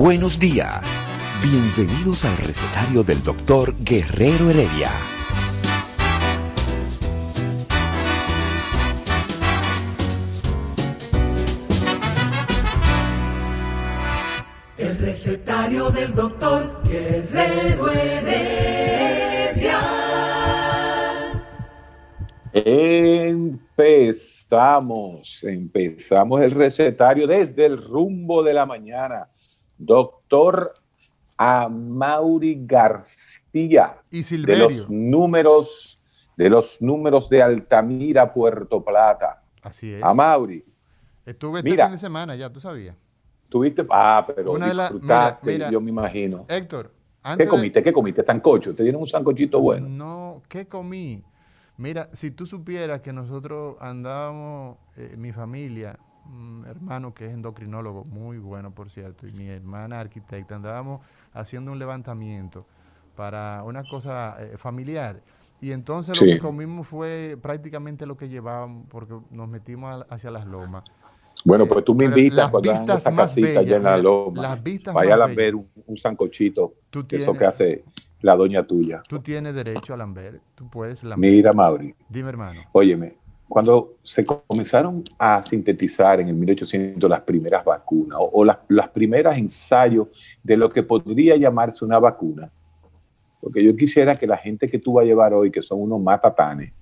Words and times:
Buenos 0.00 0.38
días. 0.38 1.06
Bienvenidos 1.42 2.24
al 2.24 2.34
recetario 2.38 3.02
del 3.02 3.22
doctor 3.22 3.74
Guerrero 3.84 4.48
Heredia. 4.48 4.88
El 14.78 14.96
recetario 14.96 15.90
del 15.90 16.14
doctor 16.14 16.80
Guerrero 16.82 17.90
Heredia. 17.92 19.80
Empezamos, 24.14 25.44
empezamos 25.44 26.40
el 26.40 26.52
recetario 26.52 27.26
desde 27.26 27.66
el 27.66 27.76
rumbo 27.76 28.42
de 28.42 28.54
la 28.54 28.64
mañana. 28.64 29.28
Doctor 29.84 30.74
Amaury 31.36 32.64
García. 32.66 33.96
Y 34.10 34.22
De 34.22 34.56
los 34.58 34.90
números, 34.90 36.00
de 36.36 36.50
los 36.50 36.82
números 36.82 37.28
de 37.30 37.42
Altamira, 37.42 38.32
Puerto 38.32 38.84
Plata. 38.84 39.42
Así 39.62 39.92
es. 39.94 40.02
Amaury, 40.02 40.64
Estuve 41.26 41.58
este 41.60 41.70
Mira. 41.70 41.84
fin 41.86 41.92
de 41.92 41.98
semana 41.98 42.34
ya, 42.36 42.50
tú 42.50 42.60
sabías. 42.60 42.96
tuviste, 43.48 43.84
ah, 43.90 44.24
pero 44.26 44.52
Una 44.52 44.68
de 44.68 44.74
la- 44.74 44.82
disfrutaste, 44.90 45.46
mira, 45.46 45.58
mira. 45.66 45.70
yo 45.70 45.80
me 45.80 45.90
imagino. 45.90 46.46
Héctor, 46.48 46.88
¿Qué 46.90 46.94
antes 47.22 47.46
de- 47.46 47.50
comiste? 47.50 47.82
¿Qué 47.82 47.92
comiste? 47.92 48.22
Sancocho. 48.22 48.74
Te 48.74 48.82
dieron 48.84 49.00
un 49.00 49.06
sancochito 49.06 49.60
bueno. 49.60 49.88
No, 49.88 50.42
¿qué 50.48 50.66
comí? 50.68 51.22
Mira, 51.76 52.08
si 52.12 52.30
tú 52.30 52.46
supieras 52.46 53.00
que 53.00 53.12
nosotros 53.12 53.76
andábamos, 53.80 54.76
eh, 54.96 55.14
mi 55.16 55.32
familia, 55.32 55.98
un 56.30 56.64
hermano 56.66 57.12
que 57.14 57.26
es 57.26 57.32
endocrinólogo, 57.32 58.04
muy 58.04 58.38
bueno 58.38 58.70
por 58.72 58.90
cierto, 58.90 59.26
y 59.26 59.32
mi 59.32 59.48
hermana 59.48 60.00
arquitecta, 60.00 60.56
andábamos 60.56 61.00
haciendo 61.32 61.72
un 61.72 61.78
levantamiento 61.78 62.64
para 63.16 63.62
una 63.64 63.84
cosa 63.84 64.36
eh, 64.40 64.56
familiar. 64.56 65.20
Y 65.60 65.72
entonces 65.72 66.16
Sí. 66.16 66.24
lo 66.24 66.32
que 66.32 66.40
comimos 66.40 66.86
fue 66.88 67.36
prácticamente 67.40 68.06
lo 68.06 68.16
que 68.16 68.28
llevábamos, 68.28 68.86
porque 68.88 69.14
nos 69.30 69.48
metimos 69.48 69.92
a- 69.92 70.14
hacia 70.14 70.30
las 70.30 70.46
lomas. 70.46 70.84
Bueno, 71.44 71.64
Eh, 71.64 71.68
pues 71.72 71.84
tú 71.84 71.94
me 71.94 72.04
invitas 72.06 72.36
las 72.36 72.50
cuando 72.50 72.70
hagan 72.70 72.82
vistas 72.82 73.00
esa 73.02 73.10
más 73.10 73.30
casita 73.30 73.48
allá 73.48 73.60
bellas, 73.60 73.76
en 73.76 73.84
la 73.84 73.96
loma. 73.98 74.42
las 74.42 74.62
vistas 74.62 74.94
Vaya 74.94 75.14
a 75.14 75.26
ver 75.26 75.54
un, 75.54 75.68
un 75.86 75.96
sancochito. 75.96 76.74
Tú 76.90 77.06
Eso 77.10 77.34
que 77.34 77.44
hace 77.44 77.84
la 78.20 78.36
doña 78.36 78.62
tuya. 78.66 79.02
tú 79.08 79.20
tienes 79.20 79.54
derecho 79.54 79.94
a 79.94 79.96
lamber, 79.96 80.40
tú 80.54 80.68
puedes 80.68 81.02
lamber. 81.02 81.30
Mira, 81.30 81.52
Mauri. 81.52 81.94
Dime, 82.08 82.28
hermano. 82.28 82.60
Óyeme, 82.72 83.16
cuando 83.50 83.96
se 84.04 84.24
comenzaron 84.24 85.02
a 85.18 85.42
sintetizar 85.42 86.20
en 86.20 86.28
el 86.28 86.36
1800 86.36 87.10
las 87.10 87.22
primeras 87.22 87.64
vacunas 87.64 88.16
o, 88.22 88.30
o 88.32 88.44
las, 88.44 88.88
primeras 88.90 89.36
ensayos 89.36 90.06
de 90.40 90.56
lo 90.56 90.70
que 90.70 90.84
podría 90.84 91.34
llamarse 91.36 91.84
una 91.84 91.98
vacuna, 91.98 92.48
porque 93.40 93.64
yo 93.64 93.74
quisiera 93.74 94.14
que 94.14 94.28
la 94.28 94.36
gente 94.36 94.68
que 94.68 94.78
tú 94.78 94.92
vas 94.92 95.02
a 95.02 95.06
llevar 95.06 95.34
hoy, 95.34 95.50
que 95.50 95.62
son 95.62 95.82
unos 95.82 96.00
matatanes, 96.00 96.72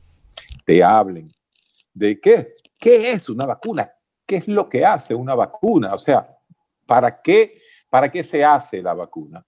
te 0.67 0.84
hablen 0.84 1.27
de 1.95 2.21
qué, 2.21 2.53
qué 2.78 3.12
es 3.12 3.31
una 3.31 3.47
vacuna, 3.47 3.91
qué 4.27 4.37
es 4.37 4.47
lo 4.47 4.69
que 4.69 4.84
hace 4.84 5.15
una 5.15 5.34
vacuna, 5.34 5.95
o 5.95 5.99
sea, 5.99 6.37
¿para 6.84 7.23
qué, 7.23 7.62
para 7.89 8.11
qué 8.11 8.23
se 8.23 8.45
hace 8.45 8.83
la 8.83 8.93
vacuna? 8.93 9.43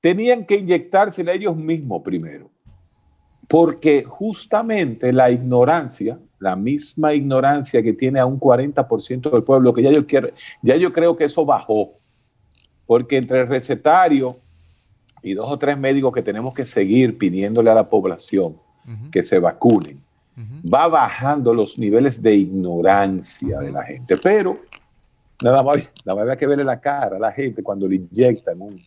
Tenían 0.00 0.44
que 0.44 0.56
inyectársela 0.56 1.32
ellos 1.32 1.56
mismos 1.56 2.02
primero 2.02 2.50
porque 3.48 4.04
justamente 4.04 5.10
la 5.10 5.30
ignorancia, 5.30 6.18
la 6.38 6.54
misma 6.54 7.14
ignorancia 7.14 7.82
que 7.82 7.94
tiene 7.94 8.20
a 8.20 8.26
un 8.26 8.38
40% 8.38 9.30
del 9.30 9.42
pueblo, 9.42 9.72
que 9.72 9.82
ya 9.82 9.90
yo, 9.90 10.06
quiero, 10.06 10.28
ya 10.62 10.76
yo 10.76 10.92
creo 10.92 11.16
que 11.16 11.24
eso 11.24 11.46
bajó, 11.46 11.94
porque 12.86 13.16
entre 13.16 13.40
el 13.40 13.48
recetario 13.48 14.38
y 15.22 15.32
dos 15.32 15.50
o 15.50 15.58
tres 15.58 15.78
médicos 15.78 16.12
que 16.12 16.22
tenemos 16.22 16.52
que 16.52 16.66
seguir 16.66 17.16
pidiéndole 17.16 17.70
a 17.70 17.74
la 17.74 17.88
población 17.88 18.56
que 19.10 19.22
se 19.22 19.38
vacunen, 19.38 20.00
va 20.72 20.88
bajando 20.88 21.52
los 21.52 21.78
niveles 21.78 22.22
de 22.22 22.34
ignorancia 22.34 23.58
de 23.60 23.72
la 23.72 23.82
gente, 23.82 24.16
pero 24.22 24.58
nada 25.42 25.62
más, 25.62 25.76
nada 26.04 26.14
más 26.14 26.22
había 26.22 26.36
que 26.36 26.46
verle 26.46 26.64
la 26.64 26.80
cara 26.80 27.16
a 27.16 27.18
la 27.18 27.32
gente 27.32 27.62
cuando 27.62 27.88
le 27.88 27.96
inyectan 27.96 28.60
un, 28.60 28.80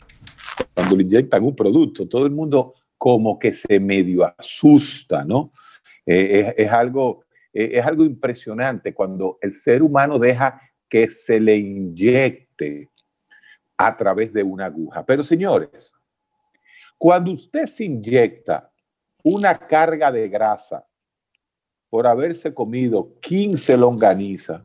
cuando 0.74 0.96
le 0.96 1.04
inyectan 1.04 1.44
un 1.44 1.56
producto, 1.56 2.08
todo 2.08 2.26
el 2.26 2.32
mundo 2.32 2.76
como 3.02 3.40
que 3.40 3.52
se 3.52 3.80
medio 3.80 4.24
asusta, 4.24 5.26
¿no? 5.26 5.52
Eh, 6.06 6.54
es, 6.56 6.72
algo, 6.72 7.26
eh, 7.52 7.72
es 7.74 7.84
algo 7.84 8.06
impresionante 8.06 8.94
cuando 8.94 9.40
el 9.42 9.54
ser 9.54 9.82
humano 9.82 10.20
deja 10.20 10.62
que 10.88 11.10
se 11.10 11.40
le 11.40 11.58
inyecte 11.58 12.92
a 13.76 13.98
través 13.98 14.34
de 14.34 14.44
una 14.44 14.66
aguja. 14.66 15.04
Pero 15.04 15.24
señores, 15.24 15.96
cuando 16.96 17.32
usted 17.32 17.66
se 17.66 17.86
inyecta 17.86 18.72
una 19.24 19.58
carga 19.58 20.12
de 20.12 20.30
grasa 20.30 20.86
por 21.90 22.06
haberse 22.06 22.54
comido 22.54 23.18
15 23.20 23.78
longaniza, 23.78 24.64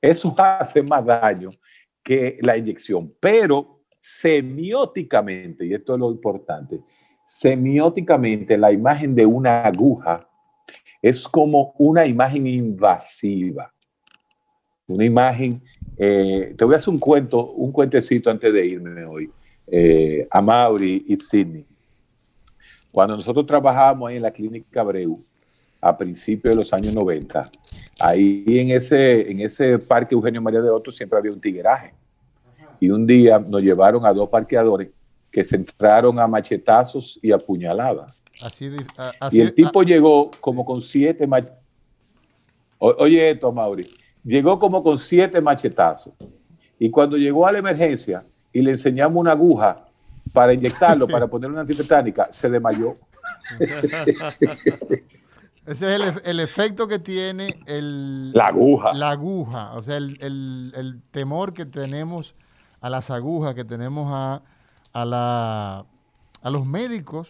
eso 0.00 0.34
hace 0.38 0.82
más 0.82 1.04
daño 1.04 1.50
que 2.02 2.38
la 2.40 2.56
inyección. 2.56 3.14
Pero 3.20 3.82
semióticamente, 4.00 5.66
y 5.66 5.74
esto 5.74 5.92
es 5.92 6.00
lo 6.00 6.10
importante, 6.10 6.80
semióticamente 7.26 8.56
la 8.56 8.72
imagen 8.72 9.14
de 9.14 9.26
una 9.26 9.64
aguja 9.64 10.20
es 11.00 11.28
como 11.28 11.74
una 11.78 12.06
imagen 12.06 12.46
invasiva. 12.46 13.72
Una 14.86 15.04
imagen, 15.04 15.62
eh, 15.96 16.54
te 16.56 16.64
voy 16.64 16.74
a 16.74 16.76
hacer 16.76 16.92
un 16.92 16.98
cuento, 16.98 17.52
un 17.52 17.72
cuentecito 17.72 18.30
antes 18.30 18.52
de 18.52 18.66
irme 18.66 19.04
hoy, 19.04 19.30
eh, 19.66 20.26
a 20.30 20.40
Mauri 20.40 21.04
y 21.08 21.16
Sidney. 21.16 21.66
Cuando 22.92 23.16
nosotros 23.16 23.44
trabajábamos 23.46 24.08
ahí 24.08 24.16
en 24.16 24.22
la 24.22 24.30
clínica 24.30 24.80
Abreu, 24.80 25.18
a 25.80 25.96
principios 25.96 26.54
de 26.54 26.56
los 26.56 26.72
años 26.72 26.94
90, 26.94 27.50
ahí 28.00 28.44
en 28.46 28.70
ese, 28.70 29.30
en 29.30 29.40
ese 29.40 29.78
parque 29.78 30.14
Eugenio 30.14 30.40
María 30.40 30.62
de 30.62 30.70
Otto 30.70 30.90
siempre 30.90 31.18
había 31.18 31.32
un 31.32 31.40
tigueraje. 31.40 31.92
Y 32.80 32.90
un 32.90 33.06
día 33.06 33.38
nos 33.38 33.62
llevaron 33.62 34.06
a 34.06 34.12
dos 34.12 34.28
parqueadores 34.28 34.88
que 35.34 35.44
se 35.44 35.56
entraron 35.56 36.20
a 36.20 36.28
machetazos 36.28 37.18
y 37.20 37.32
a 37.32 37.38
puñaladas. 37.38 38.22
Así, 38.40 38.68
de- 38.68 38.86
a- 38.96 39.10
así 39.18 39.38
Y 39.38 39.40
el 39.40 39.52
tipo 39.52 39.82
llegó 39.82 40.30
como 40.40 40.64
con 40.64 40.80
siete 40.80 41.26
mach- 41.26 41.50
O- 42.78 42.94
Oye 42.98 43.30
esto, 43.30 43.50
Mauri. 43.52 43.84
Llegó 44.22 44.58
como 44.60 44.80
con 44.82 44.96
siete 44.96 45.40
machetazos. 45.42 46.14
Y 46.78 46.88
cuando 46.88 47.16
llegó 47.16 47.46
a 47.48 47.52
la 47.52 47.58
emergencia 47.58 48.24
y 48.52 48.62
le 48.62 48.70
enseñamos 48.72 49.20
una 49.20 49.32
aguja 49.32 49.76
para 50.32 50.52
inyectarlo, 50.54 51.08
para 51.08 51.26
poner 51.26 51.50
una 51.50 51.62
antitetánica, 51.62 52.28
se 52.32 52.48
desmayó. 52.48 52.94
Ese 55.66 55.94
es 55.96 56.00
el, 56.00 56.12
el 56.24 56.40
efecto 56.40 56.86
que 56.86 56.98
tiene 56.98 57.58
el, 57.66 58.32
La 58.32 58.46
aguja. 58.48 58.92
la 58.92 59.10
aguja, 59.10 59.72
o 59.72 59.82
sea, 59.82 59.96
el, 59.96 60.16
el- 60.20 60.72
el 60.76 61.02
temor 61.10 61.54
que 61.54 61.64
tenemos 61.66 62.34
a 62.80 62.90
las 62.90 63.10
agujas, 63.10 63.54
que 63.54 63.64
tenemos 63.64 64.08
a, 64.12 64.42
a, 64.94 65.04
la, 65.04 65.84
a 66.42 66.50
los 66.50 66.64
médicos, 66.64 67.28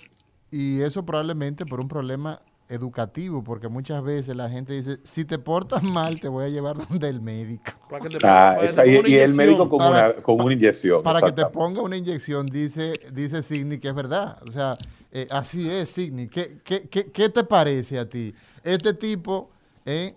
y 0.51 0.81
eso 0.83 1.05
probablemente 1.05 1.67
por 1.67 1.81
un 1.81 1.89
problema 1.89 2.41
educativo, 2.69 3.43
porque 3.45 3.69
muchas 3.69 4.03
veces 4.03 4.37
la 4.37 4.49
gente 4.49 4.73
dice, 4.73 4.99
si 5.03 5.25
te 5.25 5.39
portas 5.39 5.83
mal, 5.83 6.19
te 6.21 6.29
voy 6.29 6.45
a 6.45 6.49
llevar 6.49 6.77
donde 6.89 7.09
el 7.09 7.21
médico, 7.21 7.73
Para 7.91 8.03
que 8.09 8.11
te, 8.19 8.27
Ah, 8.27 8.53
para 8.57 8.67
esa- 8.67 8.87
y, 8.87 8.91
ponga 8.97 9.01
una 9.01 9.09
y 9.09 9.15
el 9.19 9.33
médico 9.35 9.69
con, 9.69 9.79
Para- 9.79 10.11
una, 10.13 10.23
con 10.23 10.41
una 10.41 10.53
inyección. 10.55 11.03
para 11.03 11.21
que 11.21 11.33
te 11.33 11.45
ponga 11.47 11.83
una 11.83 11.97
inyección, 11.97 12.47
dice, 12.47 13.01
dice 13.13 13.43
Signy 13.43 13.79
que 13.79 13.89
es 13.89 13.95
verdad. 13.95 14.39
O 14.49 14.53
sea, 14.53 14.77
eh, 15.13 15.27
así 15.31 15.71
es, 15.71 15.91
Signy. 15.91 16.29
¿Qué, 16.29 16.59
qué, 16.65 16.89
qué, 16.89 17.11
qué 17.11 17.29
te 17.29 17.45
parece 17.45 17.99
a 17.99 18.09
ti? 18.09 18.35
Este 18.63 18.95
tipo, 18.95 19.51
eh, 19.85 20.15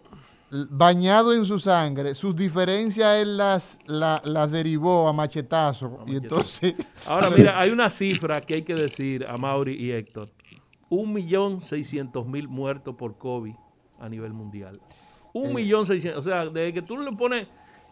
bañado 0.70 1.34
en 1.34 1.46
su 1.46 1.60
sangre, 1.60 2.16
sus 2.16 2.36
diferencias 2.36 3.18
él 3.22 3.38
las, 3.38 3.80
la- 3.86 4.22
las 4.26 4.50
derivó 4.52 5.08
a 5.08 5.14
machetazo. 5.14 6.00
Y 6.08 6.16
entonces, 6.16 6.76
Ahora, 7.06 7.30
mira, 7.38 7.60
hay 7.60 7.70
una 7.72 7.90
cifra 7.90 8.40
que 8.42 8.56
hay 8.56 8.62
que 8.62 8.76
decir 8.76 9.26
a 9.28 9.38
Mauri 9.38 9.74
y 9.76 9.92
Héctor. 9.92 10.30
1.600.000 10.90 12.48
muertos 12.48 12.96
por 12.96 13.18
COVID 13.18 13.54
a 14.00 14.10
nivel 14.10 14.34
mundial. 14.34 14.80
Eh. 15.34 15.40
1.600.000. 15.40 16.16
O 16.18 16.22
sea, 16.22 16.46
desde 16.46 16.74
que 16.74 16.82
tú 16.82 16.98
le 16.98 17.12
pones 17.12 17.48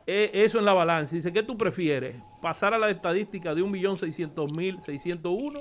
eh, 0.07 0.31
eso 0.33 0.59
en 0.59 0.65
la 0.65 0.73
balanza 0.73 1.15
y 1.15 1.17
dices, 1.19 1.31
¿qué 1.33 1.43
tú 1.43 1.57
prefieres? 1.57 2.15
¿Pasar 2.41 2.73
a 2.73 2.77
la 2.77 2.89
estadística 2.89 3.53
de 3.55 3.63
1.600.000, 3.63 4.79
601 4.79 5.59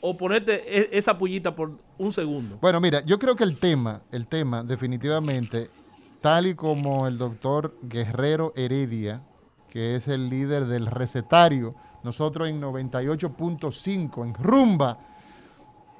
o 0.00 0.16
ponerte 0.16 0.52
e- 0.78 0.90
esa 0.96 1.16
pullita 1.18 1.54
por 1.56 1.72
un 1.96 2.12
segundo? 2.12 2.58
Bueno, 2.60 2.80
mira, 2.80 3.04
yo 3.04 3.18
creo 3.18 3.34
que 3.34 3.44
el 3.44 3.58
tema, 3.58 4.02
el 4.12 4.26
tema 4.28 4.62
definitivamente, 4.62 5.70
tal 6.20 6.46
y 6.46 6.54
como 6.54 7.06
el 7.06 7.18
doctor 7.18 7.76
Guerrero 7.82 8.52
Heredia, 8.56 9.22
que 9.68 9.96
es 9.96 10.08
el 10.08 10.28
líder 10.28 10.66
del 10.66 10.86
recetario, 10.86 11.74
nosotros 12.02 12.48
en 12.48 12.60
98.5, 12.60 14.24
en 14.24 14.34
Rumba, 14.34 14.98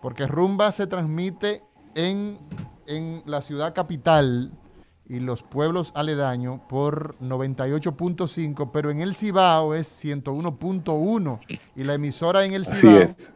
porque 0.00 0.26
Rumba 0.26 0.72
se 0.72 0.86
transmite 0.86 1.62
en, 1.94 2.38
en 2.86 3.22
la 3.26 3.42
ciudad 3.42 3.74
capital 3.74 4.52
y 5.08 5.20
los 5.20 5.42
pueblos 5.42 5.92
aledaños 5.94 6.60
por 6.68 7.18
98.5, 7.18 8.70
pero 8.72 8.90
en 8.90 9.00
el 9.00 9.14
Cibao 9.14 9.74
es 9.74 10.04
101.1 10.04 11.60
y 11.74 11.84
la 11.84 11.94
emisora 11.94 12.44
en 12.44 12.52
el 12.52 12.62
Así 12.62 12.80
Cibao 12.80 13.02
es. 13.02 13.34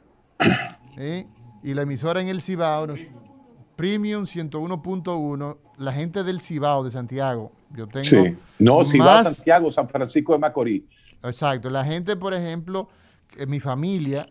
¿eh? 0.97 1.27
y 1.63 1.75
la 1.75 1.83
emisora 1.83 2.21
en 2.21 2.29
el 2.29 2.43
Cibao, 2.43 2.89
Premium 3.77 4.25
101.1, 4.25 5.57
la 5.83 5.93
gente 5.93 6.23
del 6.25 6.41
Cibao 6.41 6.85
de 6.85 6.91
Santiago, 6.91 7.53
yo 7.77 7.87
tengo 7.87 8.05
Sí. 8.05 8.37
No, 8.59 8.81
a 8.81 8.85
más- 8.99 9.35
Santiago, 9.35 9.71
San 9.71 9.89
Francisco 9.89 10.33
de 10.33 10.39
Macorís. 10.39 10.83
Exacto, 11.23 11.71
la 11.71 11.85
gente, 11.85 12.17
por 12.17 12.35
ejemplo, 12.35 12.89
mi 13.47 13.61
familia, 13.61 14.27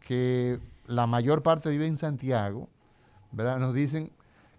que 0.00 0.58
la 0.86 1.06
mayor 1.06 1.42
parte 1.42 1.70
vive 1.70 1.86
en 1.86 1.96
Santiago, 1.96 2.68
¿verdad? 3.32 3.58
Nos 3.58 3.74
dicen, 3.74 4.10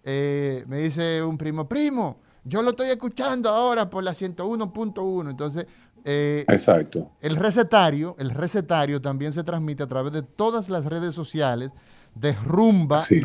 eh, 0.04 0.64
me 0.66 0.78
dice 0.78 1.22
un 1.22 1.38
primo, 1.38 1.68
primo, 1.68 2.18
yo 2.44 2.62
lo 2.62 2.70
estoy 2.70 2.88
escuchando 2.88 3.48
ahora 3.50 3.88
por 3.90 4.02
la 4.04 4.12
101.1, 4.12 5.30
entonces... 5.30 5.66
eh, 6.04 6.44
Exacto. 6.48 7.10
el 7.20 7.34
recetario, 7.36 8.14
el 8.18 8.30
recetario 8.30 9.00
también 9.00 9.32
se 9.32 9.42
transmite 9.42 9.82
a 9.82 9.86
través 9.88 10.12
de 10.12 10.22
todas 10.22 10.68
las 10.68 10.84
redes 10.86 11.14
sociales 11.14 11.70
de 12.14 12.32
Rumba 12.32 13.02
Sí. 13.02 13.20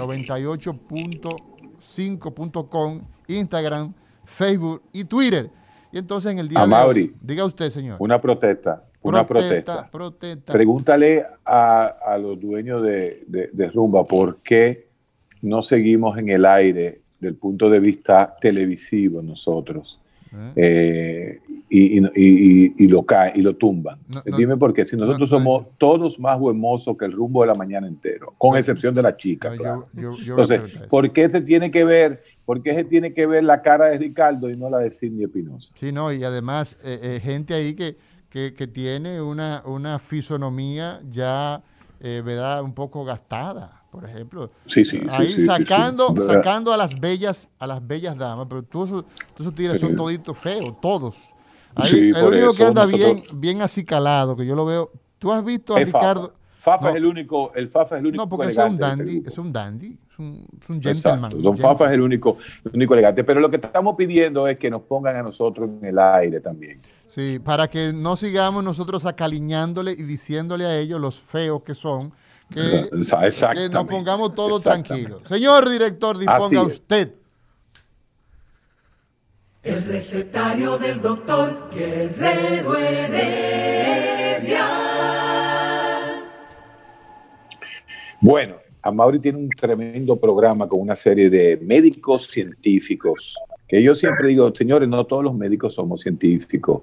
98.5.com, 1.81 3.01
Instagram, 3.27 3.93
Facebook 4.25 4.81
y 4.93 5.03
Twitter. 5.03 5.49
Y 5.91 5.97
entonces 5.97 6.31
en 6.31 6.39
el 6.39 6.47
día 6.47 6.59
de 6.59 6.63
hoy, 7.01 7.15
diga 7.21 7.45
usted, 7.45 7.69
señor. 7.69 7.97
Una 7.99 8.21
protesta. 8.21 8.83
Una 9.01 9.25
protesta. 9.25 9.89
protesta. 9.91 10.53
Pregúntale 10.53 11.25
a, 11.43 11.85
a 12.05 12.17
los 12.17 12.39
dueños 12.39 12.83
de, 12.83 13.23
de- 13.27 13.49
de 13.51 13.69
Rumba 13.69 14.05
por 14.05 14.37
qué 14.37 14.87
no 15.41 15.61
seguimos 15.63 16.17
en 16.19 16.29
el 16.29 16.45
aire 16.45 17.01
del 17.19 17.35
punto 17.35 17.69
de 17.69 17.79
vista 17.79 18.35
televisivo 18.39 19.21
nosotros. 19.21 19.99
¿Eh? 20.33 20.53
Eh, 20.55 21.41
y, 21.69 21.99
y- 21.99 22.05
y- 22.15 22.73
y 22.77 22.87
lo 22.87 23.03
caen 23.03 23.33
y 23.35 23.41
lo 23.41 23.55
tumban. 23.55 23.99
No, 24.13 24.21
no, 24.25 24.37
Dime 24.37 24.57
por 24.57 24.73
qué, 24.73 24.83
si 24.85 24.95
nosotros 24.97 25.31
no, 25.31 25.37
no 25.37 25.43
somos 25.43 25.67
todos 25.77 26.19
más 26.19 26.39
huemosos 26.39 26.97
que 26.97 27.05
el 27.05 27.13
rumbo 27.13 27.41
de 27.41 27.47
la 27.47 27.55
mañana 27.55 27.87
entero, 27.87 28.33
con 28.37 28.57
excepción 28.57 28.93
de 28.93 29.01
la 29.01 29.15
chica. 29.15 29.53
Yo- 29.55 29.87
yo- 29.93 30.15
yo 30.17 30.31
Entonces. 30.39 30.87
¿por 30.89 31.11
qué 31.13 31.29
se 31.29 31.41
tiene 31.41 31.71
que 31.71 31.83
ver, 31.85 32.23
por 32.45 32.61
qué 32.61 32.73
se 32.75 32.83
tiene 32.83 33.13
que 33.13 33.25
ver 33.25 33.43
la 33.45 33.61
cara 33.61 33.85
de 33.85 33.97
Ricardo 33.97 34.49
y 34.49 34.57
no 34.57 34.69
la 34.69 34.79
de 34.79 34.91
Sidney 34.91 35.23
Espinosa? 35.25 35.73
Sí, 35.75 35.91
no, 35.91 36.11
y 36.11 36.23
además 36.23 36.77
eh, 36.83 36.99
eh, 37.01 37.19
gente 37.21 37.53
ahí 37.53 37.73
que, 37.73 37.95
que, 38.29 38.53
que 38.53 38.67
tiene 38.67 39.21
una, 39.21 39.63
una 39.65 39.97
fisonomía 39.99 41.01
ya, 41.09 41.63
eh, 42.01 42.21
¿verdad? 42.25 42.63
Un 42.63 42.73
poco 42.73 43.03
gastada, 43.05 43.80
por 43.91 44.05
ejemplo. 44.05 44.49
Sí, 44.65 44.83
sí, 44.85 44.99
sí, 44.99 45.07
Ahí 45.11 45.27
sí, 45.27 45.41
sacando, 45.45 46.15
sacando 46.23 46.73
a 46.73 46.77
las 46.77 46.99
bellas, 46.99 47.47
a 47.59 47.67
las 47.67 47.85
bellas 47.85 48.17
damas, 48.17 48.47
pero 48.49 48.63
todos 48.63 48.89
esos, 48.89 49.03
todos 49.03 49.41
esos 49.41 49.55
tigres 49.55 49.79
son 49.81 49.95
toditos 49.95 50.37
feos, 50.37 50.79
todos. 50.81 51.33
Ahí, 51.75 52.11
el 52.15 52.23
único 52.23 52.53
que 52.53 52.63
anda 52.65 52.85
nosotros- 52.85 53.13
bien, 53.13 53.23
bien 53.41 53.61
acicalado, 53.61 54.35
que 54.35 54.45
yo 54.45 54.55
lo 54.55 54.65
veo. 54.65 54.91
¿Tú 55.19 55.31
has 55.31 55.43
visto 55.45 55.75
a 55.75 55.79
Es. 55.81 55.85
Ricardo? 55.85 56.33
Fafa 56.59 56.83
No. 56.85 56.89
es 56.91 56.95
el 56.95 57.05
único, 57.05 57.51
el 57.55 57.69
Fafa 57.69 57.95
es 57.95 57.99
el 58.01 58.05
único 58.07 58.23
No, 58.23 58.29
porque 58.29 58.49
es 58.49 58.57
un 58.57 58.77
dandy, 58.77 59.23
es 59.25 59.37
un 59.39 59.51
dandy, 59.51 59.97
es 60.11 60.19
un, 60.19 60.45
es 60.61 60.69
un 60.69 60.81
gentleman. 60.81 61.31
Exacto. 61.31 61.37
Don 61.37 61.53
gentleman. 61.55 61.57
Fafa 61.77 61.85
es 61.87 61.91
el 61.93 62.01
único, 62.01 62.37
el 62.65 62.71
único 62.75 62.93
elegante. 62.93 63.23
Pero 63.23 63.39
lo 63.39 63.49
que 63.49 63.55
estamos 63.55 63.95
pidiendo 63.97 64.47
es 64.47 64.59
que 64.59 64.69
nos 64.69 64.83
pongan 64.83 65.15
a 65.15 65.23
nosotros 65.23 65.69
en 65.81 65.85
el 65.87 65.97
aire 65.97 66.39
también. 66.39 66.79
Sí, 67.07 67.39
para 67.43 67.67
que 67.67 67.91
no 67.93 68.15
sigamos 68.15 68.63
nosotros 68.63 69.05
acaliñándole 69.07 69.91
y 69.93 70.03
diciéndole 70.03 70.65
a 70.65 70.77
ellos 70.77 71.01
los 71.01 71.19
feos 71.19 71.63
que 71.63 71.73
son, 71.73 72.13
que, 72.53 72.89
que 72.91 73.69
nos 73.69 73.85
pongamos 73.85 74.35
todos 74.35 74.61
tranquilos. 74.61 75.21
Señor 75.27 75.69
director, 75.69 76.17
disponga 76.17 76.63
usted. 76.63 77.13
El 79.63 79.83
recetario 79.83 80.77
del 80.77 80.99
doctor 81.01 81.69
Guerrero 81.71 82.75
Heredia. 82.75 84.67
Bueno, 88.19 88.55
Amaury 88.81 89.19
tiene 89.19 89.37
un 89.37 89.49
tremendo 89.49 90.15
programa 90.15 90.67
con 90.67 90.79
una 90.79 90.95
serie 90.95 91.29
de 91.29 91.57
médicos 91.57 92.27
científicos. 92.27 93.35
Que 93.67 93.81
yo 93.81 93.95
siempre 93.95 94.27
digo, 94.27 94.53
señores, 94.53 94.89
no 94.89 95.05
todos 95.05 95.23
los 95.23 95.35
médicos 95.35 95.75
somos 95.75 96.01
científicos. 96.01 96.81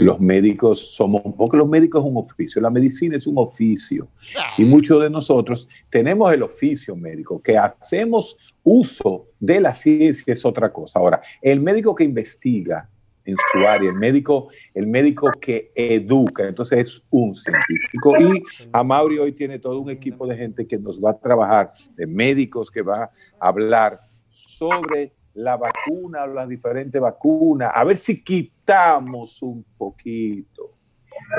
Los 0.00 0.20
médicos 0.20 0.94
somos, 0.94 1.22
porque 1.36 1.56
los 1.56 1.68
médicos 1.68 2.02
es 2.02 2.10
un 2.10 2.16
oficio, 2.16 2.62
la 2.62 2.70
medicina 2.70 3.16
es 3.16 3.26
un 3.26 3.38
oficio. 3.38 4.08
Y 4.56 4.64
muchos 4.64 5.02
de 5.02 5.10
nosotros 5.10 5.68
tenemos 5.90 6.32
el 6.32 6.42
oficio 6.42 6.96
médico, 6.96 7.40
que 7.42 7.56
hacemos 7.56 8.36
uso 8.62 9.28
de 9.38 9.60
la 9.60 9.74
ciencia 9.74 10.32
es 10.32 10.44
otra 10.44 10.72
cosa. 10.72 10.98
Ahora, 10.98 11.20
el 11.42 11.60
médico 11.60 11.94
que 11.94 12.04
investiga 12.04 12.88
en 13.26 13.36
su 13.52 13.66
área, 13.66 13.90
el 13.90 13.96
médico, 13.96 14.48
el 14.72 14.86
médico 14.86 15.30
que 15.40 15.72
educa, 15.74 16.46
entonces 16.46 16.78
es 16.78 17.02
un 17.10 17.34
científico. 17.34 18.14
Y 18.20 18.42
Amaury 18.72 19.18
hoy 19.18 19.32
tiene 19.32 19.58
todo 19.58 19.80
un 19.80 19.90
equipo 19.90 20.26
de 20.26 20.36
gente 20.36 20.66
que 20.66 20.78
nos 20.78 21.02
va 21.02 21.10
a 21.10 21.18
trabajar, 21.18 21.72
de 21.96 22.06
médicos 22.06 22.70
que 22.70 22.82
va 22.82 23.10
a 23.40 23.48
hablar 23.48 24.00
sobre 24.28 25.12
la 25.36 25.56
vacuna, 25.56 26.26
las 26.26 26.48
diferentes 26.48 27.00
vacunas, 27.00 27.70
a 27.74 27.84
ver 27.84 27.96
si 27.96 28.22
quitamos 28.22 29.42
un 29.42 29.64
poquito 29.76 30.72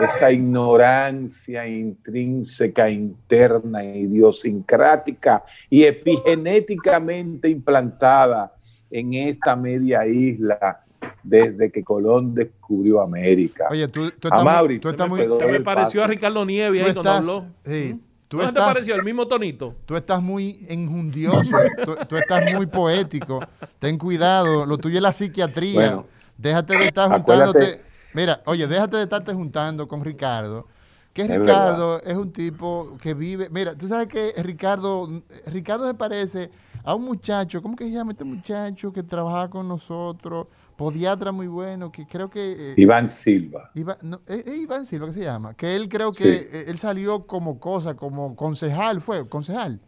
esa 0.03 0.31
ignorancia 0.31 1.67
intrínseca, 1.67 2.89
interna, 2.89 3.83
idiosincrática 3.83 5.43
y 5.69 5.83
epigenéticamente 5.83 7.49
implantada 7.49 8.53
en 8.89 9.13
esta 9.13 9.55
media 9.55 10.05
isla 10.05 10.83
desde 11.23 11.71
que 11.71 11.83
Colón 11.83 12.33
descubrió 12.33 13.01
América. 13.01 13.67
Oye, 13.69 13.87
tú, 13.87 14.09
tú 14.19 14.27
estás, 14.27 14.43
muy- 14.43 14.79
tú 14.79 14.87
se 14.89 14.93
estás 14.93 15.07
me 15.07 15.09
muy... 15.15 15.21
quedó 15.21 15.37
Se 15.39 15.45
me 15.45 15.57
el 15.57 15.63
pareció 15.63 16.03
a. 16.03 16.07
Ricardo 16.07 16.45
Nieves 16.45 16.81
ahí 16.81 16.93
cuando 16.93 17.01
estás, 17.01 17.17
habló. 17.29 17.45
sí, 17.65 17.93
¿Mm? 17.93 18.06
Tú 18.27 18.37
¿No 18.37 18.43
te 18.43 18.49
estás- 18.49 18.65
pareció 18.73 18.95
el 18.95 19.03
mismo 19.03 19.27
tonito? 19.27 19.75
Tú 19.85 19.95
estás 19.95 20.21
muy 20.21 20.65
enjundioso, 20.69 21.55
tú, 21.85 21.95
tú 22.07 22.15
estás 22.17 22.53
muy 22.53 22.65
poético. 22.67 23.39
Ten 23.79 23.97
cuidado, 23.97 24.65
lo 24.65 24.77
tuyo 24.77 24.97
es 24.97 25.01
la 25.01 25.13
psiquiatría. 25.13 25.73
Bueno, 25.73 26.05
déjate 26.37 26.77
de 26.77 26.85
estar 26.85 27.11
acuérdate- 27.11 27.51
juntándote. 27.53 27.81
Mira, 28.13 28.41
oye, 28.45 28.67
déjate 28.67 28.97
de 28.97 29.03
estarte 29.03 29.33
juntando 29.33 29.87
con 29.87 30.03
Ricardo. 30.03 30.65
Que 31.13 31.23
Es 31.23 31.29
Ricardo 31.39 31.99
es 32.03 32.15
un 32.15 32.31
tipo 32.31 32.95
que 33.01 33.13
vive. 33.15 33.49
Mira, 33.49 33.75
tú 33.75 33.87
sabes 33.87 34.07
que 34.07 34.33
Ricardo, 34.37 35.09
Ricardo 35.47 35.87
se 35.87 35.93
parece 35.95 36.51
a 36.83 36.93
un 36.93 37.03
muchacho, 37.05 37.61
¿cómo 37.61 37.75
que 37.75 37.85
se 37.85 37.91
llama 37.91 38.11
este 38.11 38.23
muchacho 38.23 38.93
que 38.93 39.01
trabaja 39.03 39.49
con 39.49 39.67
nosotros? 39.67 40.45
Podiatra 40.77 41.31
muy 41.31 41.47
bueno, 41.47 41.91
que 41.91 42.05
creo 42.07 42.29
que. 42.29 42.71
eh, 42.71 42.73
Iván 42.77 43.09
Silva. 43.09 43.71
Iván, 43.73 43.97
no, 44.03 44.21
es, 44.27 44.45
es 44.47 44.59
Iván 44.59 44.85
Silva 44.85 45.07
que 45.07 45.13
se 45.13 45.23
llama, 45.23 45.53
que 45.55 45.75
él 45.75 45.89
creo 45.89 46.11
que 46.13 46.23
Sí. 46.23 46.47
eh, 46.51 46.65
él 46.67 46.77
salió 46.77 47.25
como 47.27 47.59
cosa, 47.59 47.95
como 47.95 48.35
concejal, 48.35 49.01
fue, 49.01 49.27
concejal, 49.27 49.81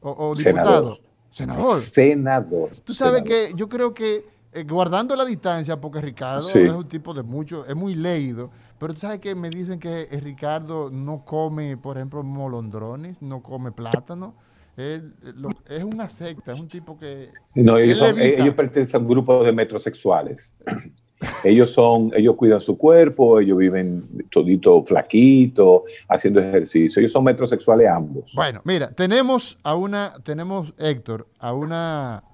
o, 0.00 0.34
diputado, 0.34 0.98
senador. 1.30 1.80
Senador. 1.82 2.70
Tú 2.84 2.94
sabes 2.94 3.22
senador. 3.22 3.28
que 3.50 3.52
yo 3.56 3.68
creo 3.68 3.92
que 3.94 4.24
eh, 4.52 4.64
guardando 4.64 5.14
la 5.14 5.24
distancia, 5.24 5.80
porque 5.80 6.00
Ricardo 6.00 6.42
Sí. 6.48 6.58
es 6.58 6.72
un 6.72 6.88
tipo 6.88 7.14
de 7.14 7.22
mucho, 7.22 7.64
es 7.66 7.76
muy 7.76 7.94
leído, 7.94 8.50
pero 8.78 8.94
tú 8.94 9.00
sabes 9.00 9.20
que 9.20 9.34
me 9.36 9.48
dicen 9.50 9.78
que 9.78 10.08
eh, 10.10 10.20
Ricardo 10.20 10.90
no 10.90 11.24
come, 11.24 11.76
por 11.76 11.98
ejemplo, 11.98 12.22
molondrones, 12.24 13.22
no 13.22 13.42
come 13.42 13.70
plátano. 13.72 14.34
Él, 14.80 15.14
eh, 15.22 15.32
lo- 15.36 15.50
es 15.68 15.84
una 15.84 16.08
secta, 16.08 16.52
es 16.54 16.60
un 16.60 16.68
tipo 16.68 16.98
que... 16.98 17.30
No, 17.54 17.78
ellos, 17.78 17.98
son- 17.98 18.16
pertenecen 18.56 18.96
a 18.96 19.02
un 19.04 19.08
grupo 19.08 19.44
de 19.44 19.52
metrosexuales. 19.52 20.56
ellos 21.44 21.70
son, 21.70 22.10
ellos 22.16 22.34
cuidan 22.36 22.60
su 22.60 22.76
cuerpo, 22.78 23.40
ellos 23.40 23.58
viven 23.58 24.26
todito 24.30 24.82
flaquito, 24.84 25.84
haciendo 26.08 26.40
ejercicio. 26.40 27.00
Ellos 27.00 27.12
son 27.12 27.24
metrosexuales 27.24 27.88
ambos. 27.88 28.32
Bueno, 28.34 28.60
mira, 28.64 28.90
tenemos 28.90 29.58
a 29.62 29.74
una, 29.74 30.14
tenemos, 30.24 30.72
Héctor, 30.78 31.26
a 31.38 31.52
una 31.52 32.24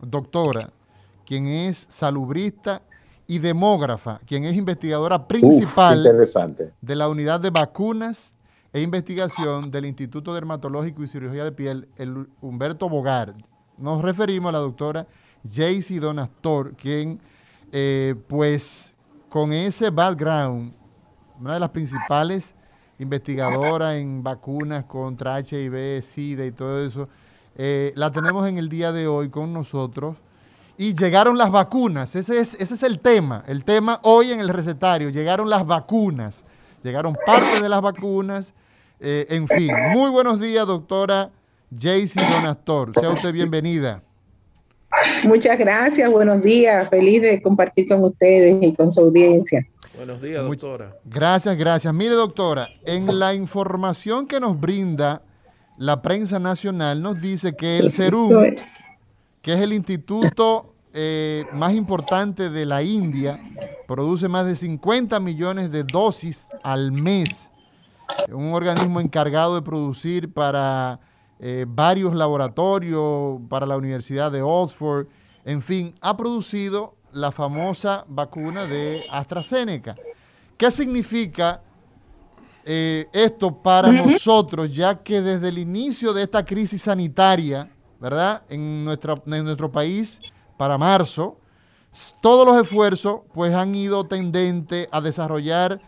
doctora, 0.00 0.70
quien 1.26 1.46
es 1.46 1.86
salubrista 1.88 2.82
y 3.26 3.38
demógrafa, 3.38 4.20
quien 4.26 4.44
es 4.44 4.54
investigadora 4.56 5.16
Uf, 5.16 5.26
principal 5.26 5.98
interesante. 5.98 6.70
de 6.80 6.96
la 6.96 7.08
unidad 7.08 7.40
de 7.40 7.50
vacunas 7.50 8.33
e 8.74 8.80
Investigación 8.80 9.70
del 9.70 9.86
Instituto 9.86 10.34
Dermatológico 10.34 11.04
y 11.04 11.08
Cirugía 11.08 11.44
de 11.44 11.52
Piel, 11.52 11.88
el 11.96 12.28
Humberto 12.40 12.88
Bogar. 12.88 13.32
Nos 13.78 14.02
referimos 14.02 14.48
a 14.48 14.52
la 14.52 14.58
doctora 14.58 15.06
Jaycee 15.44 16.00
Donastor, 16.00 16.74
quien, 16.74 17.20
eh, 17.70 18.16
pues, 18.26 18.96
con 19.28 19.52
ese 19.52 19.90
background, 19.90 20.74
una 21.38 21.54
de 21.54 21.60
las 21.60 21.70
principales 21.70 22.56
investigadoras 22.98 23.94
en 23.94 24.24
vacunas 24.24 24.86
contra 24.86 25.38
HIV, 25.38 26.02
SIDA 26.02 26.44
y 26.44 26.50
todo 26.50 26.84
eso, 26.84 27.08
eh, 27.54 27.92
la 27.94 28.10
tenemos 28.10 28.48
en 28.48 28.58
el 28.58 28.68
día 28.68 28.90
de 28.90 29.06
hoy 29.06 29.28
con 29.28 29.52
nosotros. 29.52 30.16
Y 30.76 30.94
llegaron 30.94 31.38
las 31.38 31.52
vacunas, 31.52 32.16
ese 32.16 32.40
es, 32.40 32.54
ese 32.54 32.74
es 32.74 32.82
el 32.82 32.98
tema, 32.98 33.44
el 33.46 33.64
tema 33.64 34.00
hoy 34.02 34.32
en 34.32 34.40
el 34.40 34.48
recetario, 34.48 35.10
llegaron 35.10 35.48
las 35.48 35.64
vacunas, 35.64 36.42
llegaron 36.82 37.16
parte 37.24 37.62
de 37.62 37.68
las 37.68 37.80
vacunas, 37.80 38.52
eh, 39.00 39.26
en 39.30 39.48
fin. 39.48 39.70
Muy 39.92 40.10
buenos 40.10 40.40
días, 40.40 40.66
doctora 40.66 41.30
Jaycee 41.76 42.22
Donastor, 42.30 42.92
sea 42.98 43.10
usted 43.10 43.32
bienvenida. 43.32 44.02
Muchas 45.24 45.58
gracias, 45.58 46.10
buenos 46.10 46.42
días, 46.42 46.88
feliz 46.88 47.20
de 47.22 47.42
compartir 47.42 47.88
con 47.88 48.04
ustedes 48.04 48.62
y 48.62 48.74
con 48.74 48.90
su 48.90 49.00
audiencia. 49.00 49.66
Buenos 49.96 50.20
días, 50.20 50.44
doctora. 50.44 50.96
Gracias, 51.04 51.56
gracias. 51.56 51.94
Mire, 51.94 52.14
doctora, 52.14 52.68
en 52.86 53.18
la 53.18 53.34
información 53.34 54.26
que 54.26 54.40
nos 54.40 54.58
brinda 54.58 55.22
la 55.78 56.02
prensa 56.02 56.38
nacional, 56.38 57.02
nos 57.02 57.20
dice 57.20 57.54
que 57.54 57.78
el 57.78 57.90
CERUM, 57.90 58.54
que 59.42 59.52
es 59.52 59.60
el 59.60 59.72
instituto 59.72 60.74
eh, 60.92 61.44
más 61.52 61.74
importante 61.74 62.50
de 62.50 62.66
la 62.66 62.82
India, 62.82 63.40
produce 63.86 64.28
más 64.28 64.46
de 64.46 64.56
50 64.56 65.18
millones 65.20 65.70
de 65.70 65.84
dosis 65.84 66.48
al 66.62 66.92
mes. 66.92 67.50
Un 68.32 68.52
organismo 68.52 69.00
encargado 69.00 69.54
de 69.54 69.62
producir 69.62 70.32
para 70.32 70.98
eh, 71.38 71.66
varios 71.68 72.14
laboratorios, 72.14 73.40
para 73.48 73.66
la 73.66 73.76
Universidad 73.76 74.32
de 74.32 74.42
Oxford, 74.42 75.06
en 75.44 75.60
fin, 75.60 75.94
ha 76.00 76.16
producido 76.16 76.96
la 77.12 77.30
famosa 77.30 78.04
vacuna 78.08 78.66
de 78.66 79.04
AstraZeneca. 79.10 79.94
¿Qué 80.56 80.70
significa 80.70 81.62
eh, 82.64 83.06
esto 83.12 83.54
para 83.62 83.92
nosotros, 83.92 84.72
ya 84.72 85.02
que 85.02 85.20
desde 85.20 85.48
el 85.48 85.58
inicio 85.58 86.12
de 86.14 86.22
esta 86.22 86.44
crisis 86.44 86.82
sanitaria, 86.82 87.70
¿verdad? 88.00 88.42
En, 88.48 88.84
nuestra, 88.84 89.20
en 89.26 89.44
nuestro 89.44 89.70
país, 89.70 90.20
para 90.56 90.78
marzo, 90.78 91.38
todos 92.20 92.46
los 92.46 92.60
esfuerzos 92.62 93.20
pues 93.32 93.54
han 93.54 93.74
ido 93.74 94.06
tendentes 94.06 94.88
a 94.90 95.00
desarrollar 95.00 95.80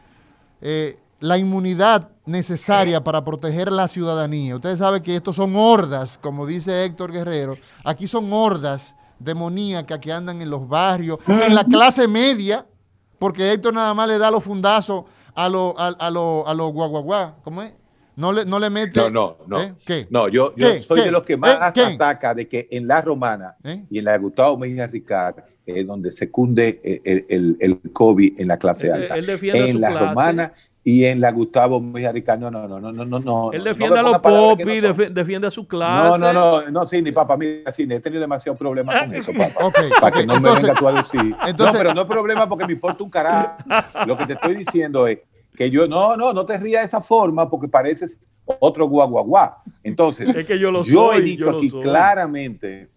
eh, 0.60 0.98
la 1.20 1.38
inmunidad 1.38 2.10
necesaria 2.26 3.02
para 3.02 3.24
proteger 3.24 3.72
la 3.72 3.88
ciudadanía. 3.88 4.56
Ustedes 4.56 4.78
saben 4.80 5.02
que 5.02 5.16
estos 5.16 5.36
son 5.36 5.54
hordas, 5.56 6.18
como 6.18 6.46
dice 6.46 6.84
Héctor 6.84 7.12
Guerrero, 7.12 7.56
aquí 7.84 8.06
son 8.06 8.32
hordas 8.32 8.94
demoníacas 9.18 9.98
que 9.98 10.12
andan 10.12 10.42
en 10.42 10.50
los 10.50 10.68
barrios, 10.68 11.18
en 11.26 11.54
la 11.54 11.64
clase 11.64 12.06
media, 12.06 12.66
porque 13.18 13.52
Héctor 13.52 13.72
nada 13.74 13.94
más 13.94 14.08
le 14.08 14.18
da 14.18 14.30
los 14.30 14.44
fundazos 14.44 15.04
a 15.34 15.48
los 15.48 15.74
a, 15.78 15.88
a 15.88 16.10
lo, 16.10 16.46
a 16.46 16.54
lo 16.54 16.68
guaguaguá, 16.68 17.36
¿cómo 17.42 17.62
es? 17.62 17.72
No 18.16 18.32
le, 18.32 18.46
no 18.46 18.58
le 18.58 18.70
mete. 18.70 18.98
No, 18.98 19.10
no, 19.10 19.36
no. 19.46 19.60
¿Eh? 19.60 19.74
¿Qué? 19.84 20.06
No, 20.10 20.28
yo, 20.28 20.54
yo 20.56 20.66
¿Qué? 20.66 20.78
soy 20.78 20.98
¿Qué? 21.00 21.04
de 21.04 21.10
los 21.10 21.22
que 21.22 21.36
más 21.36 21.76
¿Eh? 21.76 21.82
Ataca 21.94 22.34
de 22.34 22.48
que 22.48 22.66
en 22.70 22.88
la 22.88 23.02
romana 23.02 23.56
¿Eh? 23.62 23.84
y 23.90 23.98
en 23.98 24.06
la 24.06 24.12
de 24.12 24.18
Gustavo 24.18 24.56
Mejía 24.56 24.86
Ricard 24.86 25.36
es 25.66 25.86
donde 25.86 26.10
se 26.12 26.30
cunde 26.30 26.80
el, 27.04 27.26
el, 27.28 27.56
el 27.60 27.92
COVID 27.92 28.40
en 28.40 28.48
la 28.48 28.56
clase 28.56 28.86
Él- 28.86 28.92
alta. 29.02 29.16
él 29.16 29.26
defiende 29.26 29.66
en 29.66 29.72
su 29.72 29.78
la 29.78 29.90
clase. 29.90 30.06
romana 30.06 30.52
y 30.88 31.04
en 31.04 31.20
la 31.20 31.32
Gustavo 31.32 31.80
Mejía 31.80 32.12
Ricard, 32.12 32.38
no, 32.38 32.48
no, 32.48 32.68
no, 32.68 32.78
no, 32.78 32.92
no, 32.92 33.04
no, 33.04 33.18
no. 33.18 33.50
Él 33.52 33.64
defiende 33.64 33.98
a 33.98 34.02
los 34.02 34.18
popis, 34.18 34.64
no 34.64 34.72
son. 34.72 34.82
defi- 35.06 35.12
defiende 35.12 35.48
a 35.48 35.50
su 35.50 35.66
clase. 35.66 36.20
No, 36.20 36.32
no, 36.32 36.60
no, 36.62 36.70
no, 36.70 36.86
sí, 36.86 37.02
ni 37.02 37.10
papá, 37.10 37.36
mira, 37.36 37.72
sí, 37.72 37.88
he 37.90 37.98
tenido 37.98 38.20
demasiado 38.20 38.56
problema 38.56 39.00
con 39.00 39.12
eso, 39.12 39.32
papá. 39.36 39.64
Ok, 39.66 39.74
Para 40.00 40.16
que 40.16 40.24
no 40.24 40.34
me 40.34 40.38
entonces- 40.38 40.62
venga 40.62 40.78
tú 40.78 40.86
a 40.86 40.92
decir. 40.92 41.34
entonces- 41.44 41.72
no, 41.74 41.78
pero 41.80 41.92
no 41.92 42.02
es 42.02 42.06
problema 42.06 42.48
porque 42.48 42.66
me 42.66 42.74
importa 42.74 43.02
un 43.02 43.10
carajo. 43.10 43.56
Lo 44.06 44.16
que 44.16 44.26
te 44.26 44.32
estoy 44.34 44.54
diciendo 44.54 45.08
es 45.08 45.18
que 45.56 45.68
yo, 45.68 45.88
no, 45.88 46.16
no, 46.16 46.32
no 46.32 46.46
te 46.46 46.56
rías 46.56 46.82
de 46.82 46.86
esa 46.86 47.00
forma 47.00 47.50
porque 47.50 47.66
pareces 47.66 48.20
otro 48.60 48.86
guaguaguá. 48.86 49.56
Entonces, 49.82 50.36
Es 50.36 50.46
que 50.46 50.56
yo 50.56 50.70
lo 50.70 50.84
yo 50.84 51.12
he 51.12 51.20
dicho 51.20 51.50
yo 51.50 51.58
aquí 51.58 51.68
claramente, 51.68 52.90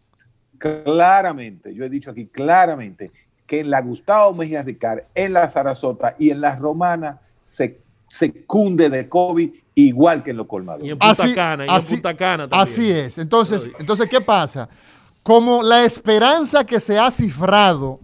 claramente, 0.60 1.74
yo 1.74 1.84
he 1.86 1.90
dicho 1.90 2.12
aquí 2.12 2.28
claramente 2.28 3.12
que 3.48 3.62
en 3.62 3.72
la 3.72 3.82
Gustavo 3.82 4.32
Mejía 4.36 4.62
Ricard, 4.62 5.06
en 5.16 5.34
la 5.34 5.50
Sarasota 5.50 6.16
y 6.20 6.30
en 6.30 6.40
la 6.42 6.56
Romana 6.56 7.20
se, 7.50 7.82
se 8.10 8.46
cunde 8.46 8.90
de 8.90 9.10
COVID 9.10 9.50
igual 9.76 10.24
que 10.24 10.32
en 10.32 10.38
los 10.38 10.48
colmados. 10.48 10.84
Y 10.84 10.90
en 10.92 11.00
Punta 11.00 11.24
Así- 11.24 11.34
Cana, 11.34 11.66
y 11.66 11.70
así- 11.70 11.94
en 11.96 11.98
Punta 12.02 12.18
Cana 12.18 12.50
también. 12.50 12.62
Así 12.62 12.92
es. 12.92 13.18
Entonces, 13.18 13.70
entonces, 13.80 14.08
¿qué 14.08 14.22
pasa? 14.22 14.70
Como 15.24 15.64
la 15.64 15.84
esperanza 15.84 16.66
que 16.66 16.80
se 16.80 16.98
ha 17.00 17.10
cifrado 17.12 18.00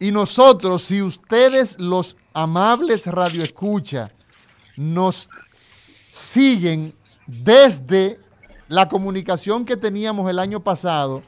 y 0.00 0.10
nosotros, 0.12 0.82
si 0.82 1.02
ustedes, 1.02 1.78
los 1.78 2.16
amables 2.32 3.06
radioescucha, 3.06 4.12
nos 4.76 5.28
siguen 6.12 6.94
desde 7.26 8.18
la 8.68 8.88
comunicación 8.88 9.64
que 9.64 9.76
teníamos 9.76 10.30
el 10.30 10.38
año 10.38 10.60
pasado, 10.60 11.22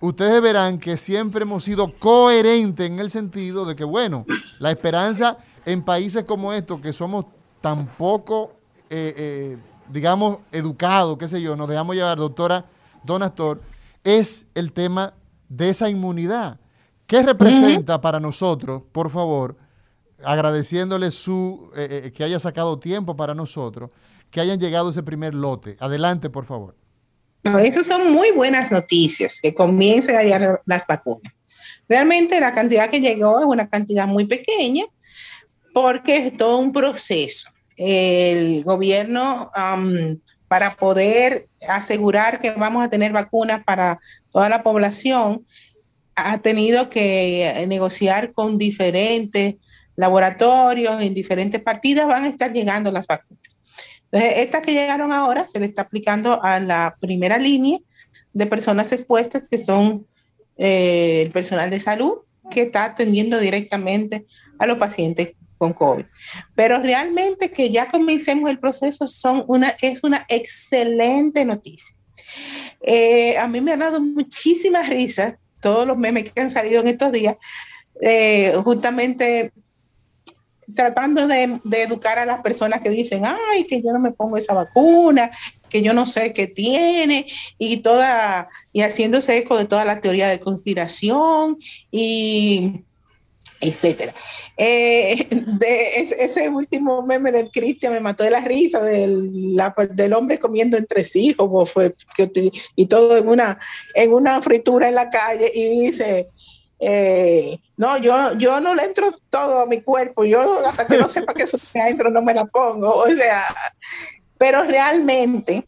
ustedes 0.00 0.40
verán 0.42 0.78
que 0.78 0.96
siempre 0.96 1.42
hemos 1.42 1.64
sido 1.64 1.92
coherentes 1.98 2.86
en 2.90 2.98
el 2.98 3.10
sentido 3.10 3.64
de 3.64 3.76
que, 3.76 3.84
bueno, 3.84 4.26
la 4.58 4.70
esperanza 4.70 5.38
en 5.66 5.82
países 5.82 6.24
como 6.24 6.52
estos, 6.52 6.80
que 6.80 6.92
somos 6.94 7.26
tan 7.60 7.86
poco, 7.96 8.54
eh, 8.88 9.14
eh, 9.18 9.58
digamos, 9.92 10.38
educados, 10.52 11.18
qué 11.18 11.28
sé 11.28 11.42
yo, 11.42 11.56
nos 11.56 11.68
dejamos 11.68 11.96
llevar, 11.96 12.16
doctora 12.16 12.64
Donastor, 13.04 13.60
es 14.04 14.46
el 14.54 14.72
tema 14.72 15.12
de 15.48 15.68
esa 15.68 15.90
inmunidad. 15.90 16.58
¿Qué 17.06 17.22
representa 17.22 18.00
para 18.00 18.20
nosotros, 18.20 18.82
por 18.92 19.10
favor, 19.10 19.56
agradeciéndole 20.24 21.10
su, 21.10 21.70
eh, 21.76 22.04
eh, 22.04 22.12
que 22.12 22.24
haya 22.24 22.38
sacado 22.38 22.78
tiempo 22.78 23.16
para 23.16 23.34
nosotros, 23.34 23.90
que 24.30 24.40
hayan 24.40 24.58
llegado 24.58 24.90
ese 24.90 25.02
primer 25.02 25.34
lote? 25.34 25.76
Adelante, 25.80 26.30
por 26.30 26.46
favor. 26.46 26.76
No, 27.42 27.58
esas 27.58 27.86
son 27.86 28.12
muy 28.12 28.30
buenas 28.32 28.72
noticias, 28.72 29.40
que 29.40 29.54
comiencen 29.54 30.16
a 30.16 30.22
llegar 30.22 30.62
las 30.64 30.86
vacunas. 30.86 31.32
Realmente 31.88 32.40
la 32.40 32.52
cantidad 32.52 32.90
que 32.90 33.00
llegó 33.00 33.38
es 33.38 33.46
una 33.46 33.68
cantidad 33.68 34.08
muy 34.08 34.26
pequeña 34.26 34.84
porque 35.76 36.16
es 36.28 36.36
todo 36.38 36.56
un 36.56 36.72
proceso. 36.72 37.50
El 37.76 38.64
gobierno, 38.64 39.50
para 40.48 40.74
poder 40.74 41.48
asegurar 41.68 42.38
que 42.38 42.52
vamos 42.52 42.82
a 42.82 42.88
tener 42.88 43.12
vacunas 43.12 43.62
para 43.62 44.00
toda 44.32 44.48
la 44.48 44.62
población, 44.62 45.44
ha 46.14 46.38
tenido 46.38 46.88
que 46.88 47.46
eh, 47.46 47.66
negociar 47.66 48.32
con 48.32 48.56
diferentes 48.56 49.56
laboratorios 49.96 51.02
en 51.02 51.12
diferentes 51.12 51.60
partidas, 51.60 52.06
van 52.06 52.24
a 52.24 52.28
estar 52.28 52.54
llegando 52.54 52.90
las 52.90 53.06
vacunas. 53.06 53.44
Entonces, 54.10 54.38
estas 54.38 54.62
que 54.62 54.72
llegaron 54.72 55.12
ahora 55.12 55.46
se 55.46 55.60
le 55.60 55.66
está 55.66 55.82
aplicando 55.82 56.42
a 56.42 56.58
la 56.58 56.96
primera 56.98 57.36
línea 57.36 57.80
de 58.32 58.46
personas 58.46 58.92
expuestas, 58.92 59.46
que 59.46 59.58
son 59.58 60.06
eh, 60.56 61.20
el 61.26 61.32
personal 61.32 61.68
de 61.68 61.80
salud, 61.80 62.20
que 62.50 62.62
está 62.62 62.84
atendiendo 62.84 63.38
directamente 63.38 64.24
a 64.58 64.64
los 64.64 64.78
pacientes 64.78 65.34
con 65.58 65.72
COVID. 65.72 66.04
Pero 66.54 66.78
realmente 66.80 67.50
que 67.50 67.70
ya 67.70 67.88
comencemos 67.88 68.50
el 68.50 68.58
proceso 68.58 69.06
son 69.08 69.44
una, 69.46 69.74
es 69.80 70.02
una 70.02 70.24
excelente 70.28 71.44
noticia. 71.44 71.96
Eh, 72.80 73.36
a 73.38 73.48
mí 73.48 73.60
me 73.60 73.72
ha 73.72 73.76
dado 73.76 74.00
muchísima 74.00 74.82
risa 74.82 75.38
todos 75.60 75.86
los 75.86 75.96
memes 75.96 76.30
que 76.30 76.40
han 76.40 76.50
salido 76.50 76.80
en 76.80 76.88
estos 76.88 77.12
días, 77.12 77.36
eh, 78.00 78.54
justamente 78.62 79.52
tratando 80.74 81.26
de, 81.26 81.60
de, 81.62 81.82
educar 81.82 82.18
a 82.18 82.26
las 82.26 82.42
personas 82.42 82.80
que 82.80 82.90
dicen, 82.90 83.24
ay, 83.24 83.64
que 83.64 83.80
yo 83.80 83.92
no 83.92 84.00
me 84.00 84.10
pongo 84.10 84.36
esa 84.36 84.52
vacuna, 84.52 85.30
que 85.68 85.80
yo 85.80 85.92
no 85.92 86.06
sé 86.06 86.32
qué 86.32 86.46
tiene, 86.46 87.26
y 87.58 87.78
toda, 87.78 88.48
y 88.72 88.82
haciéndose 88.82 89.36
eco 89.38 89.56
de 89.56 89.66
toda 89.66 89.84
la 89.84 90.00
teoría 90.00 90.28
de 90.28 90.40
conspiración 90.40 91.58
y 91.90 92.84
etcétera. 93.60 94.14
Eh, 94.56 95.28
ese, 96.18 96.48
último 96.48 97.02
meme 97.02 97.32
del 97.32 97.50
Cristian 97.50 97.92
me 97.92 98.00
mató 98.00 98.24
de 98.24 98.30
la 98.30 98.40
risa 98.40 98.82
del, 98.82 99.56
del 99.90 100.12
hombre 100.12 100.38
comiendo 100.38 100.76
entre 100.76 101.04
sí, 101.04 101.34
como 101.34 101.66
fue, 101.66 101.94
que, 102.16 102.50
y 102.74 102.86
todo 102.86 103.16
en 103.16 103.28
una, 103.28 103.58
en 103.94 104.12
una 104.12 104.40
fritura 104.42 104.88
en 104.88 104.94
la 104.94 105.10
calle, 105.10 105.50
y 105.54 105.86
dice, 105.86 106.28
eh, 106.78 107.58
no, 107.76 107.98
yo, 107.98 108.34
yo 108.36 108.60
no 108.60 108.74
le 108.74 108.84
entro 108.84 109.10
todo 109.30 109.60
a 109.60 109.66
mi 109.66 109.80
cuerpo, 109.80 110.24
yo 110.24 110.66
hasta 110.66 110.86
que 110.86 110.98
no 110.98 111.08
sepa 111.08 111.34
que 111.34 111.44
eso 111.44 111.56
está 111.56 111.84
adentro 111.84 112.10
no 112.10 112.22
me 112.22 112.34
la 112.34 112.44
pongo, 112.44 112.94
o 112.94 113.08
sea, 113.08 113.42
pero 114.38 114.62
realmente 114.64 115.66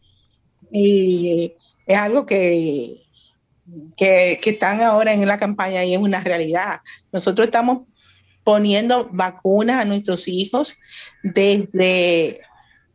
y 0.71 1.55
es 1.85 1.97
algo 1.97 2.25
que, 2.25 3.01
que, 3.95 4.39
están 4.43 4.81
ahora 4.81 5.13
en 5.13 5.25
la 5.27 5.37
campaña 5.37 5.83
y 5.83 5.93
es 5.93 5.99
una 5.99 6.21
realidad. 6.21 6.81
Nosotros 7.11 7.45
estamos 7.45 7.87
poniendo 8.43 9.09
vacunas 9.11 9.81
a 9.81 9.85
nuestros 9.85 10.27
hijos 10.27 10.77
desde 11.23 12.39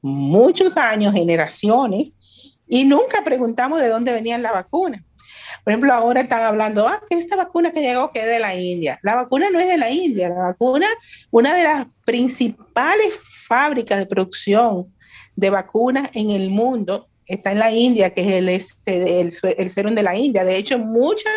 muchos 0.00 0.76
años, 0.76 1.14
generaciones, 1.14 2.58
y 2.66 2.84
nunca 2.84 3.22
preguntamos 3.24 3.80
de 3.80 3.88
dónde 3.88 4.12
venían 4.12 4.42
las 4.42 4.52
vacunas. 4.52 5.02
Por 5.62 5.72
ejemplo, 5.72 5.92
ahora 5.92 6.22
están 6.22 6.42
hablando, 6.42 6.88
ah, 6.88 7.00
que 7.08 7.16
esta 7.16 7.36
vacuna 7.36 7.70
que 7.70 7.80
llegó 7.80 8.10
es 8.14 8.26
de 8.26 8.38
la 8.38 8.54
India. 8.54 8.98
La 9.02 9.14
vacuna 9.14 9.50
no 9.50 9.60
es 9.60 9.68
de 9.68 9.78
la 9.78 9.90
India, 9.90 10.28
la 10.28 10.42
vacuna, 10.42 10.86
una 11.30 11.54
de 11.54 11.64
las 11.64 11.86
principales 12.04 13.18
fábricas 13.46 13.98
de 13.98 14.06
producción 14.06 14.92
de 15.36 15.50
vacunas 15.50 16.10
en 16.14 16.30
el 16.30 16.50
mundo 16.50 17.08
está 17.26 17.52
en 17.52 17.58
la 17.58 17.70
India, 17.70 18.10
que 18.10 18.22
es 18.22 18.34
el, 18.34 18.48
este, 18.48 19.20
el, 19.20 19.34
el 19.42 19.70
serum 19.70 19.94
de 19.94 20.02
la 20.02 20.16
India. 20.16 20.44
De 20.44 20.56
hecho, 20.56 20.78
muchas 20.78 21.32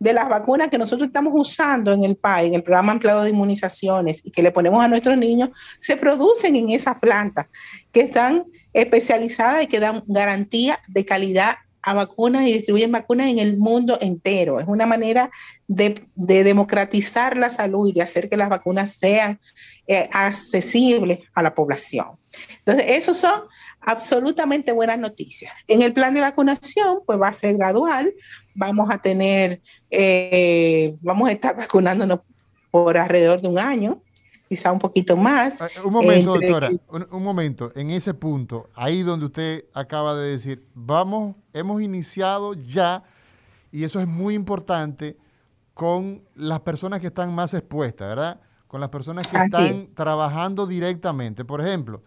de 0.00 0.14
las 0.14 0.28
vacunas 0.28 0.68
que 0.68 0.78
nosotros 0.78 1.08
estamos 1.08 1.32
usando 1.36 1.92
en 1.92 2.04
el 2.04 2.16
país, 2.16 2.48
en 2.48 2.54
el 2.54 2.62
programa 2.62 2.92
ampliado 2.92 3.22
de 3.22 3.30
inmunizaciones 3.30 4.20
y 4.24 4.30
que 4.30 4.42
le 4.42 4.50
ponemos 4.50 4.82
a 4.82 4.88
nuestros 4.88 5.16
niños, 5.16 5.50
se 5.78 5.96
producen 5.96 6.56
en 6.56 6.70
esas 6.70 6.98
plantas 6.98 7.46
que 7.92 8.00
están 8.00 8.44
especializadas 8.72 9.64
y 9.64 9.66
que 9.66 9.78
dan 9.78 10.02
garantía 10.06 10.80
de 10.88 11.04
calidad 11.04 11.56
a 11.82 11.94
vacunas 11.94 12.42
y 12.42 12.52
distribuyen 12.52 12.92
vacunas 12.92 13.28
en 13.28 13.38
el 13.38 13.58
mundo 13.58 13.98
entero. 14.00 14.58
Es 14.58 14.66
una 14.66 14.86
manera 14.86 15.30
de, 15.68 15.94
democratizar 16.14 17.36
la 17.36 17.50
salud 17.50 17.88
y 17.88 17.92
de 17.92 18.02
hacer 18.02 18.28
que 18.28 18.36
las 18.36 18.48
vacunas 18.48 18.94
sean 18.94 19.38
eh, 19.86 20.08
accesibles 20.12 21.20
a 21.34 21.42
la 21.42 21.54
población. 21.54 22.18
Entonces, 22.58 22.84
esos 22.88 23.16
son 23.16 23.42
absolutamente 23.80 24.72
buenas 24.72 24.98
noticias. 24.98 25.52
En 25.66 25.82
el 25.82 25.92
plan 25.92 26.14
de 26.14 26.20
vacunación, 26.20 27.00
pues 27.06 27.20
va 27.20 27.28
a 27.28 27.32
ser 27.32 27.56
gradual. 27.56 28.12
Vamos 28.54 28.90
a 28.90 28.98
tener, 28.98 29.62
eh, 29.90 30.96
vamos 31.00 31.28
a 31.28 31.32
estar 31.32 31.56
vacunándonos 31.56 32.20
por 32.70 32.96
alrededor 32.96 33.40
de 33.40 33.48
un 33.48 33.58
año, 33.58 34.02
quizá 34.48 34.72
un 34.72 34.78
poquito 34.78 35.16
más. 35.16 35.60
Ah, 35.62 35.68
un 35.84 35.92
momento, 35.92 36.34
doctora, 36.34 36.70
un, 37.10 37.22
momento. 37.22 37.72
En 37.74 37.90
ese 37.90 38.14
punto, 38.14 38.68
ahí 38.74 39.02
donde 39.02 39.26
usted 39.26 39.64
acaba 39.74 40.14
de 40.14 40.30
decir, 40.30 40.66
vamos, 40.74 41.36
hemos 41.52 41.82
iniciado 41.82 42.54
ya, 42.54 43.02
y 43.72 43.84
eso 43.84 44.00
es 44.00 44.06
muy 44.06 44.34
importante, 44.34 45.16
con 45.74 46.22
las 46.34 46.60
personas 46.60 47.00
que 47.00 47.06
están 47.06 47.34
más 47.34 47.54
expuestas, 47.54 48.08
¿verdad? 48.08 48.40
Con 48.66 48.80
las 48.80 48.90
personas 48.90 49.26
que 49.26 49.36
están 49.36 49.82
trabajando 49.94 50.66
directamente. 50.66 51.44
Por 51.44 51.60
ejemplo, 51.60 52.02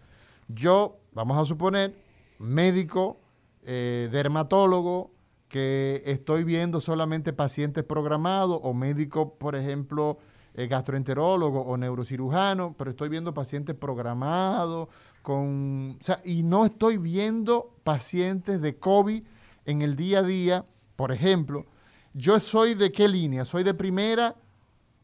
yo 0.48 0.98
vamos 1.14 1.38
a 1.38 1.44
suponer, 1.44 1.94
médico, 2.38 3.20
eh, 3.62 4.08
dermatólogo, 4.12 5.12
que 5.48 6.02
estoy 6.06 6.44
viendo 6.44 6.80
solamente 6.80 7.32
pacientes 7.32 7.84
programados, 7.84 8.58
o 8.62 8.74
médico, 8.74 9.34
por 9.36 9.54
ejemplo, 9.54 10.18
eh, 10.54 10.66
gastroenterólogo 10.66 11.62
o 11.62 11.76
neurocirujano, 11.76 12.74
pero 12.76 12.90
estoy 12.90 13.08
viendo 13.08 13.32
pacientes 13.32 13.74
programados, 13.76 14.88
con, 15.22 15.96
o 16.00 16.04
sea, 16.04 16.20
y 16.24 16.42
no 16.42 16.64
estoy 16.64 16.98
viendo 16.98 17.74
pacientes 17.84 18.60
de 18.60 18.78
COVID 18.78 19.22
en 19.64 19.82
el 19.82 19.96
día 19.96 20.18
a 20.18 20.22
día, 20.22 20.64
por 20.96 21.12
ejemplo. 21.12 21.66
¿Yo 22.12 22.38
soy 22.40 22.74
de 22.74 22.92
qué 22.92 23.08
línea? 23.08 23.44
¿Soy 23.44 23.64
de 23.64 23.74
primera 23.74 24.36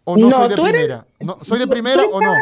o 0.05 0.17
no, 0.17 0.31
soy 0.31 0.49
de 0.49 0.57
primera? 0.57 1.07
no, 1.21 1.39
¿Soy 1.43 1.59
de 1.59 1.67
primera 1.67 2.05
o 2.05 2.21
no? 2.21 2.33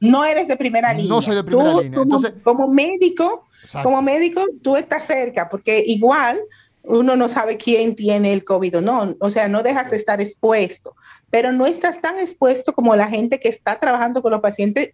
No 0.00 0.24
eres 0.24 0.48
de 0.48 0.56
primera 0.56 0.92
línea. 0.92 1.08
No 1.08 1.22
soy 1.22 1.36
de 1.36 1.44
primera 1.44 1.74
línea. 1.74 2.02
Entonces, 2.02 2.34
como 2.42 2.68
médico, 2.68 3.46
como 3.82 4.02
médico, 4.02 4.42
tú 4.62 4.76
estás 4.76 5.04
cerca, 5.04 5.48
porque 5.48 5.82
igual 5.86 6.40
uno 6.82 7.16
no 7.16 7.28
sabe 7.28 7.56
quién 7.56 7.96
tiene 7.96 8.32
el 8.32 8.44
COVID 8.44 8.78
o 8.78 8.80
no. 8.80 9.16
O 9.20 9.30
sea, 9.30 9.48
no 9.48 9.62
dejas 9.62 9.90
de 9.90 9.96
estar 9.96 10.20
expuesto, 10.20 10.94
pero 11.30 11.52
no 11.52 11.66
estás 11.66 12.00
tan 12.00 12.18
expuesto 12.18 12.74
como 12.74 12.94
la 12.94 13.08
gente 13.08 13.40
que 13.40 13.48
está 13.48 13.78
trabajando 13.80 14.22
con 14.22 14.32
los 14.32 14.40
pacientes 14.40 14.90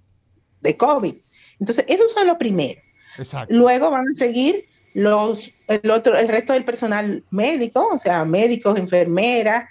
de 0.60 0.76
COVID. 0.76 1.16
Entonces, 1.60 1.84
esos 1.88 2.12
son 2.12 2.26
los 2.26 2.36
primeros. 2.36 2.82
Exacto. 3.18 3.54
Luego 3.54 3.90
van 3.90 4.08
a 4.08 4.14
seguir 4.14 4.64
los, 4.94 5.52
el, 5.68 5.90
otro, 5.90 6.16
el 6.16 6.28
resto 6.28 6.52
del 6.52 6.64
personal 6.64 7.24
médico, 7.30 7.88
o 7.92 7.98
sea, 7.98 8.24
médicos, 8.24 8.78
enfermeras, 8.78 9.68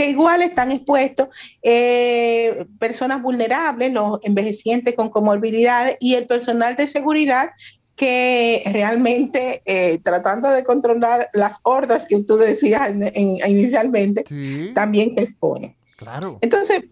que 0.00 0.08
igual 0.08 0.40
están 0.40 0.72
expuestos 0.72 1.28
eh, 1.62 2.64
personas 2.78 3.20
vulnerables, 3.20 3.92
los 3.92 4.24
envejecientes 4.24 4.94
con 4.94 5.10
comorbilidades 5.10 5.98
y 6.00 6.14
el 6.14 6.26
personal 6.26 6.74
de 6.74 6.86
seguridad 6.86 7.50
que 7.96 8.62
realmente 8.72 9.60
eh, 9.66 9.98
tratando 9.98 10.48
de 10.48 10.64
controlar 10.64 11.28
las 11.34 11.58
hordas 11.64 12.06
que 12.06 12.22
tú 12.22 12.38
decías 12.38 12.94
inicialmente, 13.14 14.24
también 14.72 15.14
se 15.14 15.24
expone. 15.24 15.76
Claro. 15.98 16.38
Entonces, 16.40 16.82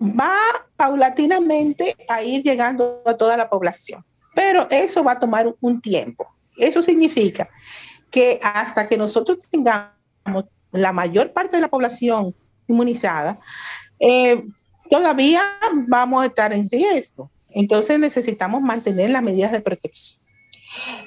va 0.00 0.32
paulatinamente 0.78 1.94
a 2.08 2.22
ir 2.22 2.42
llegando 2.42 3.02
a 3.04 3.18
toda 3.18 3.36
la 3.36 3.50
población, 3.50 4.02
pero 4.34 4.66
eso 4.70 5.04
va 5.04 5.12
a 5.12 5.18
tomar 5.18 5.54
un 5.60 5.82
tiempo. 5.82 6.26
Eso 6.56 6.80
significa 6.80 7.50
que 8.10 8.40
hasta 8.42 8.86
que 8.86 8.96
nosotros 8.96 9.40
tengamos 9.50 10.46
la 10.72 10.94
mayor 10.94 11.34
parte 11.34 11.56
de 11.56 11.60
la 11.60 11.68
población 11.68 12.34
inmunizada, 12.68 13.38
eh, 13.98 14.44
todavía 14.90 15.42
vamos 15.86 16.22
a 16.22 16.26
estar 16.26 16.52
en 16.52 16.68
riesgo. 16.68 17.30
Entonces 17.50 17.98
necesitamos 17.98 18.60
mantener 18.60 19.10
las 19.10 19.22
medidas 19.22 19.52
de 19.52 19.60
protección. 19.60 20.20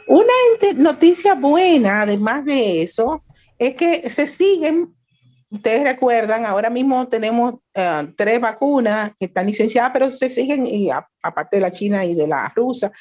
Una 0.08 0.34
noticia 0.76 1.36
buena, 1.36 2.02
además 2.02 2.45
de 2.45 2.82
eso, 2.82 3.24
es 3.60 3.76
que 3.76 4.10
se 4.10 4.26
siguen, 4.26 4.95
ustedes 5.52 5.84
recuerdan, 5.84 6.45
ahora 6.45 6.69
mismo 6.69 7.08
tenemos 7.08 7.56
eh, 7.74 8.12
tres 8.15 8.39
vacunas 8.39 9.12
que 9.19 9.26
están 9.26 9.45
licenciadas, 9.45 9.91
pero 9.91 10.10
se 10.10 10.30
siguen, 10.30 10.65
y 10.65 10.89
aparte 11.22 11.58
de 11.58 11.62
la 11.62 11.72
China 11.72 12.06
y 12.06 12.15
de 12.15 12.28
la 12.28 12.52
rusa, 12.56 12.91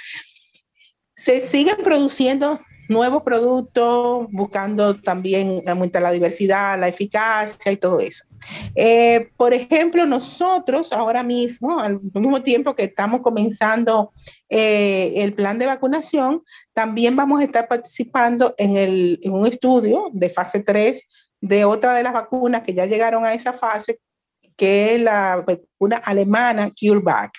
se 1.15 1.41
siguen 1.41 1.77
produciendo 1.83 2.61
nuevos 2.89 3.23
productos, 3.23 4.27
buscando 4.31 5.01
también 5.01 5.63
aumentar 5.67 6.03
la 6.03 6.11
diversidad, 6.11 6.79
la 6.79 6.89
eficacia 6.89 7.73
y 7.73 7.77
todo 7.77 8.01
eso. 8.01 8.25
Eh, 8.75 9.31
por 9.37 9.55
ejemplo, 9.55 10.07
nosotros 10.07 10.93
ahora 10.93 11.23
mismo, 11.23 11.81
al 11.81 12.01
mismo 12.01 12.43
tiempo 12.43 12.75
que 12.75 12.85
estamos 12.85 13.21
comenzando 13.21 14.13
eh, 14.49 15.15
el 15.17 15.35
plan 15.35 15.59
de 15.59 15.67
vacunación, 15.67 16.43
también 16.73 17.17
vamos 17.17 17.41
a 17.41 17.45
estar 17.45 17.69
participando 17.69 18.55
en, 18.59 18.77
el, 18.77 19.21
en 19.23 19.33
un 19.33 19.47
estudio 19.47 20.09
de 20.13 20.29
fase 20.29 20.61
3 20.61 21.09
de 21.41 21.65
otra 21.65 21.95
de 21.95 22.03
las 22.03 22.13
vacunas 22.13 22.63
que 22.63 22.75
ya 22.75 22.87
llegaron 22.87 23.25
a 23.25 23.35
esa 23.35 23.53
fase, 23.53 24.01
que 24.57 24.95
es 24.95 25.01
la 25.01 25.45
vacuna 25.47 25.99
alemana 25.99 26.71
CureVac. 26.71 27.33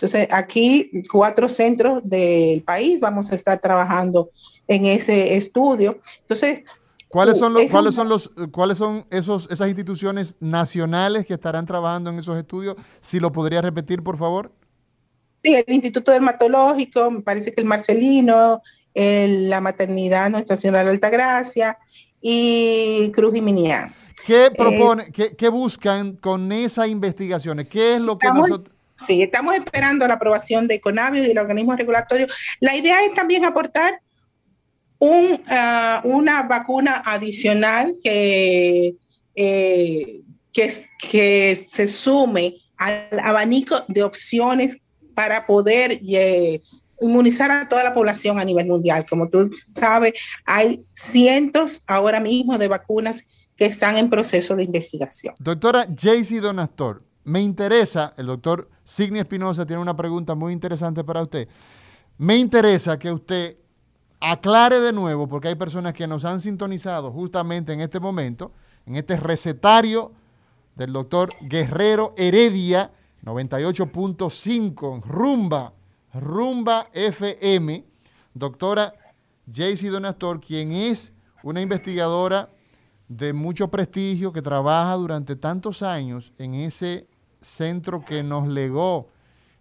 Entonces, 0.00 0.28
aquí 0.30 0.90
cuatro 1.10 1.46
centros 1.46 2.00
del 2.02 2.62
país 2.62 3.00
vamos 3.00 3.30
a 3.30 3.34
estar 3.34 3.60
trabajando 3.60 4.30
en 4.66 4.86
ese 4.86 5.36
estudio. 5.36 6.00
Entonces, 6.22 6.62
¿Cuáles 7.10 7.38
son 7.38 7.52
los, 7.52 7.68
cuáles 7.72 7.94
son 7.96 8.08
los, 8.08 8.30
cuáles 8.52 8.78
son 8.78 9.04
esos, 9.10 9.50
esas 9.50 9.66
instituciones 9.66 10.36
nacionales 10.38 11.26
que 11.26 11.34
estarán 11.34 11.66
trabajando 11.66 12.08
en 12.10 12.20
esos 12.20 12.38
estudios? 12.38 12.76
Si 13.00 13.18
lo 13.18 13.32
podría 13.32 13.60
repetir, 13.60 14.00
por 14.00 14.16
favor. 14.16 14.52
Sí, 15.42 15.54
el 15.54 15.74
Instituto 15.74 16.12
Dermatológico, 16.12 17.10
me 17.10 17.20
parece 17.22 17.52
que 17.52 17.62
el 17.62 17.66
Marcelino, 17.66 18.62
la 18.94 19.60
Maternidad 19.60 20.30
Nuestra 20.30 20.56
Señora 20.56 20.84
de 20.84 20.90
Altagracia 20.90 21.78
y 22.20 23.10
Cruz 23.10 23.34
y 23.34 23.40
Minián. 23.40 23.92
¿Qué 24.24 24.46
eh, 24.46 24.50
propone, 24.56 25.10
qué, 25.10 25.48
buscan 25.48 26.12
con 26.12 26.52
esas 26.52 26.86
investigaciones? 26.88 27.66
¿Qué 27.66 27.96
es 27.96 28.00
lo 28.00 28.18
que 28.18 28.28
nosotros 28.28 28.76
Sí, 28.94 29.22
estamos 29.22 29.54
esperando 29.54 30.06
la 30.06 30.14
aprobación 30.14 30.68
de 30.68 30.80
Conavio 30.80 31.26
y 31.26 31.30
el 31.30 31.38
organismo 31.38 31.74
regulatorio. 31.74 32.26
La 32.60 32.76
idea 32.76 33.02
es 33.04 33.14
también 33.14 33.46
aportar 33.46 34.00
ah, 35.48 36.00
una 36.04 36.42
vacuna 36.42 37.02
adicional 37.04 37.94
que, 38.02 38.96
eh, 39.34 40.20
que, 40.52 41.56
se 41.56 41.86
sume 41.88 42.56
al 42.76 43.20
abanico 43.22 43.84
de 43.88 44.02
opciones 44.02 44.78
para 45.14 45.46
poder 45.46 46.00
eh, 46.06 46.62
inmunizar 47.00 47.50
a 47.50 47.68
toda 47.68 47.84
la 47.84 47.94
población 47.94 48.38
a 48.38 48.44
nivel 48.44 48.66
mundial. 48.66 49.06
Como 49.08 49.28
tú 49.28 49.50
sabes, 49.74 50.14
hay 50.44 50.84
cientos 50.94 51.82
ahora 51.86 52.20
mismo 52.20 52.58
de 52.58 52.68
vacunas 52.68 53.24
que 53.56 53.66
están 53.66 53.96
en 53.96 54.08
proceso 54.08 54.56
de 54.56 54.64
investigación. 54.64 55.34
Doctora 55.38 55.86
Jaycee 55.94 56.40
Donastor, 56.40 57.02
me 57.24 57.40
interesa, 57.40 58.14
el 58.16 58.26
doctor 58.26 58.68
Signi 58.84 59.18
Espinosa 59.18 59.66
tiene 59.66 59.82
una 59.82 59.96
pregunta 59.96 60.34
muy 60.34 60.52
interesante 60.52 61.04
para 61.04 61.22
usted. 61.22 61.48
Me 62.18 62.36
interesa 62.36 62.98
que 62.98 63.12
usted 63.12 63.56
aclare 64.20 64.80
de 64.80 64.92
nuevo, 64.92 65.26
porque 65.28 65.48
hay 65.48 65.54
personas 65.54 65.94
que 65.94 66.06
nos 66.06 66.24
han 66.24 66.40
sintonizado 66.40 67.10
justamente 67.10 67.72
en 67.72 67.80
este 67.80 68.00
momento, 68.00 68.52
en 68.86 68.96
este 68.96 69.16
recetario 69.16 70.12
del 70.76 70.92
doctor 70.92 71.30
Guerrero 71.40 72.14
Heredia, 72.16 72.92
98.5, 73.24 75.02
Rumba, 75.02 75.72
Rumba 76.14 76.88
FM, 76.92 77.84
doctora 78.34 78.94
Jaycee 79.50 79.88
Donastor, 79.88 80.40
quien 80.40 80.72
es 80.72 81.12
una 81.42 81.60
investigadora 81.60 82.50
de 83.08 83.32
mucho 83.32 83.68
prestigio 83.68 84.32
que 84.32 84.42
trabaja 84.42 84.94
durante 84.94 85.36
tantos 85.36 85.82
años 85.82 86.32
en 86.38 86.54
ese 86.54 87.08
centro 87.40 88.04
que 88.04 88.22
nos 88.22 88.46
legó 88.46 89.08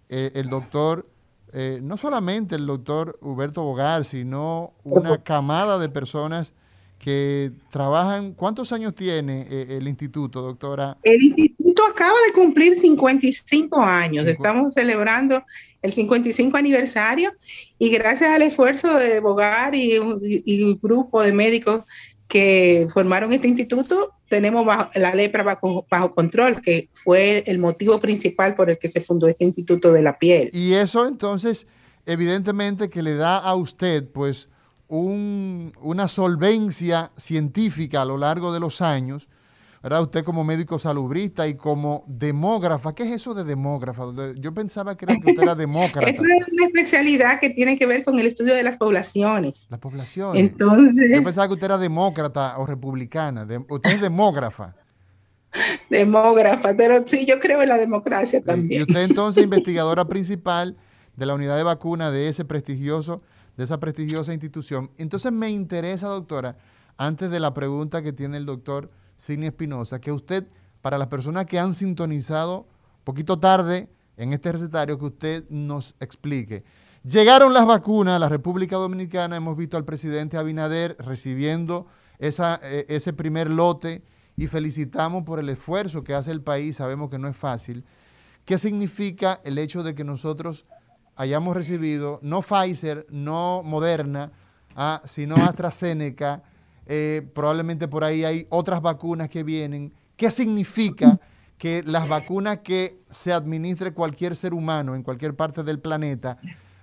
eh, 0.10 0.32
el 0.36 0.50
doctor 0.50 1.10
eh, 1.54 1.80
no 1.82 1.98
solamente 1.98 2.56
el 2.56 2.66
doctor 2.66 3.18
Huberto 3.22 3.64
Bogar, 3.64 4.06
sino 4.06 4.74
una 4.84 5.24
camada 5.24 5.80
de 5.80 5.90
personas 5.90 6.54
que 7.00 7.52
trabajan. 7.72 8.34
¿Cuántos 8.34 8.72
años 8.74 8.94
tiene 8.94 9.48
eh, 9.50 9.78
el 9.78 9.88
instituto, 9.88 10.42
doctora? 10.42 10.98
El 11.02 11.24
instituto 11.24 11.84
acaba 11.86 12.18
de 12.28 12.34
cumplir 12.34 12.76
55 12.76 13.82
años. 13.82 14.28
Estamos 14.28 14.74
celebrando 14.74 15.44
el 15.82 15.92
55 15.92 16.58
aniversario 16.58 17.32
y 17.80 17.90
gracias 17.90 18.32
al 18.32 18.42
esfuerzo 18.42 18.98
de 18.98 19.22
Bogar 19.22 19.74
y 19.76 19.94
y 20.46 20.64
un 20.64 20.80
grupo 20.82 21.24
de 21.24 21.32
médicos 21.32 21.84
que 22.30 22.88
formaron 22.94 23.34
este 23.34 23.48
instituto, 23.48 24.14
tenemos 24.30 24.64
la 24.94 25.16
lepra 25.16 25.42
bajo, 25.42 25.86
bajo, 25.90 26.14
control, 26.14 26.62
que 26.62 26.88
fue 26.94 27.44
el 27.48 27.58
motivo 27.58 28.00
principal 28.00 28.56
por 28.56 28.70
el 28.70 28.78
que 28.78 28.88
se 28.88 29.02
fundó 29.02 29.28
este 29.28 29.46
instituto 29.46 29.92
de 29.92 30.04
la 30.04 30.20
piel. 30.20 30.52
Y 30.54 30.74
eso 30.74 31.08
entonces, 31.08 31.66
evidentemente 32.06 32.88
que 32.88 33.02
le 33.02 33.16
da 33.16 33.38
a 33.38 33.56
usted, 33.56 34.08
pues, 34.08 34.48
un, 34.88 35.74
una 35.82 36.08
solvencia 36.08 37.12
científica 37.18 38.04
a 38.04 38.06
lo 38.06 38.18
largo 38.18 38.54
de 38.54 38.60
los 38.60 38.82
años, 38.82 39.28
¿verdad? 39.82 40.02
Usted 40.02 40.24
como 40.24 40.44
médico 40.44 40.80
salubrista 40.80 41.48
y 41.48 41.56
como 41.56 42.04
demógrafa, 42.08 42.94
¿qué 42.94 43.04
es 43.04 43.12
eso 43.12 43.34
de 43.34 43.44
demógrafa? 43.44 44.06
Yo 44.38 44.54
pensaba 44.54 44.96
que, 44.98 45.06
era 45.06 45.16
que 45.16 45.32
usted 45.32 45.44
era 45.44 45.56
demócrata. 45.56 46.10
es 46.10 46.20
una 46.20 46.66
especialidad 46.66 47.40
que 47.40 47.50
tiene 47.50 47.78
que 47.78 47.86
ver 47.86 48.04
con 48.04 48.20
el 48.20 48.28
estudio 48.28 48.56
de 48.56 48.64
las 48.64 48.78
poblaciones. 48.78 49.68
Las 49.70 49.80
poblaciones. 49.80 50.42
Entonces. 50.42 51.12
Yo 51.14 51.24
pensaba 51.24 51.48
que 51.48 51.54
usted 51.54 51.66
era 51.66 51.78
demócrata 51.78 52.58
o 52.58 52.66
republicana. 52.66 53.46
De, 53.46 53.58
usted 53.58 53.92
es 53.92 54.02
demógrafa. 54.02 54.76
Demógrafa, 55.90 56.76
pero 56.78 57.04
sí, 57.08 57.26
yo 57.26 57.40
creo 57.40 57.64
en 57.64 57.70
la 57.70 57.78
democracia 57.78 58.40
también. 58.40 58.82
Y 58.82 58.84
usted 58.84 59.02
entonces 59.02 59.44
investigadora 59.46 60.06
principal 60.06 60.78
de 61.16 61.26
la 61.26 61.34
unidad 61.34 61.58
de 61.58 61.64
vacuna 61.64 62.12
de 62.12 62.28
ese 62.28 62.46
prestigioso 62.46 63.20
de 63.60 63.66
esa 63.66 63.78
prestigiosa 63.78 64.32
institución. 64.32 64.90
Entonces 64.98 65.34
me 65.34 65.50
interesa, 65.50 66.08
doctora, 66.08 66.56
antes 66.96 67.30
de 67.30 67.42
la 67.42 67.54
pregunta 67.54 68.02
que 68.02 68.14
tiene 68.14 68.38
el 68.38 68.46
doctor 68.46 68.90
Sidney 69.20 69.50
Espinosa, 69.50 70.02
que 70.02 70.12
usted, 70.12 70.48
para 70.82 70.98
las 70.98 71.08
personas 71.08 71.46
que 71.46 71.60
han 71.60 71.76
sintonizado 71.76 72.66
poquito 73.04 73.40
tarde 73.40 73.88
en 74.18 74.34
este 74.34 74.52
recetario, 74.52 74.98
que 74.98 75.06
usted 75.06 75.44
nos 75.50 75.96
explique. 76.00 76.64
Llegaron 77.04 77.54
las 77.54 77.66
vacunas 77.66 78.16
a 78.16 78.20
la 78.20 78.30
República 78.30 78.76
Dominicana, 78.78 79.38
hemos 79.38 79.56
visto 79.56 79.78
al 79.78 79.86
presidente 79.86 80.38
Abinader 80.38 80.98
recibiendo 81.00 81.86
esa, 82.18 82.60
eh, 82.64 82.86
ese 82.90 83.14
primer 83.14 83.52
lote 83.52 84.02
y 84.36 84.48
felicitamos 84.48 85.24
por 85.24 85.40
el 85.40 85.50
esfuerzo 85.50 86.04
que 86.04 86.16
hace 86.16 86.32
el 86.32 86.42
país, 86.42 86.78
sabemos 86.78 87.10
que 87.10 87.20
no 87.20 87.28
es 87.28 87.38
fácil. 87.38 87.86
¿Qué 88.46 88.58
significa 88.58 89.40
el 89.44 89.58
hecho 89.60 89.84
de 89.84 89.94
que 89.94 90.04
nosotros 90.04 90.66
hayamos 91.20 91.54
recibido 91.54 92.20
no 92.24 92.42
Pfizer, 92.42 93.06
no 93.10 93.62
Moderna, 93.64 94.32
ah, 94.76 95.02
sino 95.06 95.36
AstraZeneca. 95.44 96.42
Eh, 96.92 97.22
probablemente 97.36 97.88
por 97.88 98.04
ahí 98.04 98.26
hay 98.26 98.48
otras 98.50 98.82
vacunas 98.82 99.30
que 99.30 99.44
vienen. 99.44 99.94
¿Qué 100.18 100.32
significa 100.32 101.20
que 101.60 101.84
las 101.86 102.08
vacunas 102.08 102.60
que 102.60 103.00
se 103.12 103.32
administre 103.32 103.94
cualquier 103.94 104.36
ser 104.36 104.56
humano 104.56 104.96
en 104.96 105.04
cualquier 105.04 105.36
parte 105.36 105.62
del 105.62 105.80
planeta, 105.80 106.40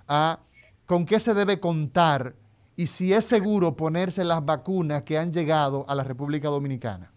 ah, 0.07 0.39
con 0.85 1.05
qué 1.05 1.19
se 1.19 1.33
debe 1.33 1.59
contar 1.59 2.35
y 2.77 2.87
si 2.87 3.11
es 3.11 3.25
seguro 3.25 3.75
ponerse 3.75 4.23
las 4.23 4.45
vacunas 4.45 5.01
que 5.01 5.17
han 5.17 5.33
llegado 5.33 5.83
a 5.89 5.95
la 5.95 6.05
República 6.05 6.47
Dominicana? 6.47 7.11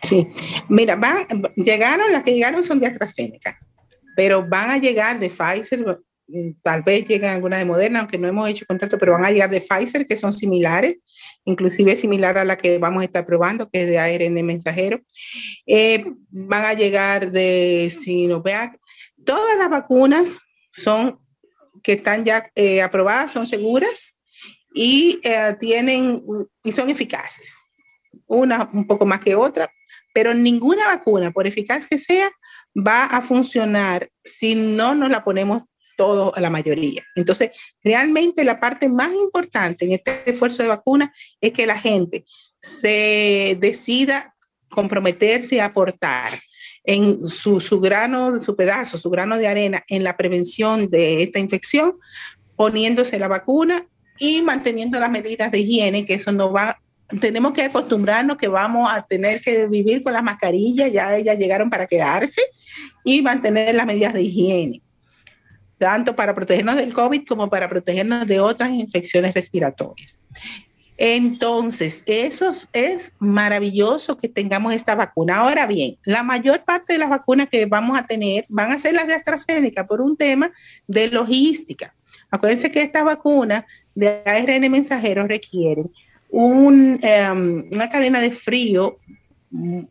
Sí, 0.00 0.28
mira, 0.68 0.98
llegaron, 1.56 2.12
las 2.12 2.22
que 2.22 2.32
llegaron 2.32 2.64
son 2.64 2.80
de 2.80 2.86
AstraZeneca, 2.86 3.58
pero 4.14 4.48
van 4.48 4.70
a 4.70 4.78
llegar 4.78 5.18
de 5.18 5.28
Pfizer, 5.28 5.84
tal 6.62 6.82
vez 6.82 7.06
lleguen 7.06 7.30
algunas 7.30 7.58
de 7.58 7.64
Moderna, 7.64 8.00
aunque 8.00 8.18
no 8.18 8.28
hemos 8.28 8.48
hecho 8.48 8.66
contrato, 8.66 8.98
pero 8.98 9.12
van 9.12 9.24
a 9.24 9.30
llegar 9.30 9.50
de 9.50 9.60
Pfizer, 9.60 10.06
que 10.06 10.16
son 10.16 10.32
similares, 10.32 10.96
inclusive 11.44 11.96
similar 11.96 12.36
a 12.38 12.44
la 12.44 12.56
que 12.56 12.78
vamos 12.78 13.02
a 13.02 13.04
estar 13.04 13.24
probando, 13.24 13.68
que 13.70 13.82
es 13.82 13.88
de 13.88 13.98
ARN 13.98 14.44
mensajero. 14.44 15.00
Eh, 15.66 16.04
van 16.30 16.64
a 16.64 16.74
llegar 16.74 17.30
de 17.30 17.92
Sinovac. 17.96 18.78
Todas 19.24 19.56
las 19.56 19.68
vacunas 19.68 20.38
son 20.72 21.20
que 21.82 21.92
están 21.92 22.24
ya 22.24 22.50
eh, 22.54 22.82
aprobadas, 22.82 23.32
son 23.32 23.46
seguras 23.46 24.18
y 24.74 25.20
eh, 25.22 25.54
tienen 25.58 26.22
y 26.64 26.72
son 26.72 26.90
eficaces. 26.90 27.56
Una 28.26 28.68
un 28.72 28.86
poco 28.86 29.06
más 29.06 29.20
que 29.20 29.36
otra, 29.36 29.70
pero 30.12 30.34
ninguna 30.34 30.86
vacuna, 30.86 31.30
por 31.30 31.46
eficaz 31.46 31.86
que 31.86 31.98
sea, 31.98 32.30
va 32.76 33.04
a 33.04 33.20
funcionar 33.20 34.10
si 34.24 34.54
no 34.54 34.94
nos 34.94 35.10
la 35.10 35.22
ponemos 35.22 35.62
todo, 35.96 36.32
la 36.36 36.50
mayoría. 36.50 37.04
Entonces, 37.14 37.50
realmente 37.82 38.44
la 38.44 38.60
parte 38.60 38.88
más 38.88 39.12
importante 39.12 39.84
en 39.84 39.92
este 39.92 40.30
esfuerzo 40.30 40.62
de 40.62 40.68
vacuna 40.68 41.12
es 41.40 41.52
que 41.52 41.66
la 41.66 41.78
gente 41.78 42.24
se 42.60 43.56
decida 43.60 44.34
comprometerse 44.68 45.60
a 45.60 45.66
aportar 45.66 46.38
en 46.84 47.26
su, 47.26 47.60
su 47.60 47.80
grano, 47.80 48.40
su 48.40 48.54
pedazo, 48.54 48.98
su 48.98 49.10
grano 49.10 49.38
de 49.38 49.48
arena 49.48 49.82
en 49.88 50.04
la 50.04 50.16
prevención 50.16 50.88
de 50.88 51.22
esta 51.22 51.38
infección, 51.38 51.94
poniéndose 52.54 53.18
la 53.18 53.28
vacuna 53.28 53.86
y 54.18 54.42
manteniendo 54.42 54.98
las 55.00 55.10
medidas 55.10 55.50
de 55.50 55.60
higiene, 55.60 56.04
que 56.04 56.14
eso 56.14 56.32
no 56.32 56.52
va, 56.52 56.80
tenemos 57.20 57.52
que 57.52 57.62
acostumbrarnos 57.62 58.36
que 58.36 58.48
vamos 58.48 58.88
a 58.92 59.04
tener 59.04 59.40
que 59.40 59.66
vivir 59.66 60.02
con 60.02 60.12
las 60.12 60.22
mascarillas, 60.22 60.92
ya 60.92 61.16
ellas 61.16 61.38
llegaron 61.38 61.70
para 61.70 61.86
quedarse, 61.86 62.40
y 63.04 63.20
mantener 63.20 63.74
las 63.74 63.86
medidas 63.86 64.14
de 64.14 64.22
higiene 64.22 64.82
tanto 65.78 66.16
para 66.16 66.34
protegernos 66.34 66.76
del 66.76 66.92
COVID 66.92 67.24
como 67.26 67.50
para 67.50 67.68
protegernos 67.68 68.26
de 68.26 68.40
otras 68.40 68.70
infecciones 68.70 69.34
respiratorias. 69.34 70.18
Entonces, 70.98 72.02
eso 72.06 72.50
es 72.72 73.12
maravilloso 73.18 74.16
que 74.16 74.28
tengamos 74.28 74.72
esta 74.72 74.94
vacuna. 74.94 75.36
Ahora 75.36 75.66
bien, 75.66 75.98
la 76.04 76.22
mayor 76.22 76.64
parte 76.64 76.94
de 76.94 76.98
las 76.98 77.10
vacunas 77.10 77.48
que 77.50 77.66
vamos 77.66 77.98
a 77.98 78.06
tener 78.06 78.46
van 78.48 78.72
a 78.72 78.78
ser 78.78 78.94
las 78.94 79.06
de 79.06 79.14
AstraZeneca 79.14 79.86
por 79.86 80.00
un 80.00 80.16
tema 80.16 80.50
de 80.86 81.08
logística. 81.08 81.94
Acuérdense 82.30 82.70
que 82.70 82.80
esta 82.80 83.04
vacuna 83.04 83.66
de 83.94 84.22
ARN 84.24 84.70
mensajero 84.70 85.26
requieren 85.26 85.90
un, 86.30 86.98
um, 87.02 87.64
una 87.72 87.88
cadena 87.90 88.20
de 88.20 88.30
frío 88.30 88.98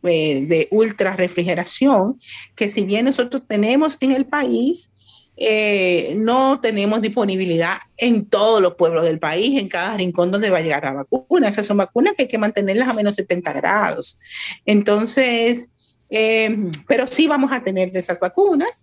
eh, 0.02 0.44
de 0.46 0.68
ultra 0.70 1.16
refrigeración, 1.16 2.20
que 2.54 2.68
si 2.68 2.84
bien 2.84 3.04
nosotros 3.04 3.42
tenemos 3.48 3.96
en 4.00 4.12
el 4.12 4.26
país, 4.26 4.90
eh, 5.36 6.14
no 6.16 6.60
tenemos 6.60 7.02
disponibilidad 7.02 7.76
en 7.98 8.26
todos 8.26 8.62
los 8.62 8.74
pueblos 8.74 9.04
del 9.04 9.18
país, 9.18 9.60
en 9.60 9.68
cada 9.68 9.96
rincón 9.96 10.30
donde 10.30 10.48
va 10.48 10.58
a 10.58 10.62
llegar 10.62 10.84
la 10.84 10.92
vacuna. 10.94 11.48
Esas 11.48 11.66
son 11.66 11.76
vacunas 11.76 12.14
que 12.14 12.22
hay 12.22 12.28
que 12.28 12.38
mantenerlas 12.38 12.88
a 12.88 12.94
menos 12.94 13.16
70 13.16 13.52
grados. 13.52 14.18
Entonces, 14.64 15.68
eh, 16.08 16.56
pero 16.86 17.06
sí 17.06 17.26
vamos 17.26 17.52
a 17.52 17.62
tener 17.62 17.90
de 17.90 17.98
esas 17.98 18.18
vacunas, 18.18 18.82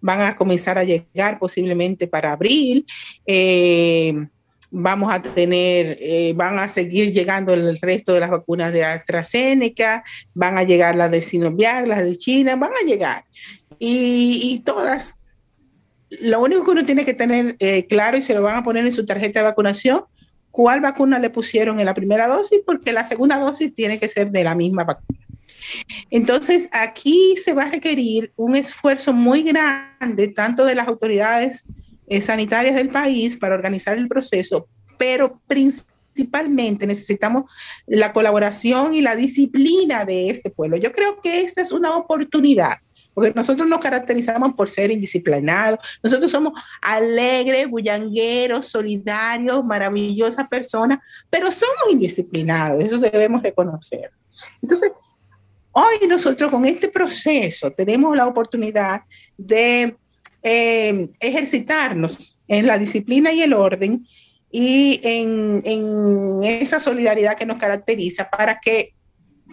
van 0.00 0.20
a 0.22 0.34
comenzar 0.34 0.78
a 0.78 0.84
llegar 0.84 1.38
posiblemente 1.38 2.08
para 2.08 2.32
abril. 2.32 2.84
Eh, 3.24 4.14
vamos 4.72 5.12
a 5.12 5.22
tener, 5.22 6.34
van 6.34 6.58
a 6.58 6.68
seguir 6.68 7.12
llegando 7.12 7.52
el 7.52 7.78
resto 7.78 8.14
de 8.14 8.20
las 8.20 8.30
vacunas 8.30 8.72
de 8.72 8.84
AstraZeneca, 8.84 10.02
van 10.34 10.58
a 10.58 10.64
llegar 10.64 10.96
las 10.96 11.10
de 11.10 11.22
Sinovac, 11.22 11.86
las 11.86 12.02
de 12.02 12.16
China, 12.16 12.56
van 12.56 12.72
a 12.72 12.84
llegar. 12.84 13.24
Y 13.78 14.60
todas 14.64 15.16
lo 16.20 16.42
único 16.42 16.64
que 16.64 16.70
uno 16.72 16.84
tiene 16.84 17.04
que 17.04 17.14
tener 17.14 17.56
eh, 17.58 17.86
claro 17.86 18.16
y 18.16 18.22
se 18.22 18.34
lo 18.34 18.42
van 18.42 18.56
a 18.56 18.62
poner 18.62 18.84
en 18.84 18.92
su 18.92 19.06
tarjeta 19.06 19.40
de 19.40 19.44
vacunación, 19.44 20.04
cuál 20.50 20.80
vacuna 20.80 21.18
le 21.18 21.30
pusieron 21.30 21.80
en 21.80 21.86
la 21.86 21.94
primera 21.94 22.28
dosis, 22.28 22.60
porque 22.66 22.92
la 22.92 23.04
segunda 23.04 23.38
dosis 23.38 23.74
tiene 23.74 23.98
que 23.98 24.08
ser 24.08 24.30
de 24.30 24.44
la 24.44 24.54
misma 24.54 24.84
vacuna. 24.84 25.18
Entonces, 26.10 26.68
aquí 26.72 27.36
se 27.42 27.54
va 27.54 27.64
a 27.64 27.70
requerir 27.70 28.32
un 28.36 28.56
esfuerzo 28.56 29.12
muy 29.12 29.42
grande, 29.42 30.28
tanto 30.28 30.64
de 30.64 30.74
las 30.74 30.88
autoridades 30.88 31.64
eh, 32.06 32.20
sanitarias 32.20 32.74
del 32.74 32.90
país 32.90 33.36
para 33.36 33.54
organizar 33.54 33.96
el 33.96 34.08
proceso, 34.08 34.68
pero 34.98 35.40
principalmente 35.46 36.86
necesitamos 36.86 37.50
la 37.86 38.12
colaboración 38.12 38.92
y 38.92 39.00
la 39.00 39.16
disciplina 39.16 40.04
de 40.04 40.28
este 40.28 40.50
pueblo. 40.50 40.76
Yo 40.76 40.92
creo 40.92 41.20
que 41.22 41.40
esta 41.40 41.62
es 41.62 41.72
una 41.72 41.96
oportunidad 41.96 42.74
porque 43.14 43.32
nosotros 43.34 43.68
nos 43.68 43.80
caracterizamos 43.80 44.54
por 44.54 44.70
ser 44.70 44.90
indisciplinados, 44.90 45.78
nosotros 46.02 46.30
somos 46.30 46.52
alegres, 46.80 47.68
bullangueros, 47.68 48.68
solidarios, 48.68 49.64
maravillosas 49.64 50.48
personas, 50.48 50.98
pero 51.28 51.50
somos 51.50 51.90
indisciplinados, 51.90 52.84
eso 52.84 52.98
debemos 52.98 53.42
reconocer. 53.42 54.10
Entonces, 54.62 54.92
hoy 55.72 56.06
nosotros 56.08 56.50
con 56.50 56.64
este 56.64 56.88
proceso 56.88 57.70
tenemos 57.70 58.16
la 58.16 58.26
oportunidad 58.26 59.02
de 59.36 59.96
eh, 60.42 61.08
ejercitarnos 61.20 62.38
en 62.48 62.66
la 62.66 62.78
disciplina 62.78 63.32
y 63.32 63.42
el 63.42 63.52
orden 63.52 64.06
y 64.50 65.00
en, 65.02 65.62
en 65.64 66.44
esa 66.44 66.78
solidaridad 66.78 67.36
que 67.36 67.46
nos 67.46 67.58
caracteriza 67.58 68.28
para 68.28 68.60
que 68.60 68.94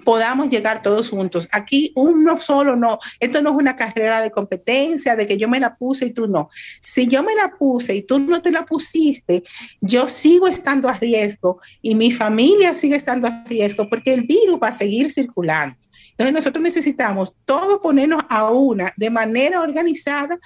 podamos 0.04 0.50
llegar 0.50 0.82
todos 0.82 1.10
juntos. 1.10 1.48
Aquí 1.52 1.92
uno 1.96 2.38
solo 2.38 2.76
no, 2.76 3.00
esto 3.20 3.42
no 3.42 3.52
es 3.52 3.56
una 3.56 3.76
carrera 3.76 4.22
de 4.22 4.32
competencia, 4.32 5.16
de 5.16 5.28
que 5.28 5.38
yo 5.38 5.48
me 5.48 5.60
la 5.60 5.76
puse 5.76 6.08
y 6.08 6.12
tú 6.12 6.28
no. 6.28 6.50
Si 6.82 7.08
yo 7.08 7.24
me 7.24 7.36
la 7.36 7.52
puse 7.52 7.96
y 7.96 8.02
tú 8.02 8.20
no 8.20 8.42
te 8.42 8.52
la 8.52 8.66
pusiste, 8.66 9.44
yo 9.82 10.08
sigo 10.08 10.48
estando 10.48 10.90
a 10.90 10.94
riesgo 10.94 11.60
y 11.82 11.96
mi 11.96 12.12
familia 12.12 12.76
sigue 12.76 12.96
estando 12.96 13.28
a 13.28 13.44
riesgo 13.46 13.90
porque 13.90 14.14
el 14.14 14.22
virus 14.22 14.60
va 14.62 14.70
a 14.70 14.74
seguir 14.74 15.12
circulando. 15.12 15.78
Entonces 16.12 16.34
nosotros 16.34 16.62
necesitamos 16.62 17.34
todos 17.46 17.80
ponernos 17.80 18.24
a 18.30 18.52
una 18.52 18.94
de 18.98 19.10
manera 19.10 19.62
organizada, 19.62 20.38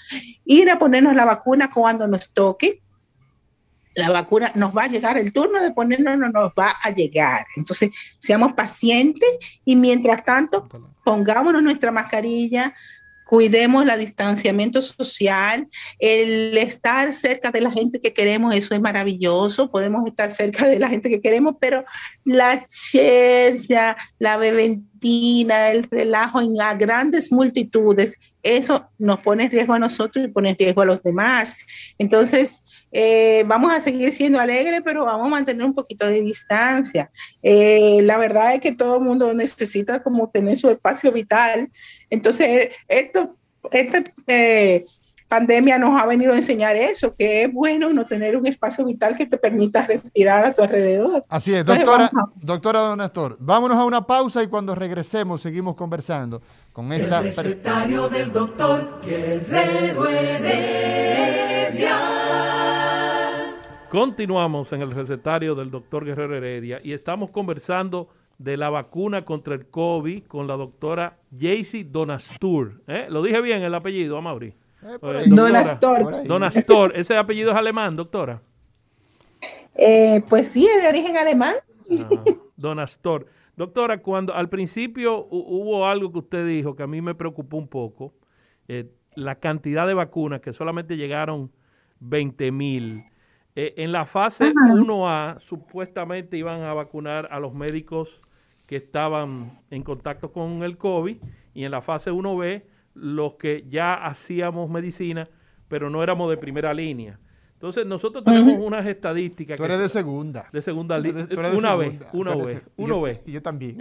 ir 0.46 0.70
a 0.70 0.78
ponernos 0.78 1.16
la 1.16 1.26
vacuna 1.26 1.70
cuando 1.74 2.08
nos 2.08 2.32
toque, 2.32 2.82
la 3.96 4.10
vacuna 4.10 4.52
nos 4.56 4.76
va 4.76 4.84
a 4.84 4.88
llegar, 4.88 5.18
el 5.18 5.32
turno 5.32 5.62
de 5.62 5.72
ponernos 5.72 6.18
no 6.18 6.30
nos 6.30 6.52
va 6.54 6.74
a 6.82 6.90
llegar. 6.92 7.46
Entonces, 7.56 7.92
seamos 8.20 8.54
pacientes 8.54 9.30
y 9.66 9.76
mientras 9.76 10.24
tanto, 10.24 10.68
pongámonos 11.04 11.62
nuestra 11.62 11.92
mascarilla, 11.92 12.74
cuidemos 13.26 13.88
el 13.88 14.00
distanciamiento 14.00 14.82
social, 14.82 15.68
el 16.00 16.58
estar 16.58 17.14
cerca 17.14 17.52
de 17.52 17.62
la 17.62 17.72
gente 17.72 18.00
que 18.00 18.14
queremos, 18.14 18.54
eso 18.54 18.76
es 18.76 18.82
maravilloso, 18.82 19.72
podemos 19.72 20.06
estar 20.06 20.30
cerca 20.32 20.68
de 20.68 20.80
la 20.80 20.90
gente 20.90 21.10
que 21.10 21.22
queremos, 21.22 21.56
pero 21.60 21.86
la 22.26 22.64
chercha, 22.66 23.98
la 24.20 24.38
beventina, 24.38 25.70
el 25.72 25.84
relajo 25.90 26.42
en 26.42 26.54
grandes 26.78 27.32
multitudes, 27.32 28.18
eso 28.44 28.90
nos 28.98 29.22
pone 29.22 29.46
en 29.46 29.52
riesgo 29.52 29.74
a 29.74 29.80
nosotros 29.80 30.26
y 30.26 30.28
pone 30.28 30.52
en 30.52 30.58
riesgo 30.58 30.82
a 30.82 30.86
los 30.86 31.02
demás. 31.02 31.56
Entonces, 31.98 32.63
eh, 32.96 33.44
vamos 33.48 33.74
a 33.74 33.80
seguir 33.80 34.14
siendo 34.14 34.40
alegres, 34.40 34.82
pero 34.86 35.04
vamos 35.04 35.26
a 35.26 35.30
mantener 35.30 35.66
un 35.66 35.74
poquito 35.74 36.06
de 36.06 36.22
distancia. 36.22 37.10
Eh, 37.42 38.02
la 38.04 38.18
verdad 38.18 38.54
es 38.54 38.62
que 38.62 38.72
todo 38.72 38.98
el 38.98 39.04
mundo 39.04 39.34
necesita 39.34 40.04
como 40.04 40.30
tener 40.30 40.56
su 40.56 40.70
espacio 40.70 41.12
vital. 41.12 41.72
Entonces, 42.12 42.70
esto, 42.88 43.36
esta 43.72 44.04
eh, 44.28 44.86
pandemia 45.28 45.80
nos 45.80 46.00
ha 46.00 46.06
venido 46.06 46.34
a 46.34 46.38
enseñar 46.38 46.76
eso, 46.76 47.16
que 47.16 47.46
es 47.46 47.52
bueno 47.52 47.92
no 47.92 48.06
tener 48.06 48.38
un 48.38 48.46
espacio 48.46 48.86
vital 48.86 49.18
que 49.18 49.26
te 49.26 49.40
permita 49.40 49.88
respirar 49.88 50.46
a 50.46 50.54
tu 50.54 50.62
alrededor. 50.62 51.26
Así 51.30 51.52
es, 51.52 51.66
doctora, 51.66 52.12
doctora 52.36 52.80
Don 52.82 53.00
Néstor, 53.00 53.38
vámonos 53.40 53.76
a 53.76 53.86
una 53.86 54.06
pausa 54.06 54.44
y 54.44 54.48
cuando 54.48 54.76
regresemos 54.76 55.42
seguimos 55.42 55.74
conversando 55.74 56.44
con 56.72 56.94
esta... 56.94 57.18
El 57.18 57.24
recetario 57.24 58.08
del 58.08 58.32
doctor 58.32 59.02
Guerrero 59.04 60.08
Heredia. 60.08 61.44
Continuamos 63.94 64.74
en 64.74 64.82
el 64.82 64.90
recetario 64.90 65.54
del 65.54 65.70
doctor 65.70 66.04
Guerrero 66.04 66.36
Heredia 66.36 66.82
y 66.84 66.94
estamos 66.94 67.30
conversando 67.30 68.10
de 68.40 68.58
la 68.58 68.72
vacuna 68.72 69.24
contra 69.24 69.54
el 69.54 69.68
COVID 69.68 70.24
con 70.24 70.48
la 70.48 70.56
doctora 70.56 71.20
Jaycee 71.32 71.84
Donastur. 71.84 72.82
¿Eh? 72.88 73.06
¿Lo 73.08 73.22
dije 73.22 73.40
bien 73.40 73.62
el 73.62 73.76
apellido, 73.76 74.18
Amaury? 74.18 74.48
Eh, 74.82 74.98
Donastor. 75.28 76.26
Donastor. 76.26 76.98
¿Ese 76.98 77.16
apellido 77.16 77.52
es 77.52 77.56
alemán, 77.56 77.96
doctora? 77.96 78.42
Eh, 79.76 80.24
pues 80.28 80.48
sí, 80.48 80.66
es 80.66 80.82
de 80.82 80.90
origen 80.90 81.16
alemán. 81.16 81.54
Ah, 81.92 82.24
Donastor. 82.58 83.28
Doctora, 83.56 84.00
cuando 84.00 84.34
al 84.34 84.50
principio 84.50 85.28
hubo 85.30 85.86
algo 85.86 86.12
que 86.12 86.18
usted 86.18 86.48
dijo 86.48 86.76
que 86.76 86.82
a 86.82 86.88
mí 86.88 87.00
me 87.00 87.14
preocupó 87.14 87.58
un 87.58 87.68
poco, 87.68 88.12
eh, 88.68 88.90
la 89.14 89.36
cantidad 89.36 89.86
de 89.86 89.94
vacunas, 89.94 90.42
que 90.42 90.52
solamente 90.52 90.98
llegaron 90.98 91.52
20 92.00 92.52
mil. 92.52 93.13
Eh, 93.56 93.76
en 93.78 93.92
la 93.92 94.06
fase 94.06 94.52
1A, 94.52 95.40
supuestamente 95.40 96.38
iban 96.38 96.64
a 96.64 96.74
vacunar 96.74 97.28
a 97.32 97.40
los 97.40 97.54
médicos 97.54 98.22
que 98.66 98.78
estaban 98.78 99.62
en 99.70 99.84
contacto 99.84 100.32
con 100.32 100.64
el 100.64 100.78
COVID 100.78 101.18
y 101.54 101.64
en 101.64 101.72
la 101.72 101.82
fase 101.82 102.12
1B, 102.12 102.64
los 102.96 103.36
que 103.36 103.66
ya 103.70 103.94
hacíamos 103.94 104.70
medicina, 104.70 105.30
pero 105.68 105.90
no 105.90 106.02
éramos 106.02 106.30
de 106.30 106.38
primera 106.38 106.74
línea. 106.74 107.20
Entonces, 107.54 107.86
nosotros 107.86 108.24
tenemos 108.26 108.58
unas 108.58 108.86
estadísticas. 108.86 109.56
Tú 109.56 109.64
eres 109.64 109.80
de 109.80 109.88
segunda. 109.88 110.50
De 110.52 110.62
segunda 110.62 111.00
línea. 111.00 111.26
Una 111.56 111.76
vez, 111.76 111.98
una 112.12 112.36
vez, 112.36 112.64
una 112.76 112.96
vez. 112.98 113.22
Y 113.26 113.34
yo 113.34 113.42
también. 113.42 113.78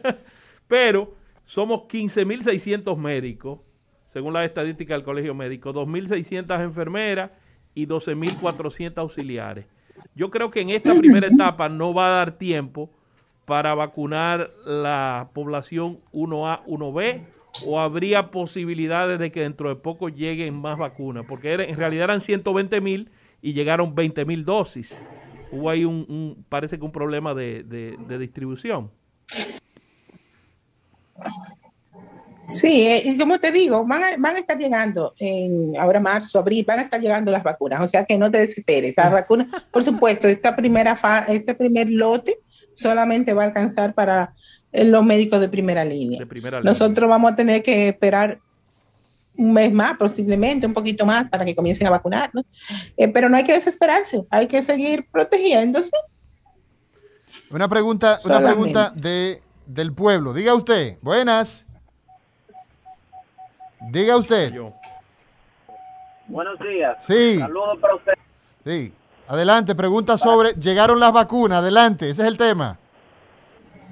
pero 0.68 1.14
somos 1.42 1.82
15.600 1.82 2.96
médicos, 2.96 3.60
según 4.06 4.34
la 4.34 4.44
estadística 4.44 4.94
del 4.94 5.02
Colegio 5.02 5.34
Médico, 5.34 5.72
2.600 5.72 6.62
enfermeras 6.62 7.30
y 7.76 7.86
12.400 7.86 8.98
auxiliares. 8.98 9.66
Yo 10.14 10.30
creo 10.30 10.50
que 10.50 10.62
en 10.62 10.70
esta 10.70 10.94
primera 10.98 11.28
etapa 11.28 11.68
no 11.68 11.94
va 11.94 12.08
a 12.08 12.16
dar 12.16 12.38
tiempo 12.38 12.90
para 13.44 13.74
vacunar 13.74 14.50
la 14.64 15.30
población 15.34 16.00
1A, 16.12 16.64
1B, 16.64 17.26
o 17.66 17.78
habría 17.78 18.30
posibilidades 18.30 19.18
de 19.18 19.30
que 19.30 19.42
dentro 19.42 19.68
de 19.68 19.76
poco 19.76 20.08
lleguen 20.08 20.54
más 20.54 20.78
vacunas, 20.78 21.24
porque 21.28 21.52
en 21.52 21.76
realidad 21.76 22.04
eran 22.04 22.20
120 22.20 22.80
mil 22.80 23.10
y 23.40 23.52
llegaron 23.52 23.94
20 23.94 24.24
mil 24.24 24.44
dosis. 24.44 25.04
Hubo 25.52 25.70
ahí 25.70 25.84
un, 25.84 26.44
parece 26.48 26.78
que 26.78 26.84
un 26.84 26.92
problema 26.92 27.34
de, 27.34 27.62
de 27.62 28.18
distribución. 28.18 28.90
Sí, 32.48 32.86
eh, 32.86 33.16
como 33.18 33.38
te 33.38 33.50
digo, 33.50 33.84
van 33.84 34.02
a, 34.02 34.06
van 34.18 34.36
a 34.36 34.38
estar 34.38 34.56
llegando 34.56 35.14
en 35.18 35.76
ahora 35.78 36.00
marzo, 36.00 36.38
abril, 36.38 36.64
van 36.66 36.78
a 36.78 36.82
estar 36.82 37.00
llegando 37.00 37.32
las 37.32 37.42
vacunas, 37.42 37.80
o 37.80 37.86
sea 37.86 38.04
que 38.04 38.16
no 38.16 38.30
te 38.30 38.38
desesperes. 38.38 38.94
Las 38.96 39.12
vacunas, 39.12 39.48
por 39.70 39.82
supuesto, 39.82 40.28
esta 40.28 40.54
primera 40.54 40.94
fa, 40.94 41.20
este 41.28 41.54
primer 41.54 41.90
lote 41.90 42.38
solamente 42.72 43.32
va 43.32 43.44
a 43.44 43.46
alcanzar 43.46 43.94
para 43.94 44.34
los 44.72 45.04
médicos 45.04 45.40
de 45.40 45.48
primera 45.48 45.84
línea. 45.84 46.20
Nosotros 46.62 47.08
vamos 47.08 47.32
a 47.32 47.36
tener 47.36 47.62
que 47.62 47.88
esperar 47.88 48.38
un 49.36 49.52
mes 49.52 49.72
más, 49.72 49.96
posiblemente 49.98 50.66
un 50.66 50.72
poquito 50.72 51.04
más, 51.04 51.28
para 51.28 51.44
que 51.44 51.54
comiencen 51.54 51.86
a 51.86 51.90
vacunarnos. 51.90 52.46
Eh, 52.96 53.08
pero 53.08 53.28
no 53.28 53.36
hay 53.36 53.44
que 53.44 53.52
desesperarse, 53.52 54.24
hay 54.30 54.46
que 54.46 54.62
seguir 54.62 55.06
protegiéndose. 55.10 55.90
Una 57.50 57.68
pregunta, 57.68 58.18
una 58.24 58.40
pregunta 58.40 58.92
de, 58.94 59.42
del 59.66 59.92
pueblo. 59.92 60.32
Diga 60.32 60.54
usted, 60.54 60.98
buenas. 61.02 61.65
Diga 63.90 64.16
usted. 64.16 64.52
Buenos 66.26 66.58
días. 66.58 66.96
Sí. 67.06 67.38
Saludos 67.38 67.78
para 67.80 67.94
usted. 67.94 68.12
Sí. 68.64 68.92
Adelante, 69.28 69.74
pregunta 69.74 70.16
sobre, 70.16 70.52
llegaron 70.54 71.00
las 71.00 71.12
vacunas, 71.12 71.58
adelante, 71.58 72.10
ese 72.10 72.22
es 72.22 72.28
el 72.28 72.36
tema. 72.36 72.78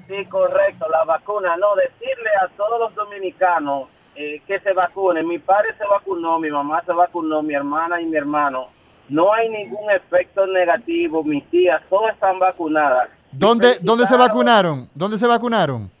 Sí, 0.07 0.25
correcto, 0.29 0.85
las 0.89 1.05
vacunas. 1.05 1.57
No, 1.59 1.75
decirle 1.75 2.29
a 2.41 2.47
todos 2.55 2.79
los 2.79 2.95
dominicanos 2.95 3.89
eh, 4.15 4.41
que 4.47 4.59
se 4.61 4.71
vacunen. 4.71 5.27
Mi 5.27 5.39
padre 5.39 5.75
se 5.77 5.85
vacunó, 5.85 6.39
mi 6.39 6.49
mamá 6.49 6.81
se 6.85 6.93
vacunó, 6.93 7.41
mi 7.41 7.53
hermana 7.53 8.01
y 8.01 8.05
mi 8.05 8.15
hermano. 8.15 8.67
No 9.09 9.33
hay 9.33 9.49
ningún 9.49 9.91
efecto 9.91 10.45
negativo, 10.47 11.23
mis 11.23 11.43
tías, 11.49 11.81
todas 11.89 12.13
están 12.13 12.39
vacunadas. 12.39 13.09
¿Dónde, 13.31 13.77
¿dónde 13.81 14.07
se 14.07 14.15
vacunaron? 14.15 14.89
¿Dónde 14.93 15.17
se 15.17 15.27
vacunaron? 15.27 15.91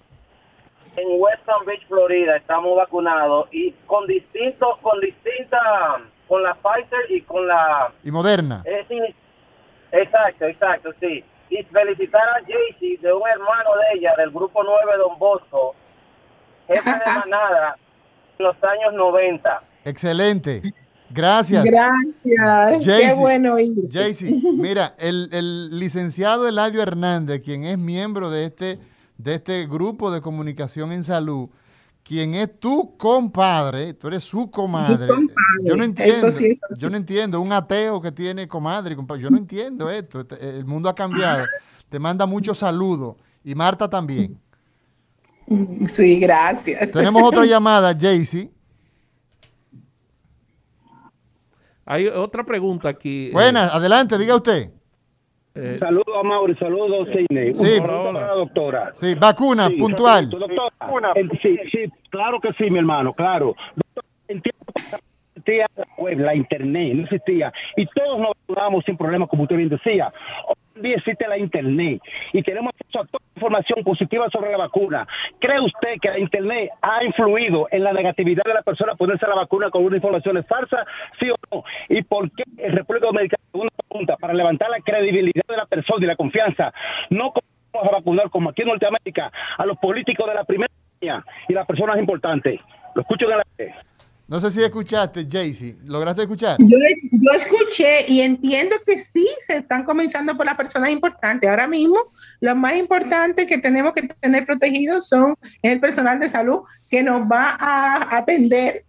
En 0.97 1.21
West 1.21 1.43
Palm 1.45 1.65
Beach, 1.65 1.85
Florida, 1.87 2.37
estamos 2.37 2.75
vacunados 2.75 3.47
y 3.51 3.71
con 3.85 4.07
distintos, 4.07 4.77
con 4.81 4.99
distintas, 5.01 5.61
con 6.27 6.43
la 6.43 6.55
Pfizer 6.55 7.11
y 7.11 7.21
con 7.21 7.47
la... 7.47 7.91
Y 8.03 8.11
Moderna. 8.11 8.63
exacto, 9.91 10.45
exacto, 10.45 10.91
sí. 10.99 11.23
Y 11.49 11.63
felicitar 11.63 12.21
a 12.29 12.41
Jaycee, 12.41 12.97
de 13.01 13.13
un 13.13 13.27
hermano 13.27 13.69
de 13.75 13.99
ella, 13.99 14.13
del 14.17 14.31
grupo 14.31 14.63
9 14.63 14.97
Don 14.97 15.19
Bosco, 15.19 15.75
jefe 16.67 16.89
de 16.89 17.11
manada, 17.19 17.77
en 18.39 18.45
los 18.45 18.55
años 18.63 18.93
90. 18.93 19.63
Excelente. 19.85 20.61
Gracias. 21.11 21.63
Gracias. 21.63 22.83
Qué 22.83 23.13
bueno 23.19 23.59
ir. 23.59 23.75
Jaycee, 23.91 24.41
mira, 24.53 24.95
el, 24.97 25.29
el 25.31 25.79
licenciado 25.79 26.47
Eladio 26.47 26.81
Hernández, 26.81 27.41
quien 27.41 27.63
es 27.63 27.77
miembro 27.77 28.31
de 28.31 28.45
este 28.45 28.79
de 29.17 29.35
este 29.35 29.65
grupo 29.67 30.11
de 30.11 30.21
comunicación 30.21 30.91
en 30.91 31.03
salud, 31.03 31.49
quien 32.03 32.35
es 32.35 32.59
tu 32.59 32.95
compadre, 32.97 33.93
tú 33.93 34.07
eres 34.07 34.23
su 34.23 34.51
comadre. 34.51 35.07
Yo 35.63 35.75
no 35.75 35.83
entiendo, 35.83 36.27
yo 36.77 36.89
no 36.89 36.97
entiendo, 36.97 37.41
un 37.41 37.51
ateo 37.51 37.99
que 37.99 38.11
tiene 38.11 38.47
comadre, 38.47 38.95
compadre, 38.95 39.23
yo 39.23 39.31
no 39.31 39.37
entiendo 39.37 39.89
esto, 39.89 40.21
este, 40.21 40.57
el 40.57 40.65
mundo 40.65 40.87
ha 40.87 40.95
cambiado. 40.95 41.45
Te 41.89 41.97
manda 41.99 42.25
muchos 42.25 42.59
saludos 42.59 43.15
y 43.43 43.55
Marta 43.55 43.89
también. 43.89 44.39
Sí, 45.87 46.19
gracias. 46.19 46.91
Tenemos 46.91 47.23
otra 47.23 47.45
llamada, 47.45 47.95
Jaycee. 47.97 48.51
Hay 51.85 52.07
otra 52.07 52.43
pregunta 52.43 52.89
aquí. 52.89 53.27
Eh. 53.27 53.31
Buenas, 53.31 53.71
adelante, 53.73 54.17
diga 54.17 54.35
usted. 54.35 54.71
Eh, 55.55 55.77
saludos 55.79 56.15
a 56.19 56.23
Mauri, 56.23 56.53
saludos 56.55 57.07
Cine. 57.13 57.53
Sí, 57.53 57.79
la 57.81 58.33
doctora. 58.33 58.91
Sí, 58.93 59.15
vacuna, 59.15 59.69
puntual. 59.79 60.29
Doctora, 60.29 61.13
sí, 61.41 61.57
sí, 61.71 61.85
claro 62.09 62.41
que 62.41 62.51
sí, 62.53 62.69
mi 62.69 62.79
hermano, 62.79 63.13
claro. 63.13 63.55
Doctora, 63.73 64.07
existía 64.27 65.65
la 65.77 65.85
web, 65.97 66.19
la 66.19 66.35
internet, 66.35 66.93
no 66.95 67.03
existía. 67.03 67.53
Y 67.77 67.85
todos 67.87 68.19
nos 68.19 68.31
vacunamos 68.47 68.83
sin 68.85 68.97
problema, 68.97 69.27
como 69.27 69.43
usted 69.43 69.55
bien 69.55 69.69
decía. 69.69 70.11
También 70.75 70.99
existe 70.99 71.27
la 71.27 71.37
Internet 71.37 72.01
y 72.33 72.43
tenemos 72.43 72.73
acceso 72.75 72.99
a 72.99 73.05
toda 73.05 73.23
información 73.35 73.83
positiva 73.83 74.29
sobre 74.29 74.51
la 74.51 74.57
vacuna. 74.57 75.07
¿Cree 75.39 75.61
usted 75.61 75.95
que 76.01 76.09
la 76.09 76.19
Internet 76.19 76.69
ha 76.81 77.03
influido 77.03 77.67
en 77.71 77.83
la 77.83 77.93
negatividad 77.93 78.43
de 78.43 78.53
la 78.53 78.61
persona 78.61 78.91
a 78.91 78.95
ponerse 78.95 79.25
la 79.25 79.35
vacuna 79.35 79.69
con 79.69 79.83
una 79.83 79.95
información 79.95 80.43
falsa? 80.43 80.85
¿Sí 81.19 81.29
o 81.29 81.35
no? 81.51 81.63
¿Y 81.89 82.03
por 82.03 82.29
qué 82.31 82.43
en 82.57 82.73
República 82.73 83.07
Dominicana, 83.07 83.43
segunda 83.51 83.73
pregunta, 83.87 84.17
para 84.17 84.33
levantar 84.33 84.69
la 84.69 84.79
credibilidad 84.81 85.45
de 85.47 85.57
la 85.57 85.65
persona 85.65 86.05
y 86.05 86.07
la 86.07 86.15
confianza, 86.15 86.73
no 87.09 87.31
vamos 87.71 87.89
a 87.89 87.91
vacunar 87.91 88.29
como 88.29 88.49
aquí 88.49 88.63
en 88.63 88.69
Norteamérica 88.69 89.31
a 89.57 89.65
los 89.65 89.77
políticos 89.77 90.27
de 90.27 90.33
la 90.33 90.43
primera 90.43 90.71
línea 90.99 91.23
y 91.47 91.53
las 91.53 91.65
personas 91.65 91.97
importantes? 91.97 92.59
Lo 92.93 93.01
escucho 93.01 93.25
en 93.31 93.37
la... 93.37 93.45
No 94.27 94.41
sé 94.41 94.49
si 94.49 94.63
escuchaste, 94.63 95.27
Jaycee. 95.29 95.77
¿Lograste 95.85 96.23
escuchar? 96.23 96.57
Yo, 96.59 96.77
yo 97.11 97.31
escuché 97.37 98.11
y 98.11 98.21
entiendo 98.21 98.75
que 98.85 98.99
sí, 98.99 99.27
se 99.45 99.57
están 99.57 99.83
comenzando 99.83 100.35
por 100.35 100.47
las 100.47 100.55
personas 100.57 100.89
importantes. 100.89 101.47
Ahora 101.47 101.67
mismo, 101.67 101.97
lo 102.39 102.55
más 102.55 102.75
importante 102.75 103.45
que 103.45 103.59
tenemos 103.59 103.93
que 103.93 104.03
tener 104.19 104.45
protegidos 104.45 105.07
son 105.07 105.35
el 105.61 105.79
personal 105.79 106.19
de 106.19 106.27
salud 106.29 106.61
que 106.89 107.03
nos 107.03 107.21
va 107.21 107.55
a 107.59 108.17
atender 108.17 108.83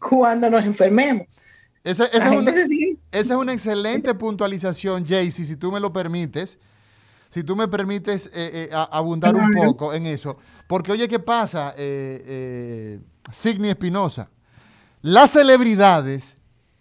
cuando 0.00 0.50
nos 0.50 0.64
enfermemos. 0.64 1.28
Esa, 1.84 2.04
es, 2.06 2.24
una, 2.26 2.52
se 2.52 2.66
sigue- 2.66 2.96
esa 3.12 3.34
es 3.34 3.38
una 3.40 3.52
excelente 3.52 4.14
puntualización, 4.14 5.06
Jaycee, 5.06 5.44
si 5.44 5.56
tú 5.56 5.70
me 5.70 5.78
lo 5.80 5.92
permites. 5.92 6.58
Si 7.30 7.42
tú 7.44 7.56
me 7.56 7.66
permites 7.66 8.26
eh, 8.34 8.68
eh, 8.68 8.70
abundar 8.72 9.34
un 9.34 9.54
poco 9.54 9.94
en 9.94 10.06
eso. 10.06 10.36
Porque, 10.66 10.92
oye, 10.92 11.08
¿qué 11.08 11.18
pasa, 11.18 11.72
eh, 11.78 12.22
eh, 12.26 12.98
Signy 13.30 13.70
Espinosa? 13.70 14.28
Las 15.02 15.32
celebridades, 15.32 16.36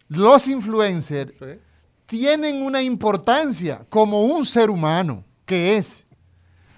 los 0.08 0.48
influencers, 0.48 1.34
Sí. 1.38 1.46
tienen 2.06 2.62
una 2.64 2.82
importancia 2.82 3.86
como 3.90 4.22
un 4.26 4.46
ser 4.46 4.70
humano, 4.70 5.24
que 5.46 5.78
es. 5.78 6.06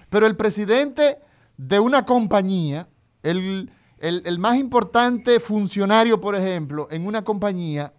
Pero 0.08 0.26
el 0.26 0.36
presidente 0.36 1.18
de 1.56 1.80
una 1.80 2.04
compañía, 2.04 2.88
el, 3.22 3.70
el- 3.98 4.22
el 4.24 4.38
más 4.38 4.56
importante 4.56 5.38
funcionario, 5.40 6.20
por 6.20 6.34
ejemplo, 6.34 6.88
en 6.90 7.06
una 7.06 7.22
compañía, 7.22 7.92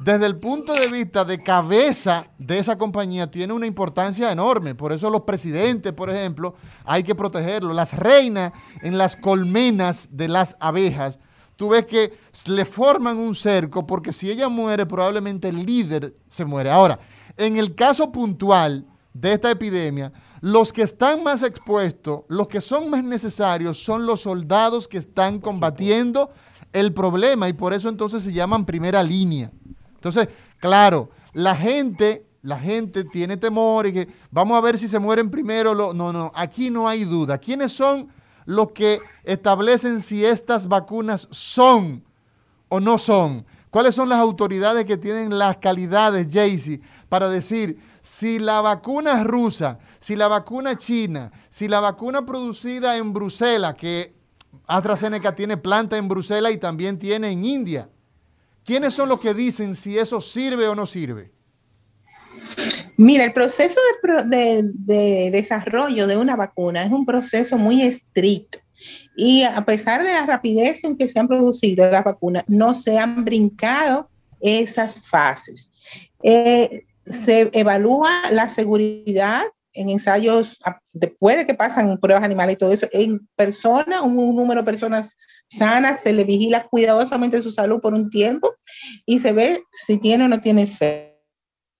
desde 0.00 0.26
el 0.26 0.36
punto 0.36 0.72
de 0.72 0.88
vista 0.88 1.24
de 1.24 1.42
cabeza 1.42 2.26
de 2.38 2.58
esa 2.58 2.76
compañía, 2.76 3.30
tiene 3.30 3.52
una 3.52 3.66
importancia 3.66 4.32
enorme. 4.32 4.74
Por 4.74 4.92
eso 4.92 5.08
los 5.10 5.20
presidentes, 5.22 5.92
por 5.92 6.10
ejemplo, 6.10 6.56
hay 6.84 7.04
que 7.04 7.14
protegerlos. 7.14 7.76
Las 7.76 7.92
reinas 7.92 8.52
en 8.82 8.98
las 8.98 9.14
colmenas 9.16 10.08
de 10.10 10.28
las 10.28 10.56
abejas, 10.58 11.18
tú 11.56 11.70
ves 11.70 11.86
que 11.86 12.12
le 12.46 12.64
forman 12.64 13.16
un 13.18 13.34
cerco 13.34 13.86
porque 13.86 14.12
si 14.12 14.30
ella 14.30 14.48
muere, 14.48 14.86
probablemente 14.86 15.48
el 15.48 15.64
líder 15.64 16.14
se 16.28 16.44
muere. 16.44 16.70
Ahora, 16.70 16.98
en 17.36 17.56
el 17.56 17.74
caso 17.74 18.10
puntual 18.12 18.86
de 19.12 19.32
esta 19.34 19.50
epidemia, 19.50 20.12
los 20.40 20.72
que 20.72 20.82
están 20.82 21.22
más 21.22 21.42
expuestos, 21.42 22.20
los 22.28 22.48
que 22.48 22.60
son 22.60 22.90
más 22.90 23.02
necesarios, 23.04 23.82
son 23.82 24.04
los 24.06 24.20
soldados 24.22 24.88
que 24.88 24.98
están 24.98 25.38
combatiendo 25.40 26.30
el 26.72 26.92
problema 26.92 27.48
y 27.48 27.52
por 27.52 27.72
eso 27.72 27.88
entonces 27.88 28.22
se 28.24 28.32
llaman 28.32 28.66
primera 28.66 29.02
línea. 29.02 29.50
Entonces, 29.94 30.28
claro, 30.58 31.08
la 31.32 31.54
gente, 31.56 32.26
la 32.42 32.58
gente 32.58 33.04
tiene 33.04 33.36
temor 33.36 33.86
y 33.86 33.92
que 33.92 34.08
vamos 34.30 34.58
a 34.58 34.60
ver 34.60 34.76
si 34.76 34.88
se 34.88 34.98
mueren 34.98 35.30
primero. 35.30 35.72
lo- 35.72 35.94
no, 35.94 36.12
no, 36.12 36.30
aquí 36.34 36.68
no 36.68 36.86
hay 36.88 37.04
duda. 37.04 37.38
¿Quiénes 37.38 37.72
son 37.72 38.08
los 38.46 38.72
que 38.72 39.00
establecen 39.24 40.00
si 40.00 40.24
estas 40.24 40.68
vacunas 40.68 41.28
son 41.30 42.04
o 42.68 42.80
no 42.80 42.98
son? 42.98 43.46
¿Cuáles 43.70 43.96
son 43.96 44.08
las 44.08 44.20
autoridades 44.20 44.84
que 44.84 44.96
tienen 44.96 45.36
las 45.36 45.56
calidades, 45.56 46.28
Jaycee, 46.30 46.80
para 47.08 47.28
decir 47.28 47.76
si 48.02 48.38
la 48.38 48.60
vacuna 48.60 49.24
rusa, 49.24 49.80
si 49.98 50.14
la 50.14 50.28
vacuna 50.28 50.76
china, 50.76 51.32
si 51.48 51.66
la 51.66 51.80
vacuna 51.80 52.24
producida 52.24 52.96
en 52.96 53.12
Bruselas, 53.12 53.74
que 53.74 54.14
AstraZeneca 54.68 55.34
tiene 55.34 55.56
planta 55.56 55.96
en 55.96 56.06
Bruselas 56.06 56.52
y 56.52 56.58
también 56.58 57.00
tiene 57.00 57.32
en 57.32 57.44
India? 57.44 57.88
¿Quiénes 58.64 58.94
son 58.94 59.08
los 59.08 59.18
que 59.18 59.34
dicen 59.34 59.74
si 59.74 59.98
eso 59.98 60.20
sirve 60.20 60.68
o 60.68 60.74
no 60.74 60.86
sirve? 60.86 61.32
Mira, 62.96 63.24
el 63.24 63.32
proceso 63.32 63.80
de, 64.26 65.30
desarrollo 65.32 66.06
de 66.06 66.16
una 66.16 66.36
vacuna 66.36 66.84
es 66.84 66.92
un 66.92 67.04
proceso 67.04 67.58
muy 67.58 67.82
estricto. 67.82 68.58
Y 69.16 69.42
a 69.42 69.64
pesar 69.64 70.04
de 70.04 70.12
la 70.12 70.26
rapidez 70.26 70.84
en 70.84 70.96
que 70.96 71.08
se 71.08 71.18
han 71.18 71.28
producido 71.28 71.90
las 71.90 72.04
vacunas, 72.04 72.44
no 72.48 72.74
se 72.74 72.98
han 72.98 73.24
brincado 73.24 74.10
esas 74.40 75.00
fases. 75.00 75.72
Eh, 76.22 76.84
se 77.04 77.50
evalúa 77.52 78.30
la 78.30 78.48
seguridad 78.48 79.42
en 79.72 79.88
ensayos, 79.88 80.58
después 80.92 81.36
de 81.36 81.46
que 81.46 81.54
pasan 81.54 81.98
pruebas 81.98 82.24
animales 82.24 82.54
y 82.54 82.58
todo 82.58 82.72
eso, 82.72 82.86
en 82.92 83.28
personas, 83.34 84.02
un, 84.02 84.14
número 84.14 84.60
de 84.60 84.64
personas 84.64 85.16
sanas, 85.48 86.00
se 86.00 86.12
le 86.12 86.24
vigila 86.24 86.66
cuidadosamente 86.68 87.42
su 87.42 87.50
salud 87.50 87.80
por 87.80 87.92
un 87.92 88.08
tiempo 88.08 88.54
y 89.04 89.18
se 89.18 89.32
ve 89.32 89.62
si 89.72 89.98
tiene 89.98 90.24
o 90.24 90.28
no 90.28 90.40
tiene 90.40 90.62
efecto 90.62 91.13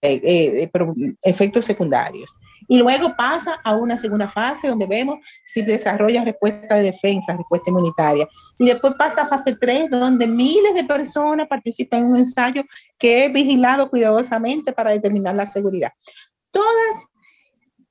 eh, 0.07 0.63
eh, 0.63 0.71
pero 0.73 0.95
efectos 1.23 1.65
secundarios. 1.65 2.37
Y 2.69 2.79
luego 2.79 3.15
pasa 3.17 3.61
a 3.65 3.75
una 3.75 3.97
segunda 3.97 4.29
fase 4.29 4.69
donde 4.69 4.87
vemos 4.87 5.19
si 5.45 5.63
desarrolla 5.63 6.25
respuesta 6.25 6.75
de 6.75 6.83
defensa, 6.83 7.37
respuesta 7.37 7.71
inmunitaria. 7.71 8.29
Y 8.59 8.67
después 8.67 8.95
pasa 8.99 9.23
a 9.23 9.27
fase 9.27 9.57
3 9.57 9.91
donde 9.91 10.27
miles 10.27 10.75
de 10.75 10.85
personas 10.85 11.49
participan 11.49 12.01
en 12.01 12.11
un 12.11 12.17
ensayo 12.19 12.65
que 12.99 13.27
es 13.27 13.33
vigilado 13.33 13.89
cuidadosamente 13.89 14.73
para 14.73 14.91
determinar 14.91 15.35
la 15.35 15.47
seguridad. 15.47 15.93
Todas 16.51 17.07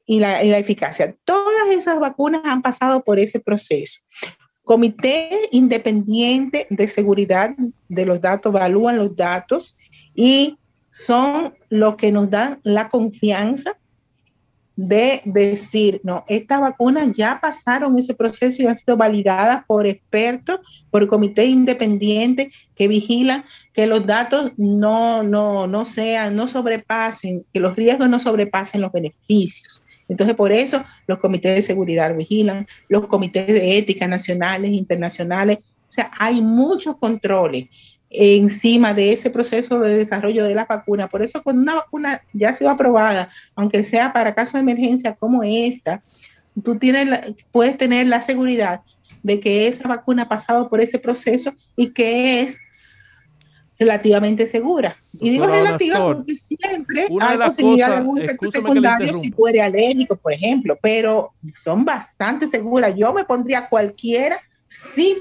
y 0.06 0.20
la, 0.20 0.44
y 0.44 0.50
la 0.50 0.58
eficacia, 0.58 1.16
todas 1.24 1.70
esas 1.72 2.00
vacunas 2.00 2.42
han 2.46 2.62
pasado 2.62 3.04
por 3.04 3.20
ese 3.20 3.40
proceso. 3.40 4.02
Comité 4.64 5.50
Independiente 5.52 6.68
de 6.70 6.88
Seguridad 6.88 7.56
de 7.90 8.06
los 8.06 8.22
Datos 8.22 8.54
evalúan 8.54 8.98
los 8.98 9.16
datos 9.16 9.78
y 10.16 10.58
son 10.94 11.56
los 11.70 11.96
que 11.96 12.12
nos 12.12 12.30
dan 12.30 12.60
la 12.62 12.88
confianza 12.88 13.76
de 14.76 15.22
decir, 15.26 16.00
no, 16.04 16.24
estas 16.28 16.62
vacunas 16.62 17.12
ya 17.14 17.40
pasaron 17.42 17.98
ese 17.98 18.14
proceso 18.14 18.62
y 18.62 18.68
han 18.68 18.76
sido 18.76 18.96
validadas 18.96 19.66
por 19.66 19.88
expertos, 19.88 20.86
por 20.92 21.08
comité 21.08 21.46
independiente 21.46 22.52
que 22.76 22.88
vigilan 22.88 23.44
que 23.74 23.88
los 23.88 24.06
datos 24.06 24.52
no, 24.56 25.24
no, 25.24 25.66
no 25.66 25.84
sean, 25.86 26.36
no 26.36 26.46
sobrepasen, 26.46 27.44
que 27.52 27.60
los 27.60 27.76
riesgos 27.76 28.08
no 28.08 28.20
sobrepasen 28.20 28.82
los 28.82 28.92
beneficios. 28.92 29.82
Entonces, 30.08 30.36
por 30.36 30.52
eso 30.52 30.84
los 31.08 31.18
comités 31.18 31.56
de 31.56 31.64
seguridad 31.64 32.16
vigilan, 32.16 32.68
los 32.88 33.08
comités 33.08 33.48
de 33.48 33.80
ética 33.80 34.08
nacionales, 34.08 34.72
internacionales, 34.72 35.58
o 35.58 35.92
sea, 35.92 36.12
hay 36.20 36.42
muchos 36.42 36.98
controles 36.98 37.66
encima 38.14 38.94
de 38.94 39.12
ese 39.12 39.30
proceso 39.32 39.80
de 39.80 39.96
desarrollo 39.98 40.44
de 40.46 40.54
la 40.56 40.66
vacuna. 40.66 41.08
Por 41.08 41.24
eso 41.24 41.42
cuando 41.42 41.62
una 41.64 41.76
vacuna 41.76 42.22
ya 42.32 42.50
ha 42.50 42.54
sido 42.54 42.70
aprobada, 42.70 43.30
aunque 43.56 43.84
sea 43.84 44.14
para 44.14 44.36
casos 44.36 44.54
de 44.54 44.60
emergencia 44.60 45.16
como 45.16 45.42
esta, 45.44 46.02
tú 46.64 46.78
tienes 46.78 47.08
la- 47.08 47.26
puedes 47.52 47.78
tener 47.78 48.06
la 48.08 48.22
seguridad 48.22 48.82
de 49.24 49.40
que 49.40 49.68
esa 49.68 49.88
vacuna 49.88 50.24
ha 50.24 50.30
pasado 50.30 50.70
por 50.70 50.80
ese 50.82 51.00
proceso 51.00 51.54
y 51.76 51.88
que 51.90 52.42
es 52.42 52.60
relativamente 53.80 54.46
segura. 54.48 54.96
Y 55.20 55.32
digo 55.32 55.46
relativa 55.48 55.96
Anastor, 55.98 56.16
porque 56.18 56.36
siempre 56.36 57.02
hay 57.02 57.38
posibilidad 57.48 57.88
de 57.90 57.96
algún 57.98 58.18
efecto 58.26 58.46
secundario 58.52 59.08
si 59.24 59.34
eres 59.50 59.62
alérgico, 59.64 60.16
por 60.16 60.34
ejemplo, 60.34 60.78
pero 60.82 61.34
son 61.56 61.84
bastante 61.84 62.48
seguras. 62.48 62.94
Yo 62.96 63.12
me 63.14 63.26
pondría 63.26 63.68
cualquiera 63.68 64.40
sin 64.68 65.18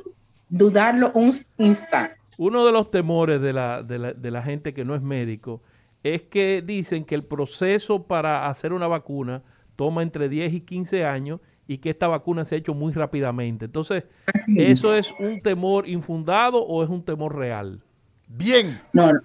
dudarlo 0.48 1.11
un 1.14 1.33
instante. 1.59 2.16
Uno 2.38 2.64
de 2.64 2.73
los 2.73 2.90
temores 2.90 3.40
de 3.40 3.53
la, 3.53 3.83
de, 3.83 3.99
la, 3.99 4.12
de 4.12 4.31
la 4.31 4.42
gente 4.42 4.73
que 4.75 4.85
no 4.85 4.95
es 4.95 5.03
médico 5.03 5.62
es 6.03 6.23
que 6.23 6.62
dicen 6.62 7.05
que 7.05 7.14
el 7.14 7.23
proceso 7.25 8.05
para 8.05 8.49
hacer 8.49 8.73
una 8.73 8.87
vacuna 8.88 9.42
toma 9.77 10.03
entre 10.03 10.29
10 10.29 10.53
y 10.55 10.61
15 10.62 11.05
años 11.05 11.40
y 11.68 11.79
que 11.79 11.90
esta 11.90 12.09
vacuna 12.09 12.45
se 12.45 12.55
ha 12.55 12.59
hecho 12.59 12.75
muy 12.75 12.92
rápidamente. 12.92 13.66
Entonces, 13.66 14.05
Así 14.27 14.55
¿eso 14.61 14.95
es. 14.97 15.09
es 15.11 15.14
un 15.21 15.41
temor 15.41 15.89
infundado 15.89 16.62
o 16.64 16.83
es 16.83 16.91
un 16.91 17.05
temor 17.05 17.37
real? 17.37 17.80
Bien. 18.26 18.80
No, 18.93 19.12
no. 19.12 19.20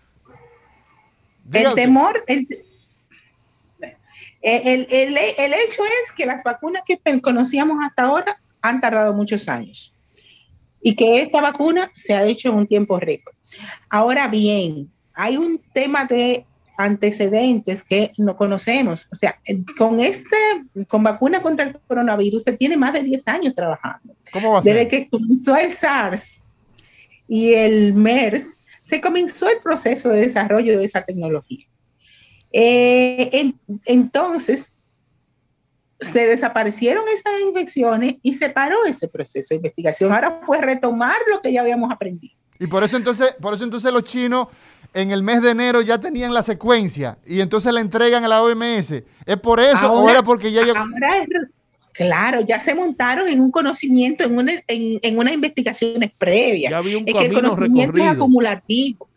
El 1.51 1.73
temor, 1.75 2.23
el, 2.27 2.45
el, 4.41 4.87
el- 4.89 5.17
el 5.17 5.53
hecho 5.53 5.81
es 6.03 6.11
que 6.15 6.25
las 6.25 6.43
vacunas 6.43 6.83
que 6.85 6.99
conocíamos 7.21 7.77
hasta 7.83 8.03
ahora 8.03 8.39
han 8.61 8.81
tardado 8.81 9.13
muchos 9.13 9.47
años 9.47 9.93
y 10.87 10.95
que 10.95 11.19
esta 11.21 11.41
vacuna 11.41 11.91
se 11.95 12.13
ha 12.13 12.23
hecho 12.23 12.47
en 12.47 12.55
un 12.55 12.65
tiempo 12.67 12.97
récord. 12.97 13.35
Ahora 13.89 14.29
bien, 14.29 14.89
hay 15.13 15.35
un 15.35 15.59
tema 15.73 16.05
de 16.05 16.45
antecedentes 16.77 17.83
que 17.83 18.13
no 18.17 18.37
conocemos. 18.37 19.05
O 19.11 19.15
sea, 19.15 19.37
con 19.77 19.99
este, 19.99 20.37
con 20.87 21.03
vacuna 21.03 21.41
contra 21.41 21.65
el 21.65 21.77
coronavirus 21.87 22.41
se 22.43 22.53
tiene 22.53 22.77
más 22.77 22.93
de 22.93 23.03
10 23.03 23.27
años 23.27 23.53
trabajando. 23.53 24.15
¿Cómo 24.31 24.53
va 24.53 24.59
a 24.59 24.63
ser? 24.63 24.75
Desde 24.75 24.87
que 24.87 25.09
comenzó 25.09 25.57
el 25.57 25.73
SARS 25.73 26.41
y 27.27 27.53
el 27.53 27.93
MERS, 27.93 28.45
se 28.81 29.01
comenzó 29.01 29.49
el 29.49 29.59
proceso 29.61 30.07
de 30.07 30.21
desarrollo 30.21 30.79
de 30.79 30.85
esa 30.85 31.01
tecnología. 31.03 31.65
Eh, 32.53 33.29
en- 33.33 33.59
entonces, 33.85 34.76
se 35.99 36.27
desaparecieron 36.27 37.03
esas 37.07 37.41
infecciones 37.41 38.15
y 38.21 38.35
se 38.35 38.49
paró 38.49 38.85
ese 38.85 39.07
proceso 39.07 39.47
de 39.49 39.55
investigación. 39.55 40.13
Ahora 40.13 40.39
fue 40.43 40.59
retomar 40.59 41.15
lo 41.29 41.41
que 41.41 41.51
ya 41.51 41.61
habíamos 41.61 41.91
aprendido. 41.91 42.35
Y 42.59 42.67
por 42.67 42.83
eso 42.83 42.97
entonces, 42.97 43.35
por 43.39 43.53
eso 43.53 43.63
entonces 43.63 43.91
los 43.91 44.03
chinos 44.03 44.47
en 44.93 45.11
el 45.11 45.21
mes 45.21 45.41
de 45.41 45.51
enero 45.51 45.81
ya 45.81 45.99
tenían 45.99 46.33
la 46.33 46.41
secuencia 46.41 47.17
y 47.25 47.41
entonces 47.41 47.71
la 47.73 47.81
entregan 47.81 48.23
a 48.23 48.27
la 48.27 48.41
OMS. 48.41 49.03
¿Es 49.25 49.37
por 49.41 49.59
eso 49.59 49.91
o 49.91 50.09
era 50.09 50.23
porque 50.23 50.51
ya 50.51 50.63
llegó? 50.63 50.77
Ahora 50.77 51.17
es, 51.17 51.29
claro, 51.93 52.41
ya 52.41 52.59
se 52.59 52.73
montaron 52.73 53.27
en 53.27 53.41
un 53.41 53.51
conocimiento, 53.51 54.23
en 54.23 54.37
una, 54.37 54.53
en, 54.67 54.99
en 55.01 55.17
unas 55.17 55.33
investigaciones 55.33 56.11
previas. 56.17 56.71
Ya 56.71 56.77
había 56.77 56.97
un 56.97 57.07
es 57.07 57.13
que 57.13 57.25
el 57.25 57.31
camino 57.31 57.49
conocimiento 57.49 58.01
es 58.01 58.07
acumulativo. 58.07 59.09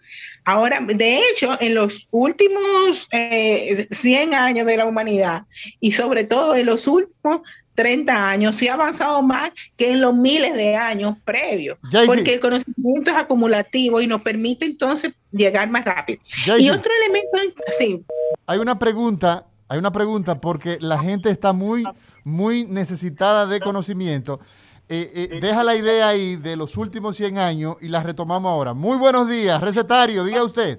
Ahora, 0.44 0.80
de 0.80 1.18
hecho, 1.18 1.56
en 1.60 1.74
los 1.74 2.08
últimos 2.10 3.08
eh, 3.12 3.88
100 3.90 4.34
años 4.34 4.66
de 4.66 4.76
la 4.76 4.86
humanidad 4.86 5.44
y 5.80 5.92
sobre 5.92 6.24
todo 6.24 6.54
en 6.54 6.66
los 6.66 6.86
últimos 6.86 7.40
30 7.80 8.28
años, 8.30 8.56
se 8.56 8.68
ha 8.68 8.74
avanzado 8.74 9.22
más 9.22 9.52
que 9.74 9.92
en 9.92 10.02
los 10.02 10.14
miles 10.14 10.52
de 10.52 10.76
años 10.76 11.16
previos, 11.24 11.78
porque 12.04 12.34
el 12.34 12.40
conocimiento 12.40 13.10
es 13.10 13.16
acumulativo 13.16 14.02
y 14.02 14.06
nos 14.06 14.20
permite 14.20 14.66
entonces 14.66 15.12
llegar 15.30 15.70
más 15.70 15.86
rápido. 15.86 16.20
Y 16.58 16.68
otro 16.68 16.92
elemento, 17.02 17.62
sí, 17.78 18.04
Hay 18.46 18.58
una 18.58 18.78
pregunta, 18.78 19.46
hay 19.66 19.78
una 19.78 19.92
pregunta 19.92 20.40
porque 20.40 20.76
la 20.80 20.98
gente 20.98 21.30
está 21.30 21.54
muy, 21.54 21.84
muy 22.22 22.66
necesitada 22.66 23.46
de 23.46 23.60
conocimiento. 23.60 24.40
Eh, 24.92 25.08
eh, 25.14 25.38
deja 25.40 25.62
la 25.62 25.76
idea 25.76 26.08
ahí 26.08 26.34
de 26.36 26.56
los 26.56 26.76
últimos 26.76 27.16
100 27.16 27.38
años 27.38 27.76
y 27.80 27.88
la 27.88 28.02
retomamos 28.02 28.50
ahora. 28.50 28.74
Muy 28.74 28.98
buenos 28.98 29.28
días, 29.28 29.60
recetario, 29.60 30.24
diga 30.24 30.42
usted. 30.44 30.78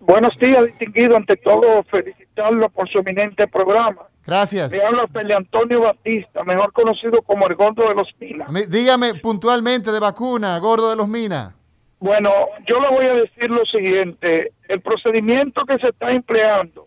Buenos 0.00 0.36
días, 0.38 0.66
distinguido. 0.66 1.16
Ante 1.16 1.36
todo, 1.38 1.82
felicitarlo 1.84 2.68
por 2.68 2.88
su 2.90 2.98
eminente 2.98 3.48
programa. 3.48 4.02
Gracias. 4.26 4.70
Me 4.70 4.82
habla 4.82 5.06
Feli 5.08 5.32
Antonio 5.32 5.80
Batista, 5.80 6.44
mejor 6.44 6.72
conocido 6.74 7.22
como 7.22 7.46
el 7.48 7.54
Gordo 7.54 7.88
de 7.88 7.94
los 7.94 8.12
Pinas. 8.18 8.50
Me- 8.50 8.66
dígame 8.66 9.14
puntualmente 9.14 9.90
de 9.90 9.98
vacuna, 10.00 10.58
gordo 10.58 10.90
de 10.90 10.96
los 10.96 11.08
minas. 11.08 11.54
Bueno, 12.00 12.30
yo 12.68 12.78
le 12.80 12.88
voy 12.90 13.06
a 13.06 13.14
decir 13.14 13.50
lo 13.50 13.64
siguiente. 13.64 14.52
El 14.68 14.82
procedimiento 14.82 15.64
que 15.64 15.78
se 15.78 15.88
está 15.88 16.10
empleando, 16.12 16.86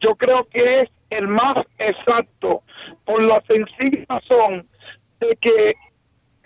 yo 0.00 0.14
creo 0.14 0.46
que 0.48 0.82
es 0.82 0.88
el 1.10 1.26
más 1.26 1.56
exacto 1.78 2.62
por 3.04 3.20
la 3.22 3.42
sencilla 3.48 4.04
razón 4.08 4.66
de 5.20 5.36
que 5.40 5.74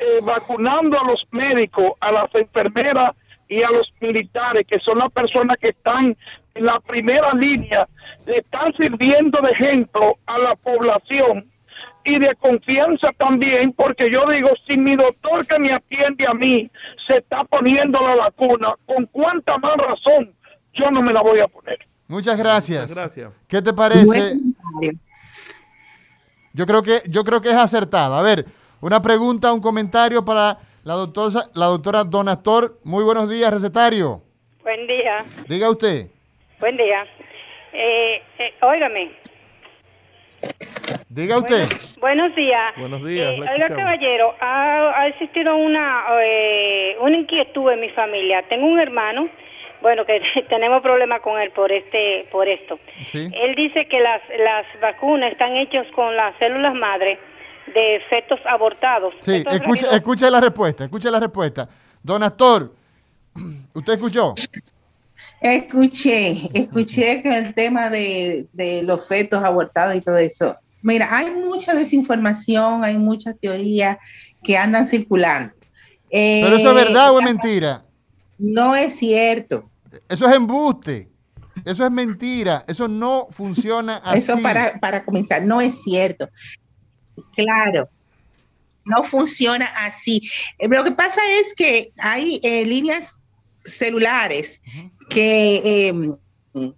eh, 0.01 0.21
vacunando 0.23 0.99
a 0.99 1.05
los 1.05 1.23
médicos, 1.31 1.93
a 2.01 2.11
las 2.11 2.35
enfermeras 2.35 3.15
y 3.49 3.63
a 3.63 3.71
los 3.71 3.93
militares, 4.01 4.67
que 4.67 4.79
son 4.81 4.99
las 4.99 5.13
personas 5.13 5.59
que 5.59 5.69
están 5.69 6.17
en 6.55 6.65
la 6.65 6.81
primera 6.81 7.35
línea, 7.35 7.87
le 8.27 8.39
están 8.39 8.73
sirviendo 8.79 9.41
de 9.43 9.51
ejemplo 9.51 10.17
a 10.25 10.39
la 10.39 10.57
población 10.57 11.51
y 12.05 12.19
de 12.19 12.35
confianza 12.37 13.09
también, 13.19 13.75
porque 13.75 14.11
yo 14.11 14.27
digo, 14.31 14.49
si 14.67 14.79
mi 14.79 14.97
doctor 14.97 15.47
que 15.47 15.59
me 15.59 15.75
atiende 15.75 16.27
a 16.27 16.33
mí 16.33 16.71
se 17.07 17.19
está 17.19 17.45
poniendo 17.45 18.01
la 18.01 18.17
vacuna, 18.17 18.75
¿con 18.87 19.05
cuánta 19.07 19.59
más 19.59 19.77
razón 19.77 20.33
yo 20.73 20.91
no 20.91 21.03
me 21.03 21.13
la 21.13 21.21
voy 21.21 21.41
a 21.41 21.49
poner? 21.49 21.79
Muchas 22.09 22.39
gracias. 22.39 22.83
Muchas 22.83 22.97
gracias. 22.97 23.33
¿Qué 23.47 23.61
te 23.61 23.75
parece? 23.75 24.39
Yo 26.53 26.67
creo 26.67 26.83
que, 26.83 27.03
yo 27.09 27.23
creo 27.23 27.41
que 27.41 27.51
es 27.51 27.57
acertada. 27.57 28.19
A 28.19 28.23
ver, 28.23 28.47
una 28.81 29.01
pregunta, 29.03 29.53
un 29.53 29.61
comentario 29.61 30.25
para 30.25 30.57
la 30.85 30.95
doctora, 30.95 31.45
la 31.55 31.67
doctora 31.67 32.05
Donator. 32.05 32.79
Muy 32.85 33.05
buenos 33.05 33.29
días, 33.29 33.53
recetario. 33.53 34.23
Buen 34.63 34.87
día, 34.87 35.25
Diga 35.49 35.71
usted. 35.71 36.07
buen 36.59 36.77
día. 36.77 37.05
Eh, 37.73 38.23
eh, 38.39 38.55
óigame, 38.63 39.13
Diga 41.09 41.39
usted. 41.39 41.67
buenos 42.01 42.35
días. 42.35 42.75
Buenos 42.77 43.05
días, 43.05 43.29
Eh, 43.35 43.41
oiga, 43.41 43.69
caballero, 43.69 44.35
ha, 44.41 45.01
ha 45.01 45.09
existido 45.09 45.57
una, 45.57 46.05
eh, 46.23 46.97
una 47.01 47.17
inquietud 47.17 47.71
en 47.73 47.81
mi 47.81 47.91
familia. 47.91 48.43
Tengo 48.49 48.67
un 48.67 48.79
hermano, 48.81 49.29
bueno, 49.83 50.05
que 50.07 50.21
tenemos 50.49 50.83
problemas 50.83 51.21
con 51.21 51.41
él 51.41 51.51
por 51.51 51.71
este, 51.73 52.27
por 52.31 52.49
esto. 52.49 52.79
Sí. 53.07 53.29
Él 53.33 53.55
dice 53.55 53.87
que 53.87 54.01
las, 54.01 54.23
las 54.39 54.67
vacunas 54.81 55.33
están 55.33 55.57
hechas 55.57 55.87
con 55.95 56.15
las 56.17 56.37
células 56.39 56.75
madre 56.75 57.19
de 57.73 58.01
fetos 58.09 58.41
abortados. 58.47 59.15
Sí, 59.21 59.45
escuche, 59.51 59.87
escuche 59.91 60.31
la 60.31 60.41
respuesta, 60.41 60.85
escuche 60.85 61.11
la 61.11 61.21
respuesta. 61.21 61.69
Don 62.03 62.23
Astor, 62.23 62.75
¿usted 63.75 63.93
escuchó? 63.95 64.35
Escuché, 65.41 66.51
escuché 66.53 67.23
que 67.23 67.39
el 67.39 67.55
tema 67.55 67.89
de, 67.89 68.47
de 68.53 68.83
los 68.83 69.07
fetos 69.07 69.43
abortados 69.43 69.95
y 69.95 70.01
todo 70.01 70.19
eso. 70.19 70.57
Mira, 70.83 71.09
hay 71.15 71.31
mucha 71.31 71.75
desinformación, 71.75 72.85
hay 72.85 72.97
mucha 72.97 73.35
teoría 73.35 73.99
que 74.43 74.57
andan 74.57 74.87
circulando. 74.87 75.55
Eh, 76.11 76.41
¿Pero 76.43 76.57
eso 76.57 76.69
es 76.69 76.75
verdad 76.75 77.13
o 77.13 77.21
es 77.21 77.25
mentira? 77.25 77.85
No 78.39 78.75
es 78.75 78.97
cierto. 78.97 79.71
Eso 80.09 80.29
es 80.29 80.37
embuste. 80.37 81.09
Eso 81.65 81.85
es 81.85 81.91
mentira. 81.91 82.65
Eso 82.67 82.89
no 82.89 83.29
funciona 83.31 83.97
así. 83.99 84.19
Eso 84.19 84.39
para, 84.43 84.79
para 84.81 85.05
comenzar, 85.05 85.43
no 85.43 85.61
es 85.61 85.83
cierto. 85.83 86.29
Claro, 87.45 87.89
no 88.85 89.05
funciona 89.05 89.67
así. 89.79 90.23
Eh, 90.59 90.69
Lo 90.69 90.85
que 90.85 90.93
pasa 90.93 91.21
es 91.41 91.55
que 91.55 91.93
hay 91.99 92.41
eh, 92.43 92.65
líneas 92.65 93.21
celulares 93.65 94.61
que 95.09 95.63
eh, 95.65 96.73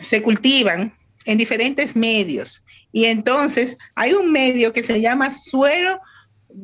se 0.00 0.22
cultivan 0.22 0.94
en 1.24 1.38
diferentes 1.38 1.96
medios. 1.96 2.64
Y 2.92 3.04
entonces 3.04 3.76
hay 3.94 4.14
un 4.14 4.32
medio 4.32 4.72
que 4.72 4.82
se 4.82 5.00
llama 5.00 5.30
suero 5.30 6.00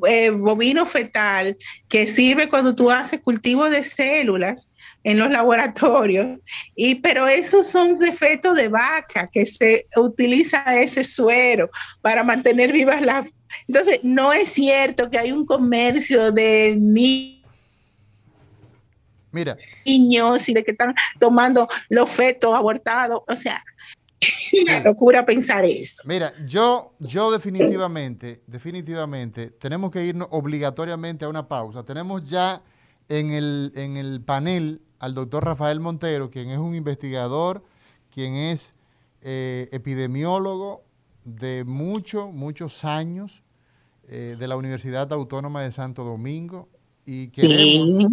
eh, 0.09 0.31
bovino 0.31 0.87
fetal 0.87 1.57
que 1.89 2.07
sirve 2.07 2.49
cuando 2.49 2.75
tú 2.75 2.91
haces 2.91 3.21
cultivo 3.21 3.69
de 3.69 3.85
células 3.85 4.69
en 5.05 5.19
los 5.19 5.31
laboratorios, 5.31 6.41
y, 6.75 6.95
pero 6.97 7.29
esos 7.29 7.67
son 7.67 7.99
defectos 7.99 8.57
de 8.57 8.69
vaca 8.69 9.29
que 9.31 9.45
se 9.45 9.87
utiliza 9.97 10.65
ese 10.81 11.05
suero 11.05 11.71
para 12.01 12.25
mantener 12.25 12.73
vivas 12.73 13.03
las... 13.03 13.31
Entonces, 13.69 14.01
no 14.03 14.33
es 14.33 14.49
cierto 14.49 15.11
que 15.11 15.19
hay 15.19 15.31
un 15.31 15.45
comercio 15.47 16.33
de 16.33 16.75
ni- 16.79 17.43
Mira, 19.31 19.57
niños 19.85 20.49
y 20.49 20.55
de 20.55 20.65
que 20.65 20.71
están 20.71 20.95
tomando 21.19 21.69
los 21.89 22.09
fetos 22.11 22.55
abortados. 22.55 23.21
O 23.27 23.37
sea, 23.37 23.63
es 24.21 24.63
una 24.63 24.81
locura 24.81 25.27
pensar 25.27 25.65
eso. 25.65 26.03
mira, 26.07 26.33
yo, 26.47 26.95
yo 27.01 27.31
definitivamente, 27.31 28.43
definitivamente, 28.47 29.51
tenemos 29.51 29.91
que 29.91 30.05
irnos 30.05 30.29
obligatoriamente 30.31 31.25
a 31.25 31.29
una 31.29 31.47
pausa. 31.47 31.85
Tenemos 31.85 32.27
ya 32.29 32.63
en 33.09 33.33
el, 33.33 33.73
en 33.75 33.97
el 33.97 34.23
panel 34.23 34.81
al 34.99 35.15
doctor 35.15 35.45
Rafael 35.45 35.81
Montero, 35.81 36.31
quien 36.31 36.51
es 36.51 36.59
un 36.59 36.75
investigador, 36.75 37.63
quien 38.11 38.35
es 38.35 38.75
eh, 39.23 39.69
epidemiólogo 39.73 40.85
de 41.25 41.65
muchos, 41.65 42.33
muchos 42.33 42.85
años 42.85 43.43
eh, 44.09 44.37
de 44.39 44.49
la 44.49 44.57
Universidad 44.57 45.13
Autónoma 45.13 45.63
de 45.63 45.73
Santo 45.73 46.05
Domingo. 46.05 46.69
Y 47.07 47.29
queremos, 47.29 48.13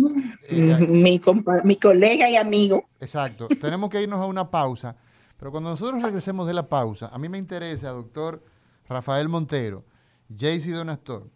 Sí, 0.50 0.72
eh, 0.72 0.88
mi, 0.88 1.22
mi 1.64 1.76
colega 1.78 2.30
y 2.30 2.36
amigo. 2.36 2.90
Exacto. 3.00 3.48
Tenemos 3.48 3.90
que 3.90 4.02
irnos 4.02 4.20
a 4.20 4.26
una 4.26 4.50
pausa. 4.50 4.96
Pero 5.38 5.52
cuando 5.52 5.72
nosotros 5.72 6.04
regresemos 6.04 6.46
de 6.46 6.54
la 6.54 6.70
pausa, 6.70 7.08
a 7.08 7.18
mí 7.18 7.28
me 7.28 7.38
interesa, 7.38 7.90
doctor 7.90 8.44
Rafael 8.88 9.28
Montero, 9.28 9.84
Jaycee 10.30 10.72
Donastor, 10.72 11.30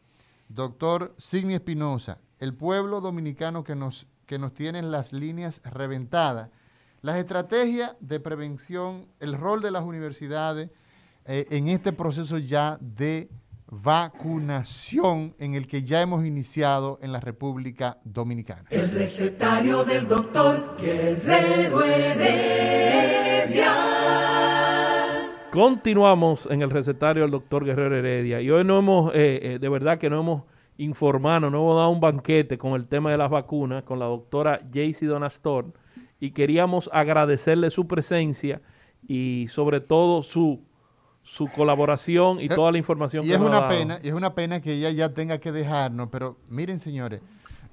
doctor 0.48 1.16
Signi 1.18 1.56
Espinosa, 1.56 2.20
el 2.39 2.54
pueblo 2.54 3.02
dominicano 3.02 3.64
que 3.64 3.76
nos, 3.76 4.06
que 4.26 4.39
nos 4.39 4.53
tiene 4.53 4.80
en 4.80 4.91
las 4.91 5.13
líneas 5.13 5.61
reventadas, 5.63 6.49
las 7.01 7.17
estrategias 7.17 7.95
de 7.99 8.19
prevención, 8.19 9.07
el 9.19 9.38
rol 9.38 9.61
de 9.61 9.71
las 9.71 9.84
universidades 9.84 10.69
eh, 11.26 11.45
en 11.51 11.69
este 11.69 11.91
proceso 11.91 12.38
ya 12.38 12.78
de 12.82 13.30
vacunación 13.67 15.36
en 15.39 15.55
el 15.55 15.67
que 15.67 15.84
ya 15.84 16.01
hemos 16.01 16.26
iniciado 16.26 16.99
en 17.01 17.11
la 17.11 17.19
República 17.19 17.97
Dominicana. 18.03 18.65
El 18.69 18.91
recetario 18.91 19.84
del 19.84 20.07
doctor 20.07 20.78
Guerrero 20.80 21.84
Heredia. 21.84 23.73
Continuamos 25.51 26.47
en 26.51 26.61
el 26.61 26.69
recetario 26.69 27.23
del 27.23 27.32
doctor 27.32 27.65
Guerrero 27.65 27.95
Heredia 27.95 28.41
y 28.41 28.49
hoy 28.51 28.63
no 28.63 28.78
hemos, 28.78 29.13
eh, 29.15 29.39
eh, 29.41 29.59
de 29.59 29.69
verdad 29.69 29.97
que 29.97 30.09
no 30.09 30.19
hemos 30.19 30.43
informado, 30.78 31.49
no 31.49 31.57
hemos 31.59 31.76
dado 31.78 31.89
un 31.89 31.99
banquete 31.99 32.57
con 32.57 32.73
el 32.73 32.88
tema 32.88 33.11
de 33.11 33.17
las 33.17 33.30
vacunas 33.30 33.84
con 33.84 33.99
la 33.99 34.05
doctora 34.05 34.59
Jaycee 34.73 35.07
Donastor 35.07 35.73
y 36.19 36.32
queríamos 36.32 36.89
agradecerle 36.93 37.69
su 37.69 37.88
presencia 37.88 38.61
y 39.07 39.45
sobre 39.49 39.80
todo 39.82 40.23
su, 40.23 40.61
su 41.21 41.47
colaboración 41.49 42.39
y 42.41 42.45
Eh, 42.45 42.49
toda 42.49 42.71
la 42.71 42.78
información 42.78 43.23
Y 43.23 43.28
que 43.28 43.34
es 43.34 43.39
nos 43.39 43.47
ha 43.49 43.51
una 43.51 43.61
dado. 43.61 43.71
pena, 43.80 43.99
y 44.03 44.07
es 44.09 44.13
una 44.13 44.34
pena 44.36 44.61
que 44.61 44.73
ella 44.73 44.89
ya 44.91 45.13
tenga 45.13 45.38
que 45.39 45.51
dejarnos, 45.51 46.09
pero 46.11 46.38
miren 46.49 46.80
señores, 46.80 47.21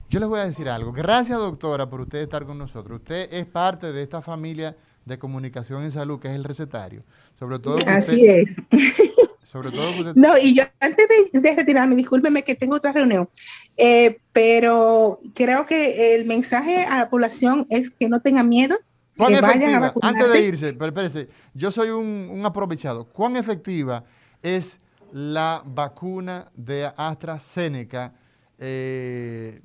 yo 0.09 0.21
les 0.21 0.29
voy 0.29 0.41
a 0.41 0.45
decir 0.45 0.69
algo. 0.69 0.93
Gracias 0.93 1.39
doctora 1.39 1.89
por 1.89 2.03
usted 2.03 2.19
estar 2.21 2.45
con 2.45 2.59
nosotros. 2.59 2.99
Usted 2.99 3.33
es 3.33 3.47
parte 3.47 3.93
de 3.93 4.03
esta 4.03 4.21
familia 4.21 4.77
de 5.07 5.19
comunicación 5.19 5.83
en 5.83 5.91
salud 5.91 6.21
que 6.21 6.29
es 6.29 6.35
el 6.35 6.45
recetario. 6.45 7.03
Sobre 7.39 7.59
todo 7.59 7.79
Así 7.87 8.17
usted, 8.17 8.29
es. 8.29 8.57
Sobre 9.53 9.71
todo 9.71 9.85
No, 10.15 10.39
y 10.39 10.55
yo 10.55 10.65
antes 10.81 11.07
de, 11.09 11.39
de 11.39 11.55
retirarme, 11.55 11.95
discúlpeme 11.95 12.43
que 12.43 12.55
tengo 12.55 12.77
otra 12.77 12.91
reunión, 12.91 13.29
eh, 13.77 14.19
pero 14.33 15.21
creo 15.35 15.67
que 15.67 16.15
el 16.15 16.25
mensaje 16.25 16.85
a 16.85 16.97
la 16.97 17.11
población 17.11 17.67
es 17.69 17.91
que 17.91 18.09
no 18.09 18.21
tengan 18.21 18.49
miedo, 18.49 18.79
¿Cuán 19.15 19.35
que 19.35 19.41
vayan 19.43 19.83
a 19.83 19.87
efectiva? 19.89 20.09
Antes 20.09 20.33
de 20.33 20.41
irse, 20.41 20.73
pero 20.73 20.87
espérese, 20.87 21.29
yo 21.53 21.71
soy 21.71 21.91
un, 21.91 22.31
un 22.31 22.47
aprovechado. 22.47 23.05
¿Cuán 23.05 23.37
efectiva 23.37 24.05
es 24.43 24.81
la 25.13 25.63
vacuna 25.67 26.51
de 26.55 26.91
AstraZeneca 26.97 28.15
eh, 28.59 29.61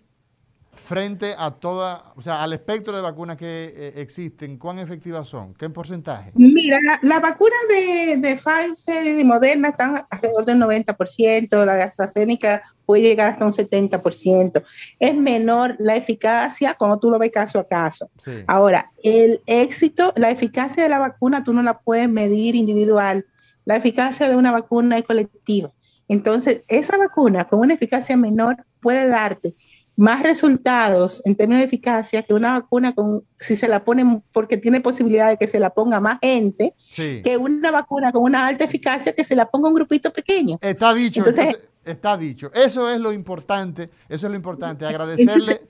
frente 0.78 1.34
a 1.38 1.52
toda, 1.52 2.14
o 2.16 2.22
sea, 2.22 2.44
al 2.44 2.54
espectro 2.54 2.96
de 2.96 3.02
vacunas 3.02 3.38
que 3.38 3.74
eh, 3.76 3.94
existen? 3.98 4.58
¿Cuán 4.58 4.80
efectivas 4.80 5.28
son? 5.28 5.54
¿Qué 5.54 5.70
porcentaje? 5.70 6.32
Mira, 6.36 6.80
la, 6.82 7.00
la 7.02 7.20
vacuna 7.20 7.56
de, 7.70 8.18
de 8.18 8.36
Pfizer 8.36 9.20
y 9.20 9.24
Moderna 9.24 9.70
están 9.70 10.06
alrededor 10.10 10.46
del 10.46 10.58
90%, 10.60 11.66
la 11.66 11.76
de 11.76 11.84
AstraZeneca 11.84 12.64
puede 12.86 13.04
llegar 13.04 13.30
hasta 13.30 13.46
un 13.46 13.52
70%. 13.52 14.64
Es 15.00 15.16
menor 15.16 15.76
la 15.80 15.96
eficacia 15.96 16.74
cuando 16.76 16.98
tú 16.98 17.10
lo 17.10 17.20
ves 17.20 17.32
caso 17.32 17.60
a 17.60 17.68
caso. 17.68 18.10
Sí. 18.18 18.32
Ahora, 18.48 18.92
el 19.04 19.42
éxito, 19.46 20.14
la 20.16 20.32
eficacia 20.32 20.84
de 20.84 20.90
la 20.90 21.00
vacuna 21.00 21.44
tú 21.44 21.54
no 21.54 21.62
la 21.62 21.80
puedes 21.80 22.10
medir 22.10 22.56
individual. 22.56 23.26
La 23.66 23.76
eficacia 23.76 24.30
de 24.30 24.38
una 24.38 24.52
vacuna 24.52 24.98
es 24.98 25.04
colectiva. 25.04 25.72
Entonces, 26.08 26.62
esa 26.70 26.98
vacuna 26.98 27.46
con 27.50 27.60
una 27.60 27.74
eficacia 27.74 28.16
menor 28.16 28.66
puede 28.80 29.08
darte 29.08 29.56
más 29.98 30.22
resultados 30.22 31.24
en 31.26 31.36
términos 31.36 31.60
de 31.62 31.66
eficacia 31.66 32.22
que 32.22 32.34
una 32.36 32.54
vacuna 32.54 32.94
con, 32.94 33.24
si 33.40 33.56
se 33.56 33.68
la 33.68 33.84
ponen, 33.84 34.24
porque 34.32 34.56
tiene 34.56 34.80
posibilidad 34.80 35.28
de 35.30 35.38
que 35.38 35.48
se 35.48 35.60
la 35.60 35.72
ponga 35.72 36.00
más 36.00 36.20
gente, 36.22 36.76
Sí. 36.90 37.22
que 37.24 37.36
una 37.36 37.72
vacuna 37.72 38.12
con 38.12 38.22
una 38.24 38.46
alta 38.48 38.64
eficacia 38.64 39.14
que 39.14 39.24
se 39.24 39.36
la 39.36 39.50
ponga 39.50 39.70
un 39.70 39.74
grupito 39.74 40.14
pequeño. 40.14 40.60
Está 40.62 40.94
dicho, 40.94 41.22
Entonces- 41.22 41.46
entonces, 41.48 41.70
está 41.84 42.16
dicho. 42.16 42.52
Eso 42.54 42.88
es 42.90 43.02
lo 43.02 43.12
importante, 43.12 43.90
eso 44.08 44.28
es 44.28 44.32
lo 44.32 44.36
importante. 44.36 44.86
Agradecerle, 44.86 45.34
Entonces- 45.34 45.62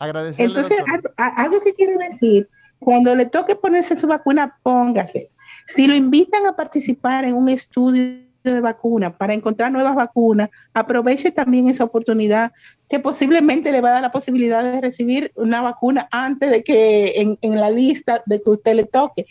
agradecerle. 0.00 0.46
Entonces, 0.46 0.78
algo 1.16 1.60
que 1.60 1.72
quiero 1.74 1.96
decir, 1.98 2.48
cuando 2.80 3.14
le 3.14 3.26
toque 3.26 3.54
ponerse 3.54 3.96
su 3.96 4.08
vacuna, 4.08 4.58
póngase. 4.64 5.30
Si 5.66 5.86
lo 5.86 5.94
invitan 5.94 6.44
a 6.44 6.56
participar 6.56 7.24
en 7.24 7.34
un 7.34 7.48
estudio 7.48 8.26
de 8.44 8.60
vacuna 8.60 9.16
para 9.16 9.34
encontrar 9.34 9.72
nuevas 9.72 9.94
vacunas, 9.96 10.50
aproveche 10.74 11.30
también 11.32 11.66
esa 11.68 11.82
oportunidad 11.84 12.52
que 12.88 13.00
posiblemente 13.00 13.72
le 13.72 13.80
va 13.80 13.88
a 13.90 13.92
dar 13.94 14.02
la 14.02 14.12
posibilidad 14.12 14.62
de 14.62 14.80
recibir 14.80 15.32
una 15.34 15.60
vacuna 15.60 16.08
antes 16.10 16.50
de 16.50 16.62
que 16.62 17.20
en, 17.20 17.38
en 17.42 17.60
la 17.60 17.70
lista 17.70 18.22
de 18.26 18.40
que 18.40 18.50
usted 18.50 18.74
le 18.74 18.84
toque. 18.84 19.26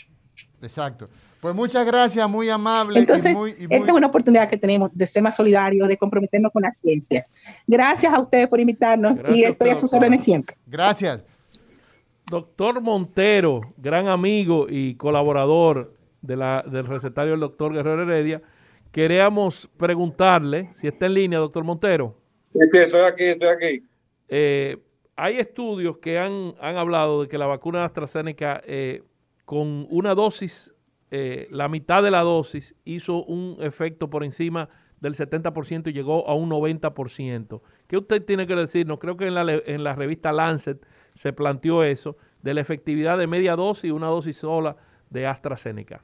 Exacto. 0.61 1.07
Pues 1.39 1.53
muchas 1.53 1.85
gracias, 1.85 2.27
muy 2.27 2.49
amable 2.49 2.99
Entonces, 2.99 3.31
y 3.31 3.35
muy, 3.35 3.51
y 3.51 3.63
esta 3.63 3.77
muy- 3.77 3.87
es 3.87 3.91
una 3.93 4.07
oportunidad 4.07 4.49
que 4.49 4.57
tenemos 4.57 4.89
de 4.93 5.05
ser 5.05 5.21
más 5.21 5.35
solidarios, 5.35 5.87
de 5.87 5.95
comprometernos 5.95 6.51
con 6.51 6.63
la 6.63 6.71
ciencia. 6.71 7.23
Gracias 7.67 8.11
a 8.11 8.19
ustedes 8.19 8.47
por 8.47 8.59
invitarnos 8.59 9.19
Gracias 9.19 9.37
y 9.37 9.43
estoy 9.43 9.69
a 9.69 9.77
sus 9.77 9.93
órdenes 9.93 10.23
siempre. 10.23 10.57
Gracias. 10.65 11.23
Doctor 12.29 12.81
Montero, 12.81 13.61
gran 13.77 14.07
amigo 14.07 14.65
y 14.67 14.95
colaborador 14.95 15.93
de 16.21 16.35
la, 16.35 16.63
del 16.67 16.85
recetario 16.87 17.31
del 17.31 17.41
doctor 17.41 17.71
Guerrero 17.73 18.01
Heredia, 18.01 18.41
queríamos 18.91 19.69
preguntarle, 19.77 20.69
si 20.73 20.87
está 20.87 21.05
en 21.05 21.13
línea, 21.13 21.37
doctor 21.37 21.63
Montero, 21.63 22.17
estoy 22.61 23.01
aquí, 23.01 23.23
estoy 23.25 23.47
aquí. 23.49 23.83
eh, 24.29 24.77
hay 25.17 25.37
estudios 25.37 25.97
que 25.99 26.17
han, 26.19 26.55
han 26.59 26.75
hablado 26.75 27.21
de 27.21 27.27
que 27.29 27.37
la 27.37 27.45
vacuna 27.47 27.79
de 27.79 27.85
AstraZeneca 27.85 28.61
eh, 28.65 29.01
con 29.45 29.87
una 29.89 30.13
dosis, 30.13 30.73
eh, 31.11 31.47
la 31.51 31.69
mitad 31.69 32.03
de 32.03 32.11
la 32.11 32.21
dosis, 32.21 32.75
hizo 32.83 33.23
un 33.23 33.57
efecto 33.61 34.09
por 34.09 34.23
encima 34.25 34.67
del 34.99 35.13
70% 35.15 35.87
y 35.89 35.93
llegó 35.93 36.27
a 36.27 36.35
un 36.35 36.49
90%. 36.49 37.61
¿Qué 37.87 37.97
usted 37.97 38.25
tiene 38.25 38.45
que 38.47 38.55
decirnos? 38.55 38.99
Creo 38.99 39.15
que 39.15 39.27
en 39.27 39.35
la, 39.35 39.45
en 39.65 39.83
la 39.83 39.93
revista 39.95 40.33
Lancet 40.33 40.85
se 41.13 41.31
planteó 41.31 41.83
eso, 41.83 42.17
de 42.41 42.53
la 42.53 42.61
efectividad 42.61 43.17
de 43.17 43.27
media 43.27 43.55
dosis 43.55 43.85
y 43.85 43.91
una 43.91 44.07
dosis 44.07 44.37
sola 44.37 44.75
de 45.09 45.27
AstraZeneca. 45.27 46.03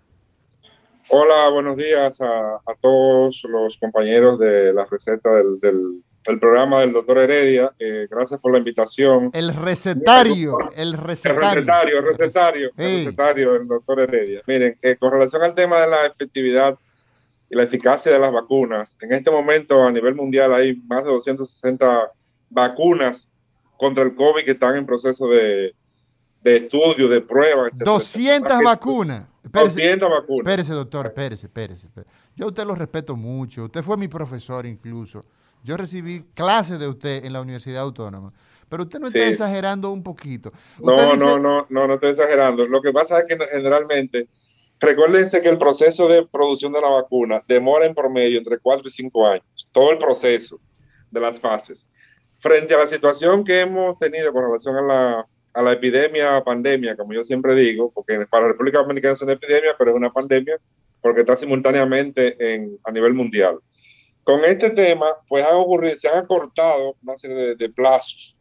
Hola, 1.10 1.50
buenos 1.50 1.76
días 1.76 2.22
a, 2.22 2.56
a 2.56 2.76
todos 2.80 3.44
los 3.50 3.78
compañeros 3.78 4.40
de 4.40 4.72
la 4.74 4.86
receta 4.86 5.36
del, 5.36 5.60
del- 5.60 6.04
del 6.26 6.40
programa 6.40 6.82
del 6.82 6.94
doctor 6.94 7.18
Heredia. 7.20 7.74
Eh, 7.80 8.08
gracias 8.10 8.40
por 8.40 8.52
la 8.52 8.60
invitación. 8.60 9.32
El 9.34 9.54
recetario, 9.54 10.58
el 10.76 10.90
El 10.90 10.94
recetario. 10.98 11.50
el 11.60 12.06
recetario, 12.06 12.72
el 12.78 12.96
recetario 13.06 13.54
del 13.54 13.68
doctor 13.68 14.00
Heredia. 14.02 14.42
Miren, 14.48 14.78
eh, 14.82 14.96
con 14.98 15.12
relación 15.12 15.42
al 15.42 15.56
tema 15.56 15.80
de 15.82 15.88
la 15.88 16.06
efectividad 16.06 16.78
y 17.50 17.56
la 17.56 17.64
eficacia 17.64 18.12
de 18.12 18.20
las 18.20 18.32
vacunas, 18.32 18.98
en 19.02 19.12
este 19.14 19.32
momento 19.32 19.84
a 19.84 19.92
nivel 19.92 20.16
mundial 20.16 20.54
hay 20.54 20.76
más 20.88 21.04
de 21.04 21.10
260 21.12 22.12
vacunas 22.50 23.32
contra 23.78 24.04
el 24.04 24.14
COVID 24.16 24.44
que 24.46 24.52
están 24.52 24.76
en 24.78 24.86
proceso 24.86 25.28
de, 25.28 25.74
de 26.44 26.58
estudio, 26.58 27.10
de 27.10 27.22
prueba. 27.22 27.64
etcétera, 27.68 27.92
200 27.92 28.36
etcétera. 28.52 28.60
vacunas. 28.70 29.24
Espérese, 29.44 29.82
200 29.82 30.10
vacunas. 30.10 30.40
espérese, 30.48 30.74
doctor, 30.74 31.06
espérese, 31.08 31.46
espérese. 31.48 31.88
Yo 32.36 32.46
a 32.46 32.48
usted 32.50 32.64
lo 32.64 32.76
respeto 32.76 33.16
mucho. 33.18 33.66
Usted 33.66 33.82
fue 33.82 33.98
mi 33.98 34.08
profesor 34.08 34.66
incluso. 34.68 35.26
Yo 35.64 35.78
recibí 35.78 36.24
clases 36.34 36.80
de 36.80 36.88
usted 36.88 37.24
en 37.26 37.34
la 37.34 37.42
Universidad 37.42 37.82
Autónoma. 37.84 38.34
Pero 38.70 38.84
usted 38.84 39.00
no 39.00 39.08
está 39.08 39.20
Sí. 39.20 39.32
exagerando 39.32 39.92
un 39.92 40.02
poquito. 40.02 40.52
No, 40.82 40.94
dice- 40.94 41.18
no, 41.18 41.40
no, 41.40 41.66
no, 41.70 41.88
no 41.88 41.94
estoy 41.96 42.12
exagerando. 42.12 42.66
Lo 42.68 42.82
que 42.82 42.94
pasa 42.94 43.20
es 43.20 43.26
que 43.26 43.38
generalmente, 43.52 44.30
recuérdense 44.80 45.42
que 45.42 45.50
el 45.50 45.58
proceso 45.58 46.08
de 46.08 46.26
producción 46.26 46.72
de 46.72 46.82
la 46.82 46.90
vacuna 46.90 47.44
demora 47.48 47.86
en 47.86 47.94
promedio 47.94 48.38
entre 48.38 48.60
4 48.60 48.88
y 48.88 48.92
5 48.92 49.28
años, 49.28 49.46
todo 49.72 49.92
el 49.92 49.98
proceso 49.98 50.60
de 51.12 51.20
las 51.20 51.40
fases. 51.40 51.86
Frente 52.40 52.74
a 52.74 52.78
la 52.80 52.88
situación 52.88 53.44
que 53.44 53.60
hemos 53.60 54.00
tenido 54.00 54.32
con 54.32 54.44
relación 54.46 54.76
a 54.78 54.82
la, 54.82 55.28
a 55.54 55.62
la 55.62 55.74
epidemia, 55.74 56.42
pandemia, 56.44 56.96
como 56.96 57.14
yo 57.14 57.24
siempre 57.26 57.54
digo, 57.56 57.92
porque 57.94 58.26
para 58.28 58.44
la 58.46 58.52
República 58.54 58.80
Dominicana 58.80 59.14
es 59.14 59.22
una 59.22 59.34
epidemia, 59.34 59.76
pero 59.78 59.92
es 59.92 59.98
una 59.98 60.12
pandemia 60.14 60.58
porque 61.02 61.22
está 61.22 61.36
simultáneamente 61.36 62.54
en, 62.54 62.78
a 62.86 62.92
nivel 62.92 63.14
mundial. 63.14 63.60
Con 64.24 64.46
este 64.46 64.70
tema, 64.70 65.08
pues 65.28 65.46
han 65.46 65.56
ocurrido, 65.56 65.96
se 65.96 66.08
han 66.08 66.18
acortado 66.20 66.96
una 67.04 67.18
serie 67.18 67.38
de, 67.38 67.56
de 67.56 67.70
plazos 67.70 68.38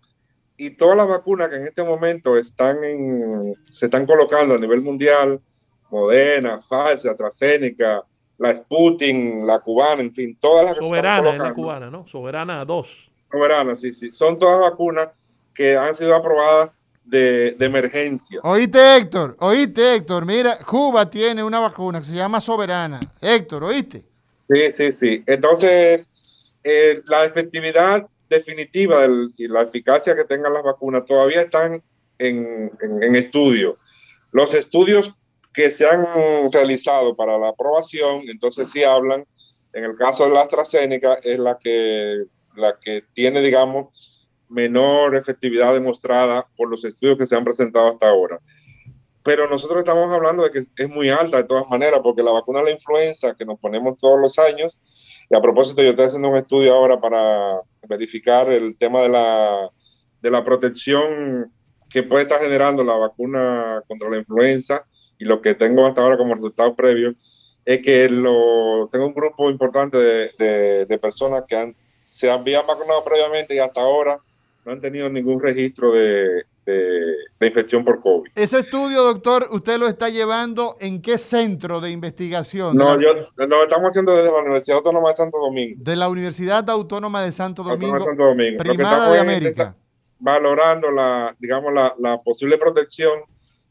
y 0.56 0.70
todas 0.76 0.96
las 0.96 1.08
vacunas 1.08 1.48
que 1.48 1.56
en 1.56 1.66
este 1.66 1.82
momento 1.82 2.36
están 2.36 2.84
en, 2.84 3.54
se 3.70 3.86
están 3.86 4.04
colocando 4.04 4.54
a 4.54 4.58
nivel 4.58 4.82
mundial, 4.82 5.40
Moderna, 5.90 6.58
Pfizer, 6.60 7.12
AstraZeneca, 7.12 8.04
la 8.38 8.56
Sputnik, 8.56 9.42
la 9.44 9.58
cubana, 9.60 10.02
en 10.02 10.12
fin, 10.12 10.36
todas 10.40 10.64
las 10.66 10.74
que 10.74 10.80
se 10.80 10.86
están 10.86 10.98
Soberana 10.98 11.18
es 11.18 11.24
la 11.24 11.30
colocando. 11.30 11.54
cubana, 11.54 11.90
¿no? 11.90 12.06
Soberana 12.06 12.64
2. 12.64 13.10
Soberana, 13.30 13.76
sí, 13.76 13.94
sí. 13.94 14.12
Son 14.12 14.38
todas 14.38 14.60
vacunas 14.60 15.08
que 15.54 15.76
han 15.76 15.94
sido 15.94 16.14
aprobadas 16.14 16.70
de, 17.04 17.52
de 17.52 17.66
emergencia. 17.66 18.40
Oíste, 18.44 18.96
Héctor, 18.96 19.36
oíste, 19.40 19.94
Héctor. 19.94 20.24
Mira, 20.26 20.58
Cuba 20.58 21.08
tiene 21.08 21.42
una 21.42 21.58
vacuna 21.58 22.00
que 22.00 22.06
se 22.06 22.14
llama 22.14 22.40
Soberana. 22.40 23.00
Héctor, 23.20 23.64
¿oíste? 23.64 24.09
Sí, 24.52 24.72
sí, 24.72 24.92
sí. 24.92 25.22
Entonces, 25.26 26.10
eh, 26.64 27.00
la 27.06 27.24
efectividad 27.24 28.06
definitiva 28.28 29.06
y 29.36 29.48
la 29.48 29.62
eficacia 29.62 30.16
que 30.16 30.24
tengan 30.24 30.52
las 30.52 30.62
vacunas 30.62 31.04
todavía 31.04 31.42
están 31.42 31.82
en, 32.18 32.70
en- 32.80 33.02
en 33.02 33.14
estudio. 33.16 33.78
Los 34.32 34.54
estudios 34.54 35.12
que 35.52 35.70
se 35.70 35.86
han 35.86 36.04
realizado 36.52 37.16
para 37.16 37.38
la 37.38 37.48
aprobación, 37.48 38.22
entonces 38.28 38.70
sí 38.70 38.82
hablan, 38.84 39.24
en 39.72 39.84
el 39.84 39.96
caso 39.96 40.24
de 40.26 40.34
la 40.34 40.42
AstraZeneca, 40.42 41.14
es 41.22 41.38
la 41.38 41.58
que, 41.58 42.24
la 42.56 42.76
que 42.80 43.02
tiene, 43.12 43.40
digamos, 43.40 44.28
menor 44.48 45.14
efectividad 45.16 45.72
demostrada 45.74 46.46
por 46.56 46.68
los 46.68 46.84
estudios 46.84 47.18
que 47.18 47.26
se 47.26 47.36
han 47.36 47.44
presentado 47.44 47.88
hasta 47.92 48.08
ahora 48.08 48.40
pero 49.22 49.48
nosotros 49.48 49.80
estamos 49.80 50.12
hablando 50.12 50.44
de 50.44 50.50
que 50.50 50.66
es 50.82 50.88
muy 50.88 51.10
alta 51.10 51.36
de 51.38 51.44
todas 51.44 51.68
maneras, 51.68 52.00
porque 52.02 52.22
la 52.22 52.32
vacuna 52.32 52.60
de 52.60 52.66
la 52.66 52.70
influenza 52.72 53.34
que 53.34 53.44
nos 53.44 53.58
ponemos 53.58 53.96
todos 53.96 54.18
los 54.20 54.38
años, 54.38 54.80
y 55.28 55.36
a 55.36 55.40
propósito 55.40 55.82
yo 55.82 55.90
estoy 55.90 56.06
haciendo 56.06 56.28
un 56.28 56.36
estudio 56.36 56.74
ahora 56.74 57.00
para 57.00 57.60
verificar 57.88 58.50
el 58.50 58.76
tema 58.76 59.02
de 59.02 59.08
la, 59.10 59.70
de 60.20 60.30
la 60.30 60.44
protección 60.44 61.52
que 61.88 62.02
puede 62.02 62.22
estar 62.22 62.40
generando 62.40 62.84
la 62.84 62.94
vacuna 62.94 63.82
contra 63.86 64.08
la 64.10 64.18
influenza, 64.18 64.86
y 65.18 65.24
lo 65.24 65.42
que 65.42 65.54
tengo 65.54 65.86
hasta 65.86 66.00
ahora 66.00 66.16
como 66.16 66.34
resultado 66.34 66.74
previo 66.74 67.14
es 67.64 67.82
que 67.82 68.08
lo, 68.08 68.88
tengo 68.90 69.06
un 69.06 69.14
grupo 69.14 69.50
importante 69.50 69.98
de, 69.98 70.86
de- 70.88 70.98
personas 70.98 71.44
que 71.46 71.56
han, 71.56 71.76
se 71.98 72.30
habían 72.30 72.66
vacunado 72.66 73.04
previamente 73.04 73.54
y 73.54 73.58
hasta 73.58 73.82
ahora 73.82 74.18
no 74.64 74.72
han 74.72 74.80
tenido 74.80 75.08
ningún 75.10 75.40
registro 75.40 75.92
de, 75.92 76.44
de- 76.66 77.16
de 77.40 77.46
infección 77.46 77.84
por 77.84 78.00
COVID. 78.00 78.30
Ese 78.34 78.58
estudio, 78.60 79.02
doctor, 79.02 79.48
¿usted 79.50 79.78
lo 79.78 79.88
está 79.88 80.08
llevando 80.08 80.76
en 80.80 81.00
qué 81.02 81.18
centro 81.18 81.80
de 81.80 81.90
investigación? 81.90 82.76
No, 82.76 83.00
yo 83.00 83.14
lo 83.36 83.62
estamos 83.62 83.88
haciendo 83.88 84.12
desde 84.14 84.30
la 84.30 84.40
Universidad 84.40 84.78
Autónoma 84.78 85.08
de 85.10 85.14
Santo 85.16 85.38
Domingo. 85.38 85.76
de 85.82 85.96
la 85.96 86.08
Universidad 86.08 86.68
Autónoma 86.70 87.22
de 87.22 87.32
Santo 87.32 87.62
Domingo, 87.62 87.94
de 87.94 88.04
Santo 88.04 88.22
Domingo. 88.24 88.58
Lo 88.58 88.64
que 88.64 88.74
primada 88.74 89.12
de 89.12 89.18
América. 89.20 89.76
Valorando 90.18 90.90
la, 90.90 91.34
digamos, 91.38 91.72
la, 91.72 91.94
la 91.98 92.20
posible 92.20 92.58
protección 92.58 93.20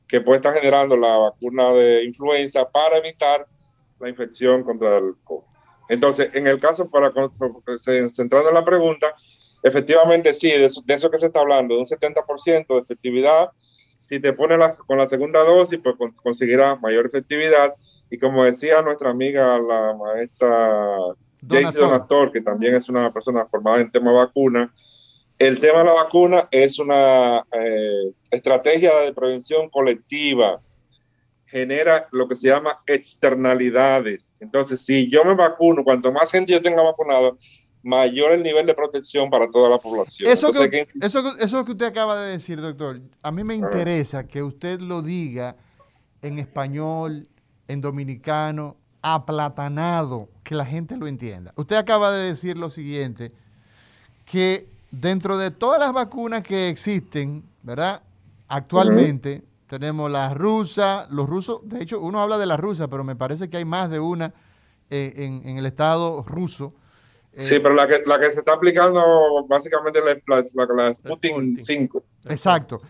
que 0.08 0.20
puede 0.22 0.38
estar 0.38 0.56
generando 0.56 0.98
la 0.98 1.18
vacuna 1.18 1.72
de 1.74 2.04
influenza 2.04 2.68
para 2.70 2.98
evitar 2.98 3.46
la 4.00 4.10
infección 4.10 4.64
contra 4.64 4.98
el 4.98 5.14
COVID. 5.24 5.46
Entonces, 5.90 6.30
en 6.34 6.48
el 6.48 6.60
caso, 6.60 6.90
para 6.90 7.12
centrando 7.80 8.50
en 8.50 8.56
la 8.56 8.66
pregunta, 8.66 9.16
efectivamente 9.64 10.34
sí, 10.34 10.50
de 10.50 10.66
eso, 10.66 10.82
de 10.86 10.94
eso 10.94 11.10
que 11.12 11.18
se 11.18 11.28
está 11.28 11.40
hablando, 11.42 11.76
de 11.76 11.82
un 11.82 11.86
70% 11.86 12.76
de 12.76 12.80
efectividad. 12.82 13.50
Si 13.98 14.20
te 14.20 14.34
pones 14.34 14.58
la- 14.58 14.76
con 14.88 14.98
la 14.98 15.08
segunda 15.08 15.42
dosis, 15.44 15.80
pues 15.84 15.96
con- 15.98 16.14
conseguirás 16.14 16.80
mayor 16.82 17.06
efectividad. 17.06 17.74
Y 18.10 18.18
como 18.18 18.44
decía 18.44 18.82
nuestra 18.82 19.10
amiga, 19.12 19.60
la 19.60 19.94
maestra 19.96 20.96
Donator. 21.42 21.82
Donator, 21.82 22.32
que 22.32 22.42
también 22.42 22.76
es 22.76 22.90
una 22.90 23.12
persona 23.14 23.46
formada 23.46 23.80
en 23.82 23.92
tema 23.92 24.12
vacuna, 24.12 24.74
el 25.38 25.60
tema 25.60 25.80
de 25.80 25.86
la 25.86 25.94
vacuna 25.94 26.48
es 26.52 26.80
una 26.80 27.38
eh, 27.54 28.12
estrategia 28.32 28.94
de 29.00 29.14
prevención 29.14 29.70
colectiva. 29.70 30.60
Genera 31.46 32.08
lo 32.12 32.28
que 32.28 32.36
se 32.36 32.48
llama 32.48 32.80
externalidades. 32.86 34.36
Entonces, 34.40 34.82
si 34.86 35.10
yo 35.10 35.24
me 35.26 35.34
vacuno, 35.36 35.84
cuanto 35.84 36.12
más 36.12 36.32
gente 36.32 36.52
yo 36.54 36.62
tenga 36.62 36.84
vacunado, 36.84 37.38
mayor 37.84 38.34
el 38.34 38.44
nivel 38.44 38.66
de 38.66 38.74
protección 38.74 39.30
para 39.30 39.50
toda 39.50 39.70
la 39.70 39.80
población. 39.80 40.30
Eso 40.32 40.48
Entonces, 40.48 40.70
que, 40.70 41.06
eso, 41.06 41.38
eso 41.38 41.66
que 41.66 41.72
usted 41.72 41.86
acaba 41.86 42.20
de 42.20 42.32
decir, 42.32 42.60
doctor, 42.60 43.00
a 43.22 43.32
mí 43.32 43.44
me 43.44 43.56
interesa 43.56 44.28
que 44.28 44.44
usted 44.44 44.80
lo 44.82 45.02
diga 45.02 45.56
en 46.22 46.40
español, 46.40 47.28
en 47.68 47.82
dominicano, 47.82 48.76
aplatanado, 49.02 50.30
que 50.44 50.56
la 50.56 50.66
gente 50.66 50.98
lo 50.98 51.08
entienda. 51.08 51.54
Usted 51.56 51.78
acaba 51.78 52.12
de 52.12 52.26
decir 52.26 52.58
lo 52.58 52.70
siguiente, 52.70 53.32
que 54.26 54.68
dentro 54.92 55.38
de 55.38 55.52
todas 55.52 55.80
las 55.80 55.94
vacunas 55.94 56.44
que 56.44 56.70
existen, 56.70 57.44
¿verdad? 57.64 58.02
Actualmente 58.48 59.44
tenemos 59.70 60.12
la 60.12 60.34
rusa, 60.34 61.08
los 61.12 61.30
rusos, 61.30 61.62
de 61.64 61.82
hecho 61.82 62.02
uno 62.02 62.22
habla 62.22 62.38
de 62.38 62.48
la 62.48 62.58
rusa, 62.58 62.88
pero 62.88 63.04
me 63.04 63.16
parece 63.16 63.50
que 63.50 63.58
hay 63.58 63.66
más 63.66 63.90
de 63.90 64.00
una 64.00 64.34
eh, 64.90 65.14
en, 65.18 65.48
en 65.48 65.58
el 65.58 65.66
estado 65.66 66.24
ruso. 66.24 66.74
Sí, 67.34 67.60
pero 67.60 67.74
la 67.74 67.88
que, 67.88 68.04
la 68.06 68.20
que 68.20 68.32
se 68.32 68.40
está 68.40 68.54
aplicando 68.54 69.46
básicamente 69.48 70.00
es 70.00 70.06
la, 70.28 70.38
la, 70.54 70.66
la, 70.66 70.84
la 70.88 70.94
Sputnik 70.94 71.60
5, 71.60 72.04
Exacto. 72.30 72.82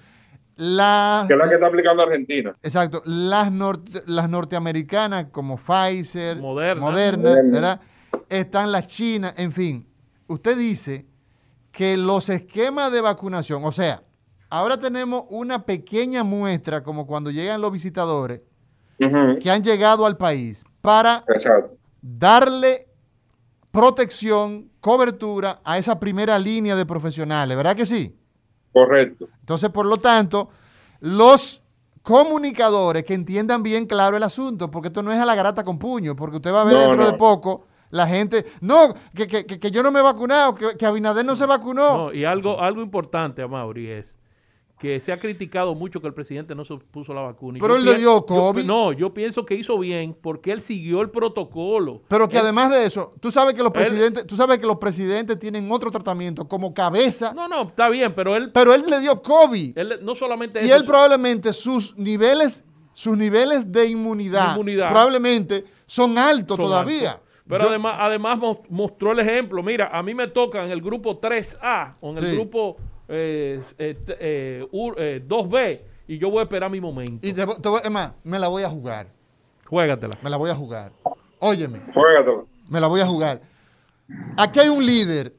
La, 0.55 1.23
que 1.27 1.33
es 1.35 1.39
la 1.39 1.47
que 1.47 1.55
está 1.55 1.67
aplicando 1.67 2.03
Argentina. 2.03 2.53
Exacto. 2.61 3.01
Las, 3.05 3.49
norte- 3.51 4.03
las 4.07 4.29
norteamericanas 4.29 5.27
como 5.31 5.55
Pfizer, 5.57 6.35
Moderna. 6.37 6.81
Moderna, 6.81 7.29
Moderna. 7.29 7.51
¿verdad? 7.53 7.81
Están 8.27 8.71
las 8.73 8.87
chinas, 8.87 9.33
en 9.37 9.53
fin. 9.53 9.87
Usted 10.27 10.57
dice 10.57 11.05
que 11.71 11.95
los 11.95 12.27
esquemas 12.27 12.91
de 12.91 12.99
vacunación, 12.99 13.61
o 13.63 13.71
sea, 13.71 14.03
ahora 14.49 14.77
tenemos 14.77 15.23
una 15.29 15.65
pequeña 15.65 16.23
muestra 16.25 16.83
como 16.83 17.07
cuando 17.07 17.31
llegan 17.31 17.61
los 17.61 17.71
visitadores 17.71 18.41
que 18.97 19.49
han 19.49 19.63
llegado 19.63 20.05
al 20.05 20.17
país 20.17 20.65
para 20.81 21.23
Exacto. 21.33 21.77
darle 22.01 22.88
protección, 23.71 24.69
cobertura 24.79 25.59
a 25.63 25.77
esa 25.77 25.99
primera 25.99 26.37
línea 26.39 26.75
de 26.75 26.85
profesionales, 26.85 27.55
¿verdad 27.57 27.75
que 27.75 27.85
sí? 27.85 28.15
Correcto. 28.73 29.27
Entonces, 29.39 29.69
por 29.69 29.85
lo 29.85 29.97
tanto, 29.97 30.49
los 30.99 31.63
comunicadores 32.01 33.03
que 33.03 33.13
entiendan 33.13 33.63
bien 33.63 33.85
claro 33.85 34.17
el 34.17 34.23
asunto, 34.23 34.69
porque 34.69 34.87
esto 34.89 35.01
no 35.03 35.11
es 35.11 35.19
a 35.19 35.25
la 35.25 35.35
garata 35.35 35.63
con 35.63 35.79
puño, 35.79 36.15
porque 36.15 36.37
usted 36.37 36.53
va 36.53 36.61
a 36.61 36.65
ver 36.65 36.73
No, 36.73 36.79
dentro 36.81 37.01
no. 37.05 37.11
de 37.11 37.17
poco 37.17 37.65
la 37.91 38.05
gente, 38.05 38.45
no, 38.61 38.93
que, 39.15 39.25
que- 39.25 39.45
que- 39.47 39.59
que 39.59 39.71
yo 39.71 39.81
no 39.81 39.91
me 39.91 39.99
he 39.99 40.03
vacunado, 40.03 40.53
que, 40.53 40.77
que 40.77 40.85
Abinader 40.85 41.25
no 41.25 41.35
se 41.35 41.47
vacunó. 41.47 41.97
No, 41.97 42.13
y 42.13 42.23
algo, 42.23 42.59
algo 42.61 42.81
importante, 42.83 43.41
Amaury, 43.41 43.89
es 43.89 44.18
que 44.79 44.99
se 45.01 45.11
ha 45.11 45.19
criticado 45.19 45.75
mucho 45.75 45.99
que 45.99 46.07
el 46.07 46.13
presidente 46.13 46.55
no 46.55 46.63
se 46.63 46.73
puso 46.77 47.13
la 47.13 47.19
vacuna. 47.21 47.59
Pero 47.59 47.73
yo 47.75 47.79
él 47.79 47.85
le 47.85 47.95
dio 47.97 48.13
yo- 48.19 48.25
COVID. 48.25 48.63
no, 48.65 48.93
yo 48.93 49.13
pienso 49.13 49.45
que 49.45 49.55
hizo 49.55 49.77
bien 49.77 50.15
porque 50.21 50.51
él 50.53 50.61
siguió 50.61 51.01
el 51.01 51.09
protocolo. 51.09 52.01
Pero 52.07 52.27
que 52.29 52.37
Él- 52.37 52.43
además 52.43 52.71
de 52.71 52.85
eso, 52.85 53.13
tú 53.19 53.29
sabes 53.29 53.53
que 53.55 53.59
los 53.59 53.67
Él- 53.67 53.73
presidentes, 53.73 54.25
tú 54.25 54.35
sabes 54.37 54.57
que 54.57 54.65
los 54.65 54.77
presidentes 54.77 55.37
tienen 55.37 55.69
otro 55.71 55.91
tratamiento 55.91 56.47
como 56.47 56.73
cabeza, 56.73 57.33
No, 57.33 57.47
no, 57.49 57.63
está 57.63 57.89
bien, 57.89 58.13
pero 58.15 58.35
él, 58.35 58.51
pero 58.53 58.73
él 58.73 58.83
le 58.87 58.99
dio 59.01 59.21
COVID. 59.21 59.77
él 59.77 59.99
no 60.01 60.15
solamente 60.15 60.59
y 60.63 60.67
eso, 60.67 60.75
él 60.77 60.85
probablemente 60.85 61.51
sus 61.51 61.97
niveles, 61.97 62.63
sus 62.93 63.17
niveles 63.17 63.69
de 63.71 63.85
inmunidad, 63.89 64.53
Inmunidad. 64.53 64.87
probablemente 64.87 65.65
son 65.85 66.17
altos 66.17 66.55
son 66.55 66.65
todavía. 66.67 67.11
altos. 67.11 67.25
Pero 67.49 67.63
Yo- 67.63 67.69
además, 67.69 67.95
además 67.99 68.37
mos- 68.37 68.57
mostró 68.69 69.11
el 69.11 69.19
ejemplo. 69.19 69.63
Mira, 69.63 69.89
a 69.91 70.03
mí 70.03 70.13
me 70.13 70.27
toca 70.27 70.63
en 70.63 70.69
el 70.71 70.81
grupo 70.81 71.17
3A 71.17 71.97
o 71.99 72.11
en 72.11 72.19
el 72.19 72.29
Sí. 72.31 72.35
grupo 72.37 72.77
eh, 73.09 73.61
eh, 73.77 73.93
t- 74.05 74.17
eh, 74.19 74.67
U- 74.71 74.93
eh, 74.97 75.23
2B 75.27 75.81
y 76.07 76.17
yo 76.17 76.29
voy 76.29 76.39
a 76.39 76.43
esperar 76.43 76.69
mi 76.71 76.79
momento. 76.79 77.25
y 77.27 77.33
te, 77.33 77.45
te 77.45 77.69
voy- 77.69 77.81
es 77.83 77.91
más, 77.91 78.13
me 78.23 78.39
la 78.39 78.47
voy 78.47 78.63
a 78.63 78.69
jugar. 78.69 79.07
Juégatela. 79.65 80.17
Me 80.21 80.29
la 80.29 80.37
voy 80.37 80.49
a 80.49 80.55
jugar. 80.55 80.91
Óyeme, 81.39 81.81
Juégatelo. 81.93 82.47
me 82.69 82.79
la 82.79 82.87
voy 82.87 83.01
a 83.01 83.05
jugar. 83.07 83.41
Aquí 84.37 84.59
hay 84.59 84.69
un 84.69 84.85
líder. 84.85 85.33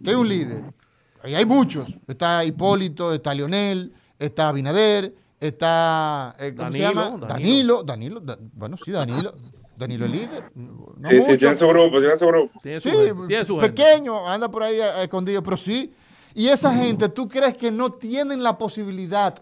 Aquí 0.00 0.10
hay 0.10 0.16
un 0.16 0.28
líder. 0.28 0.62
Ahí 1.22 1.34
hay 1.34 1.44
muchos. 1.46 1.96
Está 2.06 2.44
Hipólito, 2.44 3.12
está 3.14 3.32
Lionel, 3.34 3.92
está 4.18 4.48
Abinader, 4.48 5.14
está. 5.40 6.36
eh, 6.38 6.54
¿Cómo 6.56 6.70
se 6.72 6.78
Danilo, 6.78 7.02
llama? 7.02 7.26
Danilo. 7.26 7.82
Danilo. 7.82 7.82
Danilo. 7.82 8.20
Da- 8.20 8.38
bueno, 8.52 8.76
sí, 8.76 8.90
Danilo. 8.90 9.32
Danilo 9.76 10.04
es 10.06 10.10
líder. 10.12 10.50
No 10.54 10.94
sí, 11.08 11.20
sí, 11.22 11.36
tiene 11.36 11.56
su 11.56 11.66
grupo, 11.66 11.98
tiene 11.98 12.16
su 12.16 12.26
grupo. 12.28 12.60
Tiene 12.62 12.78
su 12.78 12.88
Sí, 12.88 12.96
gente, 12.96 13.26
tiene 13.26 13.44
su 13.44 13.58
gente. 13.58 13.72
pequeño, 13.72 14.28
anda 14.28 14.48
por 14.48 14.62
ahí 14.62 14.78
escondido, 15.02 15.42
pero 15.42 15.56
sí. 15.56 15.92
Y 16.34 16.48
esa 16.48 16.74
gente, 16.74 17.08
¿tú 17.08 17.28
crees 17.28 17.56
que 17.56 17.70
no 17.70 17.92
tienen 17.92 18.42
la 18.42 18.58
posibilidad, 18.58 19.40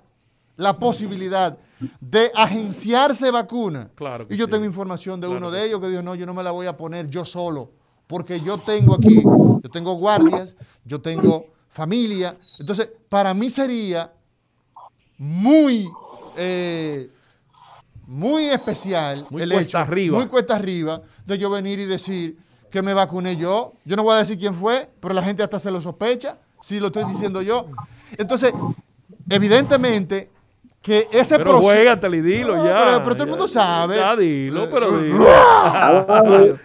la 0.57 0.79
posibilidad 0.79 1.59
de 2.01 2.31
agenciarse 2.35 3.31
vacuna? 3.31 3.91
Claro 3.95 4.29
que 4.29 4.35
Y 4.35 4.37
yo 4.37 4.45
sí. 4.45 4.51
tengo 4.51 4.65
información 4.65 5.21
de 5.21 5.27
Claro 5.27 5.39
uno 5.39 5.51
de 5.51 5.65
ellos 5.65 5.81
que 5.81 5.89
dijo, 5.89 6.03
no, 6.03 6.15
yo 6.15 6.27
no 6.27 6.35
me 6.35 6.43
la 6.43 6.51
voy 6.51 6.67
a 6.67 6.77
poner 6.77 7.09
yo 7.09 7.25
solo, 7.25 7.71
porque 8.07 8.41
yo 8.41 8.59
tengo 8.59 8.95
aquí, 8.95 9.23
yo 9.63 9.71
tengo 9.71 9.95
guardias, 9.95 10.55
yo 10.85 11.01
tengo 11.01 11.47
familia. 11.69 12.37
Entonces, 12.59 12.91
para 13.09 13.33
mí 13.33 13.49
sería 13.49 14.13
muy, 15.19 15.89
eh, 16.37 17.11
muy 18.07 18.45
especial 18.47 19.27
Muy 19.31 19.43
el 19.43 19.51
cuesta 19.53 19.69
hecho, 19.69 19.79
arriba. 19.79 20.19
muy 20.19 20.27
cuesta 20.27 20.57
arriba, 20.57 21.01
de 21.25 21.39
yo 21.39 21.49
venir 21.51 21.79
y 21.79 21.87
decir 21.87 22.37
que 22.71 22.83
me 22.83 22.93
vacuné 22.95 23.37
yo. 23.37 23.73
Yo 23.85 23.97
no 23.97 24.03
voy 24.03 24.15
a 24.15 24.19
decir 24.19 24.39
quién 24.39 24.55
fue, 24.55 24.91
pero 25.01 25.15
la 25.15 25.23
gente 25.23 25.43
hasta 25.43 25.59
se 25.59 25.71
lo 25.71 25.81
sospecha, 25.81 26.39
si 26.63 26.81
lo 26.81 26.87
estoy 26.87 27.05
diciendo 27.05 27.43
yo. 27.43 27.67
Entonces, 28.17 28.53
evidentemente 29.29 30.31
que 30.81 31.07
ese 31.13 31.37
Pero 31.39 31.51
proceso... 31.51 31.73
juégatela 31.75 32.17
y 32.17 32.21
dilo 32.23 32.57
No, 32.57 32.65
ya. 32.65 32.85
pero- 32.85 33.03
pero 33.05 33.15
todo 33.15 33.15
el 33.15 33.19
ya. 33.19 33.27
mundo 33.27 33.47
sabe. 33.49 33.97
Ya 33.97 34.17
dilo, 34.17 34.69
pero 34.71 34.99
Eh, 34.99 35.03
dilo. 35.05 35.27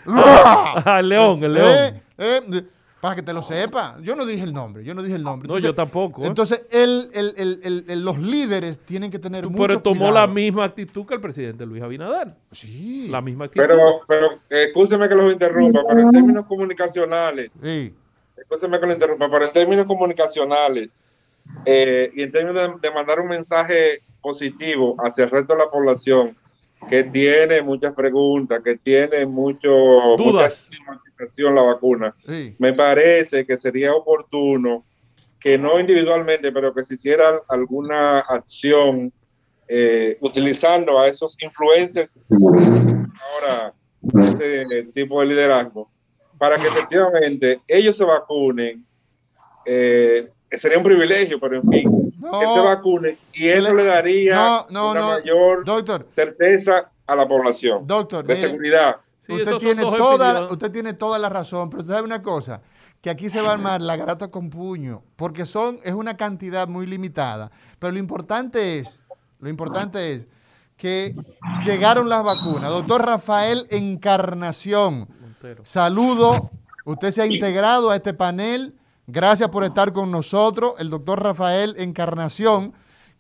el 0.99 1.09
león, 1.09 1.43
el 1.43 1.53
león. 1.53 1.67
Eh, 1.69 2.01
eh, 2.17 2.63
para 2.99 3.15
que 3.15 3.21
te 3.21 3.31
lo 3.31 3.43
sepa. 3.43 3.95
Yo 4.01 4.15
no 4.15 4.25
dije 4.25 4.43
el 4.43 4.53
nombre, 4.53 4.83
yo 4.83 4.95
no 4.95 5.03
dije 5.03 5.15
el 5.15 5.23
nombre. 5.23 5.47
No, 5.47 5.59
yo 5.59 5.73
tampoco, 5.75 6.23
¿eh? 6.23 6.27
Entonces, 6.27 6.65
el- 6.71 7.09
el- 7.13 7.33
el- 7.37 7.59
el- 7.63 7.85
el- 7.87 8.03
los 8.03 8.17
líderes 8.17 8.79
tienen 8.79 9.11
que 9.11 9.19
tener 9.19 9.43
Tú, 9.43 9.51
mucho 9.51 9.61
pero 9.67 9.81
tomó 9.81 10.07
cuidado. 10.07 10.13
la 10.15 10.27
misma 10.27 10.63
actitud 10.65 11.05
que 11.05 11.13
el 11.13 11.21
presidente 11.21 11.63
Luis 11.67 11.83
Abinader. 11.83 12.33
Sí. 12.51 13.07
La 13.09 13.21
misma 13.21 13.45
actitud. 13.45 13.65
Pero, 13.67 14.01
pero, 14.07 14.39
escúcheme 14.49 15.07
que 15.07 15.13
los 15.15 15.31
interrumpa, 15.31 15.81
pero 15.87 15.99
en 16.01 16.11
términos 16.11 16.45
comunicacionales, 16.47 17.53
Sí. 17.61 17.93
Escúcheme 18.49 18.79
que 18.79 18.87
lo 18.87 18.93
interrumpa, 18.93 19.29
pero 19.29 19.45
en 19.45 19.51
términos 19.51 19.85
comunicacionales 19.85 21.01
eh, 21.65 22.11
y 22.15 22.23
en 22.23 22.31
términos 22.31 22.55
de, 22.81 22.87
de 22.89 22.93
mandar 22.93 23.19
un 23.19 23.27
mensaje 23.27 24.01
positivo 24.21 24.95
hacia 24.99 25.25
el 25.25 25.31
resto 25.31 25.53
de 25.53 25.59
la 25.59 25.69
población 25.69 26.37
que 26.89 27.03
tiene 27.03 27.61
muchas 27.61 27.93
preguntas, 27.93 28.61
que 28.63 28.77
tiene 28.77 29.25
mucho, 29.25 29.69
mucha 29.69 30.23
Dudas. 30.23 30.67
estigmatización 30.69 31.55
la 31.55 31.61
vacuna, 31.63 32.15
Sí. 32.27 32.55
me 32.59 32.73
parece 32.73 33.45
que 33.45 33.57
sería 33.57 33.93
oportuno 33.95 34.85
que 35.39 35.57
no 35.57 35.79
individualmente, 35.79 36.51
pero 36.51 36.73
que 36.73 36.83
se 36.83 36.95
hiciera 36.95 37.41
alguna 37.49 38.19
acción 38.19 39.11
eh, 39.67 40.17
utilizando 40.21 40.99
a 40.99 41.07
esos 41.07 41.35
influencers 41.43 42.19
ahora 43.21 43.73
ese 44.29 44.83
tipo 44.93 45.19
de 45.19 45.27
liderazgo 45.27 45.89
para 46.37 46.57
que 46.57 46.67
efectivamente 46.67 47.61
ellos 47.67 47.95
se 47.97 48.03
vacunen. 48.03 48.85
eh, 49.69 50.31
sería 50.51 50.77
un 50.77 50.83
privilegio, 50.85 51.39
pero 51.41 51.57
en 51.57 51.69
fin, 51.69 52.13
No. 52.19 52.39
que 52.39 52.45
se 52.45 52.59
vacunen 52.61 53.17
y 53.33 53.47
eso 53.49 53.73
Le- 53.75 53.83
le 53.83 53.89
daría 53.89 54.35
No, 54.35 54.65
no, 54.69 54.91
una 54.91 54.99
no. 55.01 55.07
mayor 55.09 55.65
Doctor, 55.65 56.07
certeza 56.09 56.89
a 57.05 57.15
la 57.15 57.27
población 57.27 57.85
doctor, 57.85 58.25
de 58.25 58.33
mire, 58.35 58.47
seguridad. 58.47 58.95
Sí, 59.25 59.33
usted, 59.33 59.57
tiene 59.57 59.81
toda, 59.83 60.47
usted 60.49 60.71
tiene 60.71 60.93
toda 60.93 61.19
la 61.19 61.27
razón, 61.27 61.69
pero 61.69 61.83
sabe 61.83 62.01
una 62.01 62.21
cosa, 62.21 62.61
que 63.01 63.09
aquí 63.09 63.29
se 63.29 63.41
va 63.41 63.49
a 63.49 63.53
armar 63.55 63.81
la 63.81 63.97
garata 63.97 64.29
con 64.29 64.49
puño, 64.49 65.03
porque 65.17 65.45
son, 65.45 65.79
es 65.83 65.93
una 65.93 66.15
cantidad 66.15 66.69
muy 66.69 66.85
limitada. 66.87 67.51
Pero 67.77 67.91
lo 67.91 67.99
importante 67.99 68.79
es, 68.79 69.01
lo 69.39 69.49
importante 69.49 70.13
es 70.13 70.27
que 70.77 71.13
llegaron 71.65 72.07
las 72.07 72.23
vacunas. 72.23 72.69
Doctor 72.71 73.05
Rafael 73.05 73.67
Encarnación, 73.69 75.09
Montero. 75.41 75.65
saludo. 75.65 76.51
Usted 76.85 77.11
se 77.11 77.21
ha 77.21 77.27
integrado 77.27 77.89
a 77.89 77.95
este 77.95 78.13
panel. 78.13 78.73
Gracias 79.07 79.49
por 79.49 79.63
estar 79.63 79.93
con 79.93 80.11
nosotros. 80.11 80.73
El 80.79 80.89
doctor 80.89 81.21
Rafael 81.21 81.75
Encarnación, 81.77 82.73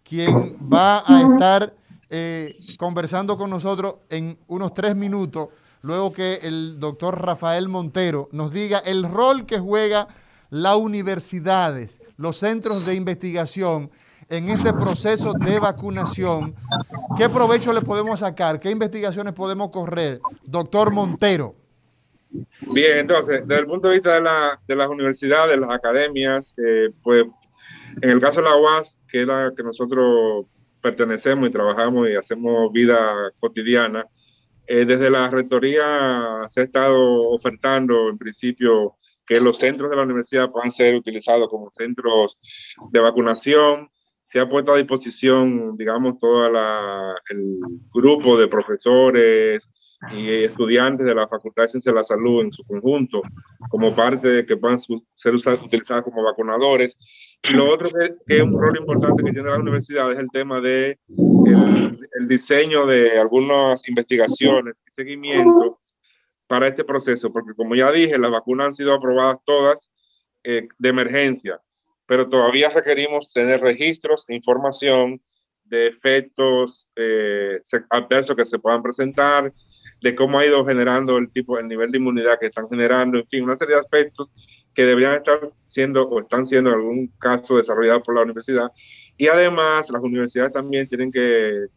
quien 0.03 0.57
va 0.71 1.03
a 1.05 1.21
estar 1.21 1.73
eh, 2.09 2.55
conversando 2.77 3.37
con 3.37 3.49
nosotros 3.49 3.95
en 4.09 4.37
unos 4.47 4.73
tres 4.73 4.95
minutos 4.95 5.49
luego 5.81 6.11
que 6.11 6.39
el 6.43 6.79
doctor 6.79 7.21
Rafael 7.21 7.69
Montero 7.69 8.29
nos 8.31 8.51
diga 8.51 8.79
el 8.79 9.03
rol 9.03 9.45
que 9.45 9.59
juega 9.59 10.07
las 10.49 10.75
universidades, 10.75 12.01
los 12.17 12.37
centros 12.37 12.85
de 12.85 12.95
investigación 12.95 13.91
en 14.29 14.49
este 14.49 14.73
proceso 14.73 15.33
de 15.33 15.59
vacunación. 15.59 16.53
¿Qué 17.17 17.29
provecho 17.29 17.71
le 17.71 17.81
podemos 17.81 18.19
sacar? 18.19 18.59
¿Qué 18.59 18.69
investigaciones 18.71 19.33
podemos 19.33 19.69
correr? 19.69 20.19
Doctor 20.43 20.91
Montero. 20.91 21.55
Bien, 22.29 22.97
entonces, 22.97 23.47
desde 23.47 23.61
el 23.61 23.67
punto 23.67 23.87
de 23.87 23.95
vista 23.95 24.15
de, 24.15 24.21
la, 24.21 24.59
de 24.67 24.75
las 24.75 24.87
universidades, 24.87 25.59
las 25.59 25.71
academias, 25.71 26.53
eh, 26.57 26.89
pues 27.01 27.25
en 28.01 28.09
el 28.09 28.19
caso 28.19 28.41
de 28.41 28.49
la 28.49 28.55
UAS, 28.55 28.97
que 29.07 29.21
es 29.21 29.27
la 29.27 29.53
que 29.55 29.63
nosotros 29.63 30.45
pertenecemos 30.81 31.47
y 31.47 31.51
trabajamos 31.51 32.09
y 32.09 32.15
hacemos 32.15 32.71
vida 32.71 33.31
cotidiana, 33.39 34.05
eh, 34.67 34.85
desde 34.85 35.09
la 35.09 35.29
rectoría 35.29 36.45
se 36.49 36.61
ha 36.61 36.63
estado 36.63 37.29
ofertando 37.29 38.09
en 38.09 38.17
principio 38.17 38.97
que 39.25 39.39
los 39.39 39.57
centros 39.57 39.89
de 39.89 39.95
la 39.95 40.03
universidad 40.03 40.49
puedan 40.51 40.71
ser 40.71 40.95
utilizados 40.95 41.47
como 41.47 41.71
centros 41.71 42.37
de 42.91 42.99
vacunación. 42.99 43.89
Se 44.23 44.39
ha 44.39 44.49
puesto 44.49 44.73
a 44.73 44.77
disposición, 44.77 45.77
digamos, 45.77 46.19
todo 46.19 46.47
el 46.47 47.59
grupo 47.93 48.37
de 48.37 48.47
profesores, 48.47 49.61
y 50.13 50.29
estudiantes 50.43 51.05
de 51.05 51.15
la 51.15 51.27
Facultad 51.27 51.63
de 51.63 51.69
Ciencias 51.69 51.93
de 51.93 51.99
la 51.99 52.03
Salud 52.03 52.43
en 52.43 52.51
su 52.51 52.63
conjunto, 52.63 53.21
como 53.69 53.95
parte 53.95 54.27
de 54.27 54.45
que 54.45 54.57
puedan 54.57 54.79
ser 54.79 55.33
usados, 55.33 55.61
utilizados 55.61 56.03
como 56.03 56.23
vacunadores. 56.23 57.39
Y 57.49 57.53
lo 57.55 57.71
otro 57.71 57.89
que, 57.89 58.35
es 58.35 58.41
un 58.41 58.59
rol 58.59 58.77
importante 58.77 59.23
que 59.23 59.33
tiene 59.33 59.49
la 59.49 59.57
universidad 59.57 60.11
es 60.11 60.19
el 60.19 60.29
tema 60.29 60.61
de 60.61 60.99
el, 61.07 62.27
diseño 62.27 62.85
de 62.85 63.19
algunas 63.19 63.87
investigaciones 63.87 64.81
y 64.87 64.91
seguimiento 64.91 65.79
para 66.47 66.67
este 66.67 66.83
proceso, 66.83 67.31
porque 67.31 67.53
como 67.55 67.75
ya 67.75 67.91
dije, 67.91 68.17
las 68.17 68.31
vacunas 68.31 68.67
han 68.67 68.73
sido 68.73 68.93
aprobadas 68.93 69.37
todas 69.45 69.91
eh, 70.43 70.67
de 70.77 70.89
emergencia, 70.89 71.59
pero 72.05 72.29
todavía 72.29 72.69
requerimos 72.69 73.31
tener 73.31 73.61
registros 73.61 74.25
e 74.29 74.35
información 74.35 75.21
de 75.69 75.87
efectos 75.87 76.89
eh, 76.95 77.59
adversos 77.89 78.35
que 78.35 78.45
se 78.45 78.59
puedan 78.59 78.81
presentar, 78.81 79.53
de 80.01 80.15
cómo 80.15 80.39
ha 80.39 80.45
ido 80.45 80.65
generando 80.65 81.17
el 81.17 81.31
tipo, 81.31 81.57
el 81.57 81.67
nivel 81.67 81.91
de 81.91 81.97
inmunidad 81.97 82.39
que 82.39 82.47
están 82.47 82.69
generando, 82.69 83.17
en 83.17 83.27
fin, 83.27 83.43
una 83.43 83.57
serie 83.57 83.75
de 83.75 83.81
aspectos 83.81 84.29
que 84.73 84.85
deberían 84.85 85.15
estar 85.15 85.39
siendo 85.65 86.07
o 86.07 86.19
están 86.21 86.45
siendo 86.45 86.69
en 86.69 86.75
algún 86.75 87.07
caso 87.19 87.57
desarrollados 87.57 88.03
por 88.03 88.15
la 88.15 88.21
universidad. 88.21 88.69
Y 89.17 89.27
además, 89.27 89.89
las 89.89 90.01
universidades 90.01 90.53
también 90.53 90.87
tienen 90.87 91.11
que 91.11 91.67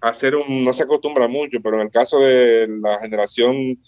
hacer 0.00 0.34
un, 0.34 0.64
no 0.64 0.72
se 0.72 0.82
acostumbra 0.82 1.28
mucho, 1.28 1.58
pero 1.62 1.76
en 1.76 1.82
el 1.82 1.90
caso 1.90 2.18
de 2.18 2.68
la 2.82 2.98
generación 2.98 3.78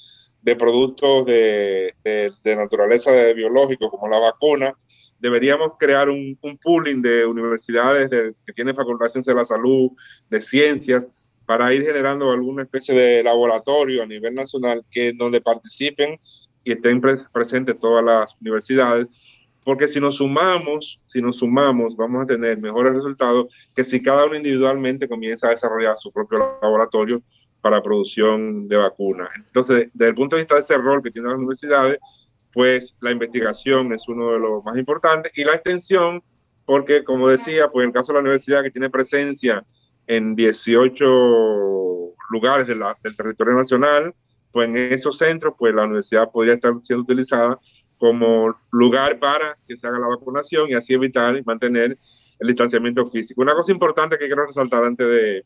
de 0.43 0.57
productos 0.57 1.24
de, 1.26 1.95
de, 2.05 2.57
naturaleza 2.57 3.12
de 3.12 3.34
biológicos 3.34 3.90
como 3.90 4.09
la 4.09 4.18
vacuna, 4.18 4.74
deberíamos 5.18 5.72
crear 5.78 6.11
un, 6.11 6.36
un 6.43 6.59
pooling 6.59 7.01
de 7.01 7.24
universidades 7.24 8.11
que 8.11 8.53
tienen 8.53 8.74
facultad 8.74 9.07
de 9.14 9.34
la 9.34 9.45
salud, 9.45 9.90
de 10.28 10.43
ciencias, 10.43 11.07
para 11.47 11.72
ir 11.72 11.82
generando 11.84 12.30
alguna 12.30 12.62
especie 12.62 12.95
de 12.95 13.22
laboratorio 13.22 14.03
a 14.03 14.07
nivel 14.07 14.34
nacional 14.34 14.84
que 14.90 15.12
donde 15.12 15.40
participen 15.40 16.18
y 16.64 16.72
estén 16.72 17.01
presentes 17.32 17.78
todas 17.78 18.05
las 18.05 18.36
universidades, 18.40 19.07
porque 19.64 19.88
si 19.88 20.01
nos 20.01 20.16
sumamos, 20.16 21.01
si 21.05 21.20
nos 21.20 21.36
sumamos, 21.36 21.97
vamos 21.97 22.22
a 22.22 22.26
tener 22.26 22.59
mejores 22.59 22.95
resultados 22.95 23.47
que 23.74 23.84
si 23.84 24.03
cada 24.03 24.26
uno 24.26 24.36
individualmente 24.36 25.09
comienza 25.09 25.49
a 25.49 25.51
desarrollar 25.51 25.97
su 25.97 26.12
propio 26.12 26.59
laboratorio 26.61 27.22
para 27.62 27.82
producción 27.82 28.68
de 28.68 28.76
vacunas. 28.76 29.30
Entonces, 29.36 29.88
desde 29.94 30.10
el 30.10 30.14
punto 30.14 30.36
de 30.36 30.42
vista 30.42 30.56
de 30.56 30.60
ese 30.60 30.76
rol 30.76 31.02
que 31.02 31.10
tienen 31.10 31.30
las 31.30 31.38
universidades, 31.38 31.98
pues 32.52 32.94
la 33.00 33.12
investigación 33.12 33.92
es 33.92 34.06
uno 34.08 34.32
de 34.32 34.40
los 34.40 34.62
más 34.64 34.76
importantes 34.76 35.32
y 35.36 35.44
la 35.44 35.52
extensión, 35.52 36.22
porque 36.66 37.04
como 37.04 37.28
decía, 37.28 37.68
pues 37.68 37.84
en 37.84 37.90
el 37.90 37.94
caso 37.94 38.12
de 38.12 38.16
la 38.16 38.20
universidad 38.20 38.62
que 38.62 38.70
tiene 38.70 38.90
presencia 38.90 39.64
en 40.06 40.34
18 40.34 42.14
lugares 42.30 42.66
del 42.66 42.82
territorio 43.16 43.54
nacional, 43.54 44.12
pues 44.50 44.68
en 44.68 44.76
esos 44.76 45.16
centros, 45.16 45.54
pues 45.56 45.74
la 45.74 45.84
universidad 45.84 46.30
podría 46.30 46.54
estar 46.54 46.76
siendo 46.78 47.04
utilizada 47.04 47.58
como 47.96 48.54
lugar 48.72 49.18
para 49.18 49.56
que 49.66 49.76
se 49.76 49.86
haga 49.86 50.00
la 50.00 50.08
vacunación 50.08 50.68
y 50.68 50.74
así 50.74 50.92
evitar 50.92 51.36
y 51.36 51.42
mantener 51.44 51.96
el 52.40 52.48
distanciamiento 52.48 53.06
físico. 53.06 53.40
Una 53.40 53.54
cosa 53.54 53.70
importante 53.70 54.18
que 54.18 54.26
quiero 54.26 54.46
resaltar 54.46 54.84
antes 54.84 55.06
de, 55.06 55.44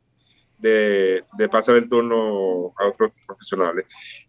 de, 0.58 1.24
pasar 1.50 1.76
el 1.76 1.88
turno 1.88 2.72
a 2.76 2.88
otros 2.88 3.12
profesionales. 3.26 3.86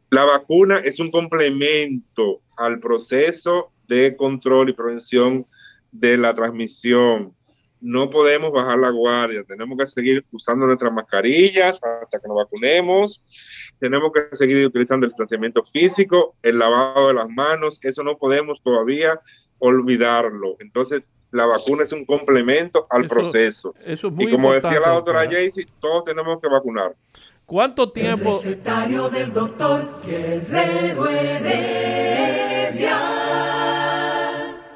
La 0.10 0.26
vacuna 0.26 0.78
es 0.80 1.00
un 1.00 1.12
complemento 1.12 2.42
al 2.56 2.80
proceso 2.80 3.72
de 3.88 4.16
control 4.16 4.70
y 4.70 4.74
prevención 4.74 5.46
de 5.92 6.18
la 6.18 6.34
transmisión 6.34 7.34
no 7.80 8.10
podemos 8.10 8.52
bajar 8.52 8.80
la 8.80 8.90
guardia, 8.90 9.44
tenemos 9.44 9.78
que 9.78 9.88
seguir 9.88 10.26
usando 10.32 10.66
nuestras 10.66 10.92
mascarillas 10.92 11.80
hasta 11.84 12.20
que 12.20 12.28
nos 12.28 12.38
vacunemos, 12.38 13.24
tenemos 13.80 14.12
que 14.12 14.36
seguir 14.36 14.66
utilizando 14.66 15.06
el 15.06 15.12
distanciamiento 15.12 15.64
físico, 15.64 16.36
el 16.42 16.58
lavado 16.58 17.10
de 17.10 17.14
las 17.14 17.30
manos, 17.30 17.80
eso 17.84 18.04
no 18.04 18.18
podemos 18.18 18.62
todavía 18.64 19.20
olvidarlo. 19.60 20.56
Entonces, 20.60 21.04
la 21.32 21.46
vacuna 21.46 21.84
es 21.84 21.92
un 21.92 22.06
complemento 22.06 22.88
al 22.90 23.08
proceso. 23.08 23.74
Eso 23.84 24.08
es 24.08 24.14
muy 24.14 24.28
y 24.28 24.32
como 24.32 24.54
decía 24.54 24.80
la 24.80 24.90
doctora 24.90 25.30
Jaycee, 25.30 25.68
todos 25.80 26.06
tenemos 26.06 26.40
que 26.42 26.48
vacunar. 26.48 26.96
¿Cuánto 27.46 27.92
tiempo? 27.92 28.30
El 28.30 28.44
recetario 28.44 29.10
del 29.10 29.32
doctor 29.32 30.02
Guerrero 30.06 31.08
Heredia. 31.08 32.18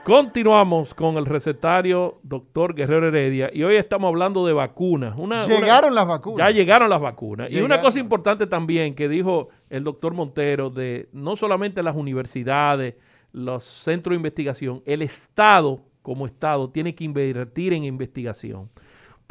Continuamos 0.04 0.96
con 0.96 1.18
el 1.18 1.26
recetario 1.26 2.20
doctor 2.24 2.74
Guerrero 2.74 3.10
Heredia 3.10 3.50
y 3.54 3.64
hoy 3.64 3.76
estamos 3.76 4.08
hablando 4.08 4.46
de 4.46 4.54
vacunas. 4.54 5.16
llegaron 5.48 5.94
las 5.94 6.08
vacunas. 6.08 6.38
Ya 6.40 6.52
llegaron 6.52 6.90
las 6.90 7.00
vacunas. 7.00 7.52
Y 7.52 7.62
una 7.62 7.80
cosa 7.80 8.00
importante 8.00 8.48
también 8.48 8.96
que 8.96 9.08
dijo 9.08 9.50
el 9.70 9.84
doctor 9.84 10.14
Montero 10.14 10.70
de 10.70 11.08
no 11.12 11.36
solamente 11.36 11.84
las 11.84 11.96
universidades, 11.96 12.96
los 13.32 13.64
centros 13.64 14.14
de 14.14 14.18
investigación, 14.18 14.82
el 14.86 15.02
Estado 15.02 15.82
como 16.02 16.26
Estado 16.26 16.70
tiene 16.70 16.96
que 16.96 17.04
invertir 17.04 17.74
en 17.74 17.84
investigación 17.84 18.70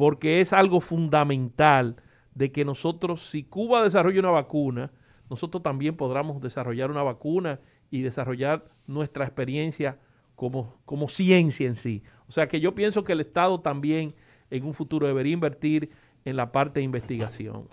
porque 0.01 0.41
es 0.41 0.55
algo 0.55 0.81
fundamental 0.81 1.97
de 2.35 2.51
que 2.51 2.65
nosotros, 2.65 3.21
si 3.21 3.43
Cuba 3.43 3.83
desarrolla 3.83 4.21
una 4.21 4.31
vacuna, 4.31 4.91
nosotros 5.29 5.63
también 5.63 5.95
podamos 5.95 6.41
desarrollar 6.41 6.91
una 6.91 7.03
vacuna 7.03 7.61
y 7.91 8.01
desarrollar 8.01 8.65
nuestra 8.87 9.27
experiencia 9.27 9.99
como, 10.35 10.79
ciencia 11.11 11.67
en 11.67 11.75
sí. 11.75 12.03
O 12.27 12.33
sea 12.33 12.49
que 12.49 12.61
yo 12.61 12.75
pienso 12.75 13.05
que 13.05 13.13
el 13.13 13.21
Estado 13.21 13.61
también 13.61 14.15
en 14.49 14.65
un 14.65 14.73
futuro 14.73 15.07
debería 15.07 15.35
invertir 15.35 15.91
en 16.25 16.35
la 16.35 16.51
parte 16.51 16.81
de 16.81 16.85
investigación. 16.85 17.69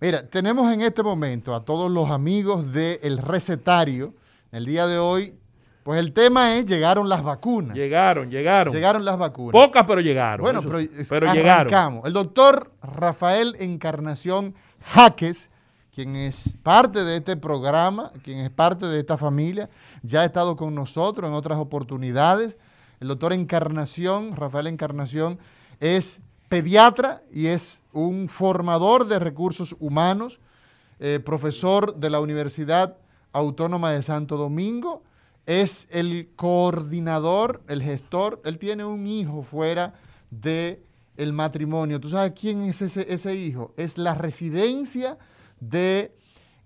Mira, 0.00 0.26
tenemos 0.26 0.72
en 0.72 0.80
este 0.80 1.02
momento 1.02 1.54
a 1.54 1.66
todos 1.66 1.90
los 1.90 2.08
amigos 2.10 2.72
del 2.72 3.18
recetario. 3.18 4.14
El 4.52 4.64
día 4.64 4.86
de 4.86 4.96
hoy, 4.96 5.34
pues 5.88 6.00
el 6.00 6.12
tema 6.12 6.54
es, 6.56 6.66
llegaron 6.66 7.08
las 7.08 7.22
vacunas. 7.22 7.74
Llegaron, 7.74 8.30
llegaron. 8.30 8.74
Llegaron 8.74 9.06
las 9.06 9.16
vacunas. 9.16 9.52
Pocas, 9.52 9.86
pero 9.86 10.02
llegaron. 10.02 10.44
Bueno, 10.44 10.60
pero, 10.60 10.86
pero 11.08 11.32
llegaron. 11.32 12.02
El 12.04 12.12
doctor 12.12 12.72
Rafael 12.82 13.56
Encarnación 13.58 14.54
Jaques 14.82 15.50
quien 15.94 16.14
es 16.14 16.58
parte 16.62 17.04
de 17.04 17.16
este 17.16 17.38
programa, 17.38 18.12
quien 18.22 18.40
es 18.40 18.50
parte 18.50 18.84
de 18.84 18.98
esta 18.98 19.16
familia, 19.16 19.70
ya 20.02 20.20
ha 20.20 20.24
estado 20.26 20.56
con 20.56 20.74
nosotros 20.74 21.26
en 21.26 21.34
otras 21.34 21.58
oportunidades. 21.58 22.58
El 23.00 23.08
doctor 23.08 23.32
Encarnación, 23.32 24.36
Rafael 24.36 24.66
Encarnación, 24.66 25.38
es 25.80 26.20
pediatra 26.50 27.22
y 27.32 27.46
es 27.46 27.82
un 27.94 28.28
formador 28.28 29.06
de 29.06 29.20
recursos 29.20 29.74
humanos, 29.80 30.38
eh, 31.00 31.18
profesor 31.18 31.94
de 31.94 32.10
la 32.10 32.20
Universidad 32.20 32.98
Autónoma 33.32 33.92
de 33.92 34.02
Santo 34.02 34.36
Domingo, 34.36 35.02
es 35.48 35.88
el 35.90 36.28
coordinador, 36.36 37.62
el 37.68 37.82
gestor, 37.82 38.42
él 38.44 38.58
tiene 38.58 38.84
un 38.84 39.06
hijo 39.06 39.42
fuera 39.42 39.94
de 40.30 40.84
el 41.16 41.32
matrimonio. 41.32 41.98
¿Tú 41.98 42.10
sabes 42.10 42.32
quién 42.38 42.64
es 42.64 42.82
ese, 42.82 43.34
hijo? 43.34 43.72
Es 43.78 43.96
la 43.96 44.14
residencia 44.14 45.16
de, 45.58 46.14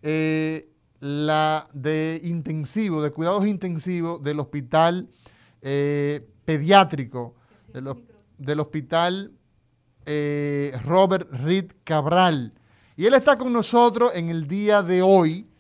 eh, 0.03 0.69
la, 0.99 1.69
de 1.73 2.21
intensivo, 2.25 3.01
de 3.01 3.13
cuidados 3.13 3.47
intensivos 3.47 4.21
del 4.21 4.41
hospital 4.41 5.09
eh, 5.61 6.29
pediátrico, 6.45 7.37
del 8.37 8.59
hospital 8.59 9.31
eh, 10.07 10.77
Robert 10.85 11.31
Reed 11.31 11.71
Cabral. 11.85 12.53
Y 12.97 13.07
él 13.07 13.15
está 13.15 13.37
con 13.37 13.53
nosotros 13.53 14.11
en 14.17 14.29
el 14.29 14.49
día 14.49 14.83
de 14.83 15.03
hoy. 15.03 15.52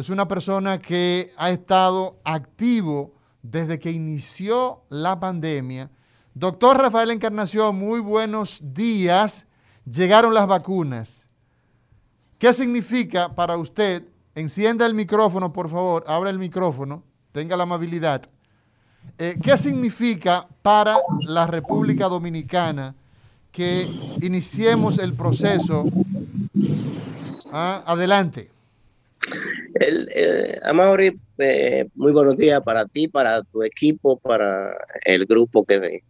Es 0.00 0.08
una 0.08 0.26
persona 0.26 0.78
que 0.78 1.30
ha 1.36 1.50
estado 1.50 2.16
activo 2.24 3.12
desde 3.42 3.78
que 3.78 3.90
inició 3.90 4.80
la 4.88 5.20
pandemia. 5.20 5.90
Doctor 6.32 6.78
Rafael 6.78 7.10
Encarnación, 7.10 7.78
muy 7.78 8.00
buenos 8.00 8.62
días. 8.62 9.46
Llegaron 9.84 10.32
las 10.32 10.46
vacunas. 10.46 11.26
¿Qué 12.38 12.50
significa 12.54 13.34
para 13.34 13.58
usted 13.58 14.02
encienda 14.34 14.86
el 14.86 14.94
micrófono, 14.94 15.52
por 15.52 15.68
favor, 15.68 16.02
abra 16.06 16.30
el 16.30 16.38
micrófono, 16.38 17.04
tenga 17.32 17.54
la 17.54 17.64
amabilidad. 17.64 18.22
Eh, 19.18 19.38
¿Qué 19.42 19.58
significa 19.58 20.48
para 20.62 20.96
la 21.28 21.46
República 21.46 22.08
Dominicana 22.08 22.94
que 23.52 23.86
iniciemos 24.22 24.96
el 24.98 25.12
proceso? 25.12 25.84
Ah, 27.52 27.84
adelante. 27.84 28.50
El, 29.80 30.10
eh, 30.14 30.58
Amaury, 30.62 31.18
eh, 31.38 31.86
muy 31.94 32.12
buenos 32.12 32.36
días 32.36 32.60
para 32.60 32.84
ti, 32.84 33.08
para 33.08 33.42
tu 33.44 33.62
equipo, 33.62 34.18
para 34.18 34.76
el 35.06 35.24
grupo 35.24 35.64
que 35.64 36.02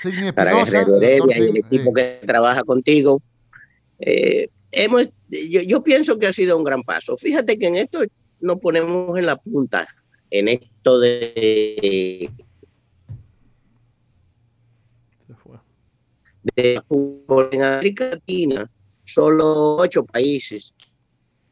Signi 0.00 0.32
para 0.32 0.54
Guerrero 0.54 0.96
Heredia 0.96 1.38
y 1.38 1.50
el 1.50 1.56
equipo 1.58 1.92
que 1.92 2.20
trabaja 2.26 2.64
contigo. 2.64 3.20
Eh, 3.98 4.48
hemos, 4.72 5.10
yo, 5.28 5.60
yo 5.60 5.82
pienso 5.82 6.18
que 6.18 6.28
ha 6.28 6.32
sido 6.32 6.56
un 6.56 6.64
gran 6.64 6.82
paso. 6.82 7.18
Fíjate 7.18 7.58
que 7.58 7.66
en 7.66 7.76
esto 7.76 8.00
nos 8.40 8.56
ponemos 8.56 9.18
en 9.18 9.26
la 9.26 9.36
punta, 9.36 9.86
en 10.30 10.48
esto 10.48 10.98
de, 10.98 12.30
de 16.56 16.82
en 17.52 17.62
América 17.62 18.08
Latina, 18.12 18.70
solo 19.04 19.76
ocho 19.76 20.06
países 20.06 20.72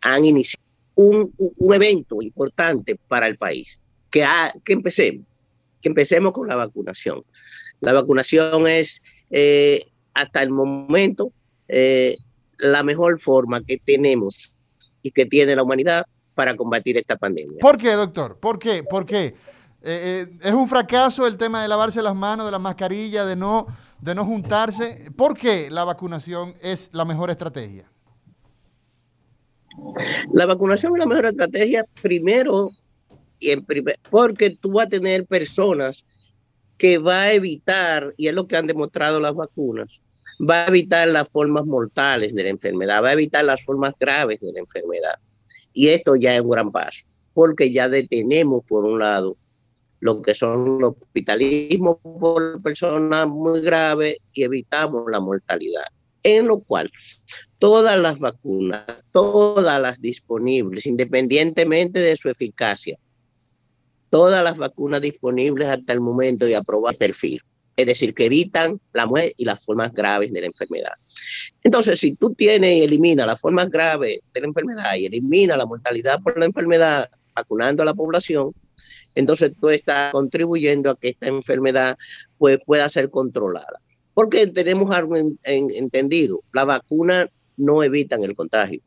han 0.01 0.25
iniciado 0.25 0.68
un, 0.99 1.33
evento 1.73 2.21
importante 2.21 2.99
para 3.09 3.29
el 3.29 3.39
país. 3.39 3.81
Que, 4.11 4.25
ha- 4.25 4.53
que 4.65 4.73
empecemos, 4.73 5.25
que 5.81 5.89
empecemos 5.89 6.33
con 6.33 6.49
la 6.49 6.57
vacunación. 6.57 7.23
La 7.81 7.93
vacunación 7.93 8.67
es 8.67 9.03
eh, 9.31 9.87
hasta 10.15 10.43
el 10.43 10.51
momento 10.51 11.31
eh, 11.69 12.17
la 12.59 12.83
mejor 12.83 13.21
forma 13.21 13.63
que 13.63 13.79
tenemos 13.79 14.55
y 15.03 15.13
que 15.13 15.27
tiene 15.27 15.55
la 15.55 15.63
humanidad 15.63 16.07
para 16.35 16.57
combatir 16.57 16.97
esta 16.97 17.17
pandemia. 17.17 17.59
¿Por 17.61 17.77
qué, 17.77 17.93
doctor? 17.93 18.39
¿Por 18.39 18.59
qué? 18.59 18.83
¿Por 18.83 19.07
qué? 19.07 19.27
Eh, 19.27 19.35
eh, 19.83 20.27
¿Es 20.43 20.53
un 20.53 20.69
fracaso 20.69 21.27
el 21.27 21.37
tema 21.37 21.63
de 21.63 21.69
lavarse 21.69 22.03
las 22.03 22.17
manos, 22.17 22.47
de 22.47 22.53
la 22.53 22.59
mascarilla, 22.59 23.25
de 23.25 23.37
no, 23.37 23.67
de 24.01 24.15
no 24.15 24.25
juntarse? 24.25 25.13
¿Por 25.17 25.37
qué 25.37 25.71
la 25.71 25.85
vacunación 25.85 26.55
es 26.61 26.89
la 26.93 27.05
mejor 27.05 27.31
estrategia? 27.31 27.89
La 30.33 30.47
vacunación 30.47 30.93
es 30.95 30.99
la 30.99 31.07
mejor 31.07 31.27
estrategia, 31.27 31.85
primero, 32.03 32.71
y 33.39 33.55
porque 34.11 34.51
tú 34.51 34.73
vas 34.73 34.87
a 34.87 34.91
tener 34.91 35.27
personas 35.27 36.05
que 36.77 36.99
va 36.99 37.23
a 37.23 37.33
evitar, 37.33 38.15
y 38.17 38.29
es 38.29 38.35
lo 38.35 38.47
que 38.47 38.57
han 38.57 38.67
demostrado 38.67 39.21
las 39.21 39.35
vacunas, 39.35 39.89
va 40.39 40.65
a 40.65 40.69
evitar 40.69 41.09
las 41.09 41.29
formas 41.29 41.65
mortales 41.67 42.35
de 42.35 42.45
la 42.45 42.51
enfermedad, 42.51 43.03
va 43.03 43.09
a 43.09 43.13
evitar 43.15 43.45
las 43.45 43.65
formas 43.65 43.95
graves 43.99 44.41
de 44.41 44.53
la 44.53 44.61
enfermedad. 44.61 45.15
Y 45.73 45.89
esto 45.89 46.17
ya 46.17 46.37
es 46.37 46.43
un 46.43 46.51
gran 46.51 46.71
paso, 46.71 47.07
porque 47.35 47.73
ya 47.73 47.89
detenemos, 47.89 48.65
por 48.65 48.85
un 48.85 49.01
lado, 49.01 49.37
lo 50.01 50.23
que 50.23 50.35
son 50.35 50.79
los 50.79 50.93
hospitalismos 50.93 51.97
por 52.03 52.63
personas 52.63 53.27
muy 53.27 53.61
graves 53.61 54.19
y 54.33 54.45
evitamos 54.45 55.05
la 55.11 55.19
mortalidad. 55.19 55.87
En 56.37 56.47
lo 56.47 56.61
cual, 56.61 56.93
todas 57.59 57.99
las 57.99 58.19
vacunas, 58.19 58.85
todas 59.13 59.81
las 59.81 60.03
disponibles, 60.03 60.85
independientemente 60.85 62.01
de 62.01 62.17
su 62.17 62.29
eficacia, 62.29 62.99
todas 64.11 64.45
las 64.45 64.59
vacunas 64.59 65.01
disponibles 65.01 65.69
hasta 65.69 65.95
el 65.95 66.01
momento 66.01 66.47
y 66.47 66.53
aprobar 66.53 66.97
perfil, 66.97 67.41
es 67.77 67.87
decir, 67.87 68.13
que 68.13 68.27
evitan 68.27 68.79
la 68.93 69.07
muerte 69.07 69.37
y 69.39 69.47
las 69.47 69.65
formas 69.65 69.91
graves 69.95 70.31
de 70.31 70.43
la 70.43 70.49
enfermedad. 70.49 70.93
Entonces, 71.65 71.99
si 71.99 72.15
tú 72.15 72.35
tienes 72.35 72.77
y 72.77 72.83
eliminas 72.83 73.27
las 73.27 73.41
formas 73.41 73.71
graves 73.71 74.21
de 74.35 74.41
la 74.43 74.47
enfermedad 74.49 74.97
y 74.97 75.07
elimina 75.07 75.57
la 75.57 75.65
mortalidad 75.65 76.21
por 76.23 76.39
la 76.39 76.45
enfermedad 76.45 77.09
vacunando 77.35 77.83
a 77.83 77.87
la 77.87 77.95
población, 77.95 78.53
entonces 79.15 79.53
tú 79.59 79.71
estás 79.71 80.13
contribuyendo 80.13 80.91
a 80.91 80.99
que 80.99 81.09
esta 81.09 81.29
enfermedad 81.29 81.97
pues, 82.37 82.59
pueda 82.67 82.87
ser 82.91 83.09
controlada. 83.09 83.81
Porque 84.19 84.49
tenemos 84.49 84.93
algo 84.93 85.17
en- 85.17 85.39
en- 85.45 85.71
entendido, 85.71 86.43
la 86.53 86.65
vacuna 86.65 87.31
no 87.57 87.85
evitan 87.85 88.25
el 88.25 88.35
contagio. 88.35 88.81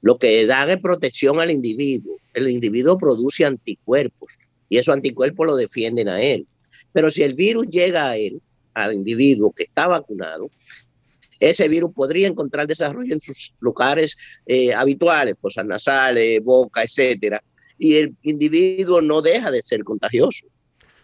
Lo 0.00 0.16
que 0.16 0.46
da 0.46 0.64
es 0.72 0.80
protección 0.80 1.42
al 1.42 1.50
individuo. 1.50 2.16
El 2.32 2.48
individuo 2.48 2.96
produce 2.96 3.44
anticuerpos 3.44 4.32
y 4.70 4.78
esos 4.78 4.94
anticuerpos 4.94 5.46
lo 5.46 5.56
defienden 5.56 6.08
a 6.08 6.22
él. 6.22 6.46
Pero 6.90 7.10
si 7.10 7.22
el 7.22 7.34
virus 7.34 7.66
llega 7.68 8.08
a 8.08 8.16
él, 8.16 8.40
al 8.72 8.94
individuo 8.94 9.52
que 9.52 9.64
está 9.64 9.86
vacunado, 9.88 10.48
ese 11.38 11.68
virus 11.68 11.92
podría 11.92 12.26
encontrar 12.26 12.66
desarrollo 12.66 13.12
en 13.12 13.20
sus 13.20 13.54
lugares 13.60 14.16
eh, 14.46 14.72
habituales, 14.72 15.38
fosas 15.38 15.66
nasales, 15.66 16.42
boca, 16.42 16.82
etcétera, 16.82 17.44
y 17.76 17.96
el 17.96 18.16
individuo 18.22 19.02
no 19.02 19.20
deja 19.20 19.50
de 19.50 19.60
ser 19.62 19.84
contagioso. 19.84 20.46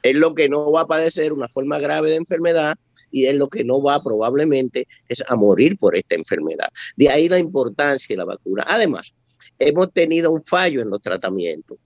Es 0.02 0.16
lo 0.16 0.34
que 0.34 0.48
no 0.48 0.72
va 0.72 0.80
a 0.80 0.86
padecer 0.86 1.34
una 1.34 1.50
forma 1.50 1.78
grave 1.78 2.08
de 2.08 2.16
enfermedad 2.16 2.78
y 3.16 3.26
es 3.26 3.34
lo 3.34 3.48
que 3.48 3.64
no 3.64 3.82
va 3.82 4.02
probablemente 4.02 4.86
es 5.08 5.24
a 5.26 5.36
morir 5.36 5.78
por 5.78 5.96
esta 5.96 6.14
enfermedad. 6.14 6.68
De 6.96 7.08
ahí 7.08 7.30
la 7.30 7.38
importancia 7.38 8.12
de 8.12 8.18
la 8.18 8.26
vacuna. 8.26 8.62
Además, 8.66 9.14
hemos 9.58 9.90
tenido 9.90 10.30
un 10.30 10.42
fallo 10.42 10.82
en 10.82 10.90
los 10.90 11.00
tratamientos. 11.00 11.78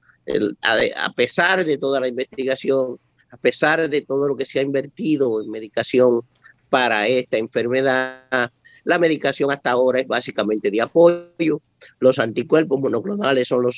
A, 0.97 1.13
pesar 1.13 1.65
de 1.65 1.79
toda 1.79 2.01
la 2.01 2.09
investigación, 2.09 2.99
a 3.31 3.37
pesar 3.37 3.89
de 3.89 4.01
todo 4.03 4.27
lo 4.27 4.37
que 4.37 4.45
se 4.45 4.59
ha 4.59 4.63
invertido 4.63 5.41
en 5.41 5.53
medicación 5.53 6.23
para 6.69 7.07
esta 7.07 7.37
enfermedad, 7.37 8.51
la 8.83 8.99
medicación 8.99 9.53
hasta 9.53 9.71
ahora 9.71 10.01
es 10.01 10.09
básicamente 10.09 10.69
de 10.73 10.81
apoyo. 10.81 11.63
Los 12.01 12.19
anticuerpos 12.19 12.81
monoclonales 12.81 13.47
son 13.47 13.69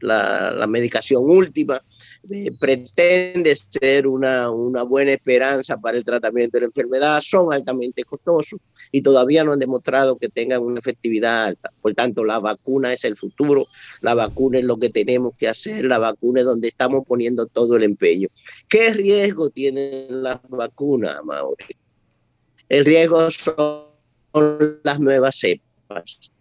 la 0.00 0.66
medicación 0.68 1.22
última. 1.24 1.80
Eh, 2.30 2.50
pretende 2.58 3.54
ser 3.54 4.06
una, 4.06 4.50
una 4.50 4.82
buena 4.82 5.12
esperanza 5.12 5.78
para 5.78 5.96
el 5.96 6.04
tratamiento 6.04 6.56
de 6.56 6.62
la 6.62 6.66
enfermedad, 6.66 7.20
son 7.22 7.52
altamente 7.52 8.04
costosos 8.04 8.58
y 8.90 9.02
todavía 9.02 9.44
no 9.44 9.52
han 9.52 9.58
demostrado 9.60 10.18
que 10.18 10.28
tengan 10.28 10.62
una 10.62 10.78
efectividad 10.80 11.44
alta. 11.46 11.70
Por 11.80 11.94
tanto, 11.94 12.24
la 12.24 12.38
vacuna 12.40 12.92
es 12.92 13.04
el 13.04 13.16
futuro, 13.16 13.66
la 14.00 14.14
vacuna 14.14 14.58
es 14.58 14.64
lo 14.64 14.78
que 14.78 14.90
tenemos 14.90 15.34
que 15.38 15.48
hacer, 15.48 15.84
la 15.84 15.98
vacuna 15.98 16.40
es 16.40 16.46
donde 16.46 16.68
estamos 16.68 17.06
poniendo 17.06 17.46
todo 17.46 17.76
el 17.76 17.84
empeño. 17.84 18.28
¿Qué 18.68 18.92
riesgo 18.92 19.50
tienen 19.50 20.22
las 20.22 20.40
vacunas, 20.48 21.16
Mauri? 21.24 21.76
El 22.68 22.84
riesgo 22.84 23.30
son 23.30 23.84
las 24.82 25.00
nuevas 25.00 25.36
cepas. 25.36 26.32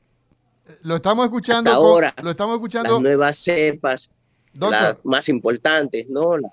Lo 0.81 0.95
estamos 0.95 1.25
escuchando. 1.25 1.69
Hasta 1.69 1.79
con- 1.79 1.87
ahora, 1.89 2.15
lo 2.21 2.29
estamos 2.31 2.53
Las 2.53 2.57
escuchando. 2.59 2.99
nuevas 2.99 3.37
cepas, 3.37 4.09
Doctor. 4.59 4.81
las 4.81 4.97
más 5.03 5.29
importantes, 5.29 6.07
¿no? 6.09 6.37
La- 6.37 6.51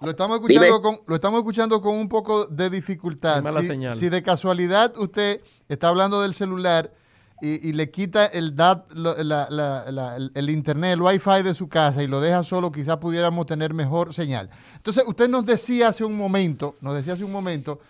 Lo 0.00 0.10
estamos 0.10 0.36
escuchando 0.36 0.66
Dime. 0.66 0.80
con, 0.82 0.98
lo 1.06 1.14
estamos 1.14 1.38
escuchando 1.38 1.80
con 1.80 1.94
un 1.94 2.08
poco 2.08 2.46
de 2.46 2.68
dificultad. 2.70 3.42
Si, 3.60 3.66
señal. 3.66 3.96
si 3.96 4.08
de 4.08 4.22
casualidad 4.22 4.96
usted 4.98 5.40
está 5.68 5.88
hablando 5.88 6.20
del 6.20 6.34
celular 6.34 6.92
y, 7.40 7.68
y 7.68 7.72
le 7.72 7.90
quita 7.90 8.26
el, 8.26 8.54
dat, 8.54 8.90
lo- 8.92 9.14
la- 9.22 9.46
la- 9.50 9.90
la- 9.90 10.16
el- 10.16 10.30
el 10.34 10.50
internet, 10.50 10.92
el 10.94 11.02
wifi 11.02 11.42
de 11.42 11.54
su 11.54 11.68
casa 11.68 12.02
y 12.02 12.06
lo 12.06 12.20
deja 12.20 12.42
solo, 12.42 12.70
quizás 12.72 12.96
pudiéramos 12.98 13.46
tener 13.46 13.72
mejor 13.74 14.12
señal. 14.12 14.50
Entonces, 14.76 15.04
usted 15.06 15.28
nos 15.28 15.44
decía 15.46 15.88
hace 15.88 16.04
un 16.04 16.16
momento, 16.16 16.76
nos 16.80 16.94
decía 16.94 17.14
hace 17.14 17.24
un 17.24 17.32
momento 17.32 17.80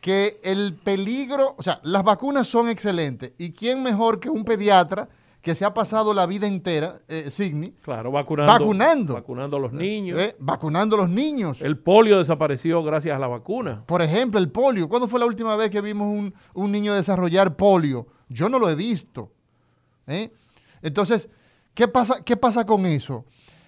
que 0.00 0.38
el 0.44 0.74
peligro, 0.74 1.54
o 1.58 1.62
sea, 1.64 1.80
las 1.82 2.04
vacunas 2.04 2.46
son 2.46 2.68
excelentes. 2.68 3.32
¿Y 3.38 3.50
quién 3.52 3.82
mejor 3.82 4.20
que 4.20 4.28
un 4.30 4.44
pediatra 4.44 5.08
que 5.46 5.54
se 5.54 5.64
ha 5.64 5.72
pasado 5.72 6.12
la 6.12 6.26
vida 6.26 6.48
entera, 6.48 7.02
eh, 7.06 7.30
Signi, 7.30 7.70
Claro, 7.80 8.10
vacunando. 8.10 8.52
Vacunando. 8.52 9.14
Vacunando 9.14 9.56
a 9.58 9.60
los 9.60 9.72
niños. 9.72 10.18
eh, 10.18 10.34
vacunando 10.40 10.96
a 10.96 10.98
los 11.02 11.08
niños? 11.08 11.62
El 11.62 11.78
polio 11.78 12.18
desapareció 12.18 12.82
gracias 12.82 13.14
a 13.14 13.20
la 13.20 13.28
vacuna. 13.28 13.84
Por 13.86 14.02
ejemplo, 14.02 14.40
el 14.40 14.50
polio. 14.50 14.88
¿Cuándo 14.88 15.06
fue 15.06 15.20
la 15.20 15.26
última 15.26 15.54
vez 15.54 15.70
que 15.70 15.80
vimos 15.80 16.08
un, 16.08 16.34
un 16.54 16.72
niño 16.72 16.94
desarrollar 16.94 17.54
polio? 17.54 18.08
Yo 18.28 18.48
no 18.48 18.58
lo 18.58 18.68
he 18.68 18.74
visto. 18.74 19.30
¿eh? 20.08 20.32
Entonces, 20.82 21.28
¿qué 21.74 21.86
pasa, 21.86 22.16
¿qué 22.24 22.36
pasa 22.36 22.66
con 22.66 22.84
eso? 22.84 23.24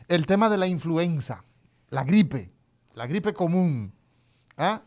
El 0.08 0.26
tema 0.26 0.50
de 0.50 0.58
la 0.58 0.66
influenza, 0.66 1.44
la 1.90 2.02
gripe, 2.02 2.48
la 2.94 3.06
gripe 3.06 3.32
común. 3.32 3.92
¿ah? 4.56 4.82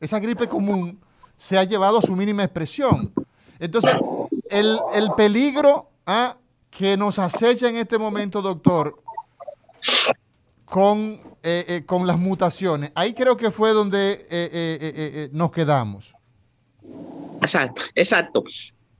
Esa 0.00 0.18
gripe 0.18 0.48
común 0.48 0.98
se 1.38 1.56
ha 1.56 1.62
llevado 1.62 1.98
a 1.98 2.02
su 2.02 2.16
mínima 2.16 2.42
expresión. 2.42 3.12
Entonces, 3.60 3.94
el, 4.50 4.76
el 4.96 5.12
peligro 5.16 5.91
¿ah? 6.06 6.36
que 6.70 6.96
nos 6.96 7.18
acecha 7.18 7.68
en 7.68 7.76
este 7.76 7.98
momento, 7.98 8.40
doctor, 8.42 8.96
con, 10.64 11.20
eh, 11.42 11.64
eh, 11.68 11.82
con 11.84 12.06
las 12.06 12.18
mutaciones. 12.18 12.92
Ahí 12.94 13.12
creo 13.12 13.36
que 13.36 13.50
fue 13.50 13.72
donde 13.72 14.26
eh, 14.30 15.28
nos 15.32 15.52
quedamos. 15.52 16.14
Exacto, 17.42 17.82
exacto. 17.94 18.44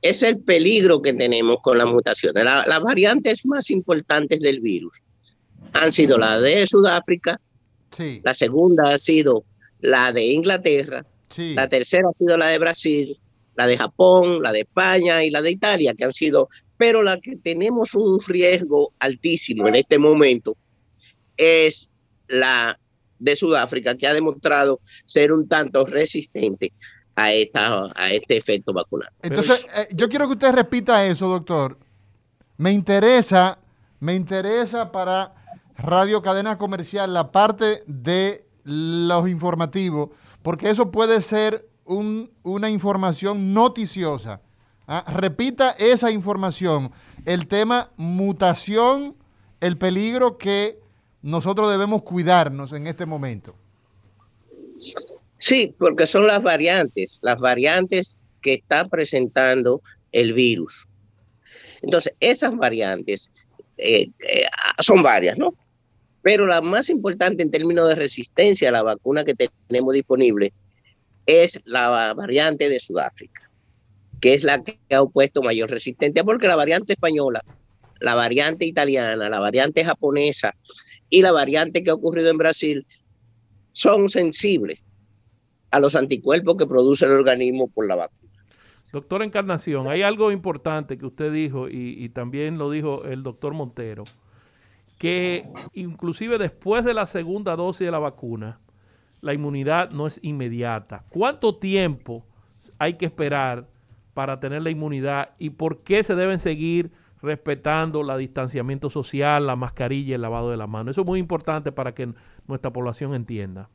Es 0.03 0.22
el 0.22 0.40
peligro 0.40 1.00
que 1.00 1.14
tenemos 1.14 1.59
con 1.62 1.78
las 1.78 1.86
mutaciones. 1.86 2.44
La- 2.44 2.66
las 2.66 2.80
variantes 2.82 3.46
más 3.46 3.70
importantes 3.70 4.40
del 4.40 4.61
virus 4.61 4.98
han 5.72 5.92
sido 5.92 6.18
la 6.18 6.38
de 6.40 6.66
Sudáfrica, 6.66 7.40
Sí, 7.96 8.20
la 8.24 8.32
segunda 8.34 8.94
ha 8.94 8.98
sido 8.98 9.44
la 9.80 10.12
de 10.12 10.24
Inglaterra, 10.26 11.05
sí. 11.28 11.55
la 11.55 11.68
tercera 11.68 12.09
ha 12.09 12.16
sido 12.18 12.36
la 12.38 12.46
de 12.48 12.59
Brasil 12.59 13.18
la 13.55 13.66
de 13.66 13.76
Japón, 13.76 14.42
la 14.42 14.53
de 14.53 14.61
España 14.61 15.24
y 15.24 15.30
la 15.30 15.42
de 15.42 15.50
Italia, 15.50 15.94
que 15.94 16.05
han 16.05 16.12
sido, 16.12 16.48
pero 16.76 17.03
la 17.03 17.20
que 17.20 17.36
tenemos 17.36 17.94
un 17.94 18.20
riesgo 18.20 18.92
altísimo 18.98 19.68
en 19.68 19.76
este 19.76 19.98
momento 19.98 20.57
es 21.36 21.90
la 22.28 22.78
de 23.18 23.36
Sudáfrica, 23.36 23.96
que 23.96 24.07
ha 24.07 24.14
demostrado 24.14 24.80
ser 25.05 25.32
un 25.32 25.46
tanto 25.48 25.86
resistente 25.86 26.72
a, 27.14 27.32
esta, 27.32 27.84
a 27.94 28.11
este 28.11 28.36
efecto 28.36 28.72
vacunal. 28.72 29.11
Entonces, 29.22 29.64
eh, 29.76 29.88
yo 29.94 30.09
quiero 30.09 30.26
que 30.26 30.32
usted 30.32 30.53
repita 30.53 31.07
eso, 31.07 31.28
doctor. 31.28 31.78
Me 32.57 32.72
interesa, 32.72 33.59
me 34.00 34.14
interesa 34.14 34.90
para 34.90 35.34
Radio 35.76 36.22
Cadena 36.22 36.59
Comercial 36.59 37.12
la 37.12 37.30
parte 37.30 37.82
de 37.86 38.44
los 38.64 39.28
informativos, 39.28 40.11
porque 40.42 40.70
eso 40.70 40.90
puede 40.90 41.20
ser 41.20 41.68
un- 41.85 42.30
una 42.43 42.70
información 42.70 43.53
noticiosa. 43.55 44.41
Ah, 44.87 45.05
Repita 45.12 45.70
esa 45.78 46.11
información. 46.11 46.91
El 47.24 47.47
tema 47.47 47.91
mutación, 47.97 49.16
el 49.61 49.78
peligro 49.78 50.39
que 50.39 50.78
nosotros 51.22 51.70
debemos 51.70 52.03
cuidarnos 52.03 52.72
en 52.72 52.87
este 52.87 53.07
momento. 53.07 53.55
Sí, 55.39 55.74
porque 55.78 56.07
son 56.07 56.26
las 56.26 56.43
variantes, 56.43 57.18
las 57.22 57.39
variantes 57.39 58.20
que 58.41 58.55
está 58.55 58.89
presentando 58.89 59.80
el 60.12 60.33
virus. 60.33 60.89
Entonces, 61.80 62.14
esas 62.20 62.57
variantes 62.57 63.33
eh, 63.76 64.09
eh, 64.28 64.45
son 64.80 65.03
varias, 65.03 65.39
¿no? 65.39 65.55
Pero 66.22 66.47
la 66.47 66.61
más 66.61 66.89
importante 66.91 67.43
en 67.43 67.51
términos 67.51 67.89
de 67.89 67.97
resistencia 67.97 68.68
a 68.68 68.72
la 68.72 68.83
vacuna 68.83 69.24
que 69.24 69.35
tenemos 69.68 69.95
disponible 69.95 70.53
es 71.26 71.60
la 71.64 72.14
variante 72.14 72.68
de 72.68 72.80
Sudáfrica, 72.80 73.50
que 74.20 74.34
es 74.34 74.44
la 74.44 74.62
que 74.62 74.78
ha 74.94 75.02
opuesto 75.02 75.42
mayor 75.42 75.70
resistencia, 75.70 76.24
porque 76.24 76.48
la 76.48 76.56
variante 76.56 76.94
española, 76.94 77.42
la 78.00 78.14
variante 78.14 78.64
italiana, 78.64 79.28
la 79.28 79.40
variante 79.40 79.84
japonesa 79.84 80.54
y 81.08 81.22
la 81.22 81.32
variante 81.32 81.82
que 81.82 81.90
ha 81.90 81.94
ocurrido 81.94 82.30
en 82.30 82.38
Brasil 82.38 82.86
son 83.72 84.08
sensibles 84.08 84.80
a 85.70 85.80
los 85.80 85.94
anticuerpos 85.96 86.56
que 86.56 86.66
produce 86.66 87.04
el 87.04 87.12
organismo 87.12 87.68
por 87.68 87.86
la 87.86 87.96
vacuna. 87.96 88.44
Doctor 88.92 89.22
Encarnación, 89.22 89.88
hay 89.88 90.02
algo 90.02 90.30
importante 90.30 90.98
que 90.98 91.06
usted 91.06 91.32
dijo 91.32 91.68
y, 91.68 91.96
y 91.98 92.10
también 92.10 92.58
lo 92.58 92.70
dijo 92.70 93.04
el 93.04 93.22
doctor 93.22 93.54
Montero, 93.54 94.04
que 94.98 95.48
inclusive 95.72 96.36
después 96.36 96.84
de 96.84 96.92
la 96.92 97.06
segunda 97.06 97.56
dosis 97.56 97.86
de 97.86 97.90
la 97.90 97.98
vacuna, 97.98 98.60
la 99.22 99.32
inmunidad 99.32 99.92
no 99.92 100.06
es 100.06 100.18
inmediata. 100.22 101.04
¿Cuánto 101.08 101.56
tiempo 101.56 102.26
hay 102.78 102.94
que 102.94 103.06
esperar 103.06 103.68
para 104.14 104.40
tener 104.40 104.62
la 104.62 104.70
inmunidad 104.70 105.30
y 105.38 105.50
por 105.50 105.84
qué 105.84 106.02
se 106.02 106.16
deben 106.16 106.40
seguir 106.40 106.90
respetando 107.22 108.00
el 108.00 108.18
distanciamiento 108.18 108.90
social, 108.90 109.46
la 109.46 109.54
mascarilla 109.54 110.10
y 110.10 110.14
el 110.14 110.22
lavado 110.22 110.50
de 110.50 110.56
las 110.56 110.68
manos? 110.68 110.94
Eso 110.94 111.02
es 111.02 111.06
muy 111.06 111.20
importante 111.20 111.70
para 111.70 111.94
que 111.94 112.12
nuestra 112.48 112.72
población 112.72 113.14
entienda. 113.14 113.70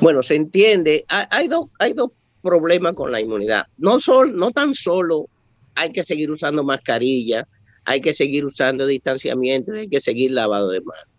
Bueno, 0.00 0.22
se 0.22 0.36
entiende, 0.36 1.04
hay, 1.08 1.26
hay 1.30 1.48
dos, 1.48 1.66
hay 1.80 1.92
dos 1.92 2.12
problemas 2.42 2.94
con 2.94 3.10
la 3.10 3.20
inmunidad. 3.20 3.66
No, 3.76 3.98
sol, 3.98 4.36
no 4.36 4.52
tan 4.52 4.72
solo 4.74 5.28
hay 5.74 5.92
que 5.92 6.04
seguir 6.04 6.30
usando 6.30 6.62
mascarilla, 6.62 7.48
hay 7.84 8.00
que 8.00 8.14
seguir 8.14 8.44
usando 8.44 8.86
distanciamiento, 8.86 9.72
hay 9.72 9.88
que 9.88 9.98
seguir 9.98 10.30
lavado 10.30 10.70
de 10.70 10.80
manos. 10.80 11.11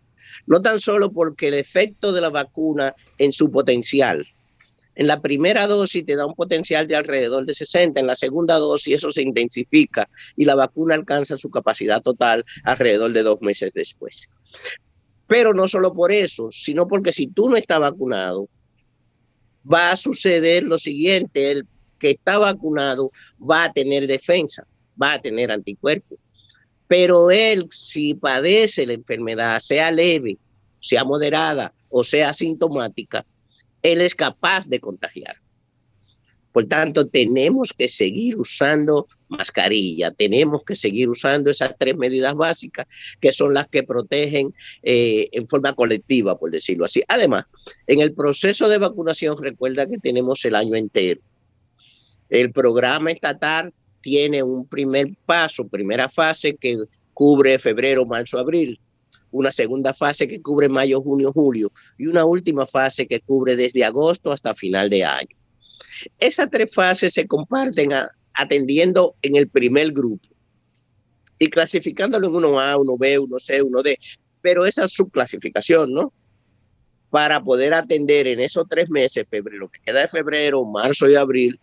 No 0.46 0.62
tan 0.62 0.80
solo 0.80 1.12
porque 1.12 1.48
el 1.48 1.54
efecto 1.54 2.12
de 2.12 2.22
la 2.22 2.30
vacuna 2.30 2.96
en 3.18 3.32
su 3.34 3.50
potencial, 3.52 4.28
en 4.96 5.08
la 5.08 5.22
primera 5.22 5.68
dosis 5.68 6.06
te 6.06 6.16
da 6.16 6.26
un 6.26 6.36
potencial 6.36 6.88
de 6.88 6.96
alrededor 6.96 7.46
de 7.46 7.54
60, 7.54 8.00
en 8.00 8.08
la 8.08 8.16
segunda 8.16 8.58
dosis 8.58 8.98
eso 8.98 9.12
se 9.12 9.22
intensifica 9.22 10.10
y 10.36 10.46
la 10.46 10.56
vacuna 10.56 10.96
alcanza 10.96 11.38
su 11.38 11.50
capacidad 11.50 12.02
total 12.02 12.46
alrededor 12.64 13.12
de 13.12 13.24
dos 13.24 13.42
meses 13.42 13.74
después. 13.74 14.30
Pero 15.28 15.54
no 15.54 15.68
solo 15.68 15.94
por 15.94 16.12
eso, 16.12 16.50
sino 16.52 16.88
porque 16.88 17.12
si 17.12 17.28
tú 17.28 17.50
no 17.50 17.56
estás 17.56 17.80
vacunado, 17.80 18.50
va 19.72 19.92
a 19.92 19.98
suceder 19.98 20.64
lo 20.64 20.78
siguiente, 20.78 21.52
el 21.52 21.68
que 21.98 22.12
está 22.12 22.38
vacunado 22.38 23.12
va 23.40 23.66
a 23.66 23.74
tener 23.74 24.06
defensa, 24.08 24.68
va 25.02 25.14
a 25.14 25.22
tener 25.22 25.52
anticuerpos, 25.52 26.20
pero 26.94 27.32
él 27.32 27.70
si 27.72 28.14
padece 28.14 28.86
la 28.86 28.94
enfermedad, 28.94 29.58
sea 29.58 29.90
leve, 29.90 30.38
sea 30.80 31.04
moderada 31.04 31.74
o 31.90 32.04
sea 32.04 32.30
asintomática, 32.30 33.26
él 33.82 34.00
es 34.00 34.14
capaz 34.14 34.68
de 34.68 34.80
contagiar. 34.80 35.38
Por 36.52 36.66
tanto, 36.66 37.08
tenemos 37.08 37.74
que 37.74 37.88
seguir 37.88 38.38
usando 38.38 39.08
mascarilla, 39.28 40.12
tenemos 40.12 40.64
que 40.64 40.76
seguir 40.76 41.10
usando 41.10 41.50
esas 41.50 41.76
tres 41.80 41.98
medidas 41.98 42.36
básicas 42.36 42.86
que 43.20 43.32
son 43.32 43.56
las 43.56 43.68
que 43.70 43.82
protegen 43.82 44.54
eh, 44.84 45.30
en 45.32 45.48
forma 45.48 45.74
colectiva, 45.74 46.38
por 46.38 46.52
decirlo 46.52 46.86
así. 46.86 47.02
Además, 47.08 47.46
en 47.88 48.02
el 48.02 48.14
proceso 48.14 48.70
de 48.70 48.78
vacunación, 48.78 49.36
recuerda 49.42 49.88
que 49.88 49.98
tenemos 49.98 50.46
el 50.46 50.54
año 50.54 50.76
entero. 50.76 51.22
El 52.30 52.52
programa 52.52 53.12
estatal 53.12 53.74
tiene 54.04 54.44
un 54.44 54.68
primer 54.68 55.16
paso, 55.26 55.68
primera 55.68 56.10
fase 56.10 56.56
que 56.56 56.78
cubre 57.14 57.58
febrero, 57.58 58.06
marzo, 58.06 58.38
abril, 58.38 58.80
una 59.32 59.52
segunda 59.52 59.94
fase 59.94 60.28
que 60.28 60.42
cubre 60.42 60.68
mayo, 60.68 61.02
junio, 61.02 61.32
julio 61.32 61.72
y 61.98 62.08
una 62.08 62.26
última 62.26 62.68
fase 62.68 63.08
que 63.08 63.22
cubre 63.22 63.56
desde 63.56 63.84
agosto 63.84 64.32
hasta 64.32 64.54
final 64.54 64.90
de 64.90 65.06
año. 65.06 65.36
Esas 66.20 66.50
tres 66.52 66.74
fases 66.74 67.14
se 67.14 67.26
comparten 67.26 67.92
atendiendo 68.34 69.16
en 69.22 69.38
el 69.38 69.48
primer 69.48 69.94
grupo 69.94 70.28
y 71.40 71.50
clasificándolo 71.50 72.28
en 72.28 72.34
1A, 72.34 72.78
1B, 72.78 73.20
1C, 73.20 73.62
1D, 73.64 73.98
pero 74.42 74.66
esa 74.66 74.86
subclasificación, 74.86 75.94
¿no? 75.94 76.14
Para 77.10 77.42
poder 77.42 77.74
atender 77.74 78.28
en 78.28 78.42
esos 78.42 78.68
tres 78.70 78.90
meses, 78.90 79.30
febrero, 79.30 79.70
que 79.70 79.80
queda 79.80 80.02
de 80.02 80.08
febrero, 80.10 80.66
marzo 80.66 81.10
y 81.10 81.16
abril, 81.16 81.60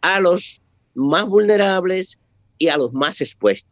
a 0.00 0.20
los 0.20 0.63
más 0.94 1.26
vulnerables 1.26 2.18
y 2.58 2.68
a 2.68 2.76
los 2.76 2.92
más 2.92 3.20
expuestos, 3.20 3.70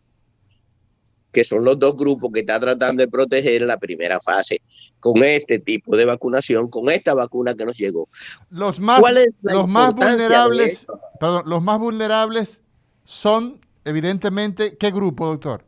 que 1.33 1.45
son 1.45 1.65
los 1.65 1.79
dos 1.79 1.97
grupos 1.97 2.31
que 2.33 2.41
está 2.41 2.61
tratando 2.61 3.03
de 3.03 3.09
proteger 3.09 3.63
en 3.63 3.69
la 3.69 3.79
primera 3.79 4.21
fase 4.21 4.61
con 5.01 5.23
este 5.25 5.59
tipo 5.59 5.97
de 5.97 6.05
vacunación, 6.05 6.69
con 6.69 6.91
esta 6.91 7.15
vacuna 7.15 7.55
que 7.55 7.65
nos 7.65 7.77
llegó. 7.77 8.09
Los 8.51 8.81
más, 8.81 9.01
¿Cuál 9.01 9.19
es 9.19 9.35
la 9.43 9.55
los 9.55 9.69
más 9.69 9.95
vulnerables, 9.95 10.87
perdón, 11.19 11.43
los 11.47 11.63
más 11.63 11.79
vulnerables 11.79 12.63
son 13.05 13.61
evidentemente 13.85 14.77
qué 14.77 14.91
grupo, 14.91 15.27
doctor? 15.27 15.65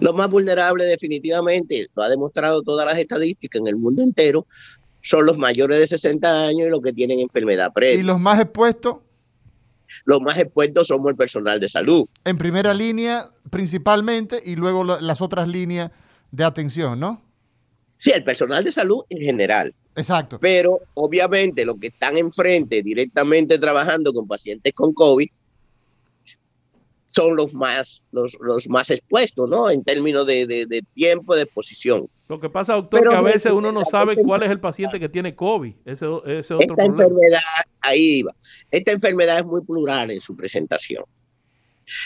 Los 0.00 0.14
más 0.14 0.30
vulnerables 0.30 0.86
definitivamente, 0.88 1.88
lo 1.94 2.02
ha 2.04 2.08
demostrado 2.08 2.62
todas 2.62 2.86
las 2.86 2.96
estadísticas 2.98 3.60
en 3.60 3.66
el 3.66 3.76
mundo 3.76 4.02
entero, 4.02 4.46
son 5.02 5.26
los 5.26 5.36
mayores 5.36 5.78
de 5.78 5.86
60 5.86 6.46
años 6.46 6.68
y 6.68 6.70
los 6.70 6.80
que 6.82 6.92
tienen 6.92 7.18
enfermedad 7.20 7.68
Y 7.70 7.74
previa. 7.74 8.02
los 8.04 8.20
más 8.20 8.40
expuestos 8.40 8.96
Los 10.04 10.20
más 10.20 10.38
expuestos 10.38 10.86
somos 10.86 11.10
el 11.10 11.16
personal 11.16 11.60
de 11.60 11.68
salud. 11.68 12.06
en 12.24 12.38
primera 12.38 12.74
línea 12.74 13.26
principalmente 13.50 14.40
y 14.44 14.56
luego 14.56 14.84
las 14.84 15.20
otras 15.22 15.48
líneas 15.48 15.90
de 16.30 16.44
atención, 16.44 17.00
¿no? 17.00 17.22
Sí, 17.98 18.10
el 18.10 18.22
personal 18.22 18.62
de 18.64 18.72
salud 18.72 19.02
en 19.08 19.20
general. 19.20 19.74
Exacto. 19.96 20.38
Pero 20.40 20.78
obviamente 20.94 21.64
los 21.64 21.78
que 21.80 21.88
están 21.88 22.16
enfrente 22.16 22.82
directamente 22.82 23.58
trabajando 23.58 24.12
con 24.12 24.28
pacientes 24.28 24.72
con 24.72 24.92
COVID 24.92 25.28
son 27.08 27.34
los 27.36 27.52
más, 27.54 28.02
los, 28.12 28.36
los 28.40 28.68
más 28.68 28.90
expuestos, 28.90 29.48
¿no? 29.48 29.70
En 29.70 29.82
términos 29.82 30.26
de, 30.26 30.46
de- 30.46 30.66
de 30.66 30.82
tiempo 30.94 31.34
de 31.34 31.42
exposición. 31.42 32.06
Lo 32.28 32.38
que 32.38 32.50
pasa, 32.50 32.74
doctor, 32.74 33.00
Pero 33.00 33.10
que 33.12 33.16
a 33.16 33.22
veces 33.22 33.50
uno 33.52 33.72
no 33.72 33.82
sabe 33.86 34.16
cuál 34.16 34.42
es 34.42 34.50
el 34.50 34.60
paciente 34.60 35.00
que 35.00 35.08
tiene 35.08 35.34
COVID. 35.34 35.74
Ese, 35.86 36.06
ese 36.26 36.38
es 36.38 36.50
otro 36.50 36.60
Esta 36.60 36.74
problema. 36.74 37.02
enfermedad, 37.04 37.40
ahí 37.80 38.18
iba. 38.18 38.34
Esta 38.70 38.92
enfermedad 38.92 39.38
es 39.38 39.46
muy 39.46 39.62
plural 39.62 40.10
en 40.10 40.20
su 40.20 40.36
presentación. 40.36 41.04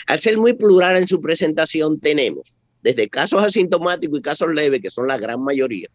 Al 0.07 0.19
ser 0.21 0.37
muy 0.37 0.53
plural 0.53 0.95
en 0.95 1.07
su 1.09 1.19
presentación, 1.19 1.99
tenemos 1.99 2.57
desde 2.81 3.09
casos 3.09 3.43
asintomáticos 3.43 4.19
y 4.19 4.21
casos 4.21 4.53
leves, 4.53 4.81
que 4.81 4.89
son 4.89 5.07
la 5.09 5.17
gran 5.17 5.41
mayoría, 5.43 5.89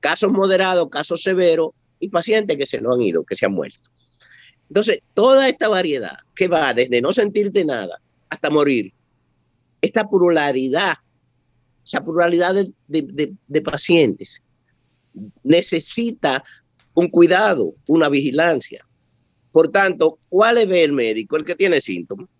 casos 0.00 0.32
moderados, 0.32 0.88
casos 0.90 1.22
severos 1.22 1.70
y 2.00 2.08
pacientes 2.08 2.56
que 2.56 2.66
se 2.66 2.80
no 2.80 2.92
han 2.94 3.02
ido, 3.02 3.22
que 3.24 3.36
se 3.36 3.46
han 3.46 3.52
muerto. 3.52 3.88
Entonces, 4.72 5.02
toda 5.12 5.50
esta 5.50 5.68
variedad 5.68 6.16
que 6.34 6.48
va 6.48 6.72
desde 6.72 7.02
no 7.02 7.12
sentirte 7.12 7.62
nada 7.62 8.00
hasta 8.30 8.48
morir, 8.48 8.90
esta 9.82 10.08
pluralidad, 10.08 10.94
esa 11.84 12.02
pluralidad 12.02 12.54
de, 12.54 12.72
de- 12.88 13.02
de- 13.02 13.34
de 13.46 13.60
pacientes 13.60 14.42
necesita 15.42 16.42
un 16.94 17.10
cuidado, 17.10 17.74
una 17.86 18.08
vigilancia. 18.08 18.82
Por 19.50 19.70
tanto, 19.70 20.18
¿cuál 20.30 20.66
ve 20.66 20.82
el 20.84 20.92
médico? 20.94 21.36
El 21.36 21.44
que 21.44 21.54
tiene 21.54 21.78
síntomas. 21.82 22.30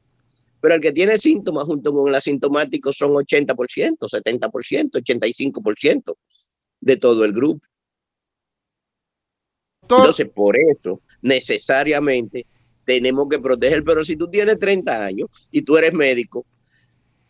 Pero 0.62 0.76
el 0.76 0.80
que 0.80 0.92
tiene 0.92 1.18
síntomas 1.18 1.64
junto 1.66 1.92
con 1.92 2.08
el 2.08 2.14
asintomático 2.14 2.94
son 2.94 3.10
80%, 3.12 4.08
70%, 4.08 4.90
85% 5.02 6.16
de 6.80 6.96
todo 6.96 7.26
el 7.26 7.34
grupo. 7.34 7.62
Entonces, 9.82 10.30
por 10.30 10.56
eso, 10.58 11.02
necesariamente 11.22 12.46
tenemos 12.84 13.28
que 13.28 13.38
proteger. 13.38 13.82
Pero 13.84 14.04
si 14.04 14.16
tú 14.16 14.28
tienes 14.28 14.58
30 14.58 15.04
años 15.04 15.30
y 15.50 15.62
tú 15.62 15.76
eres 15.76 15.94
médico, 15.94 16.44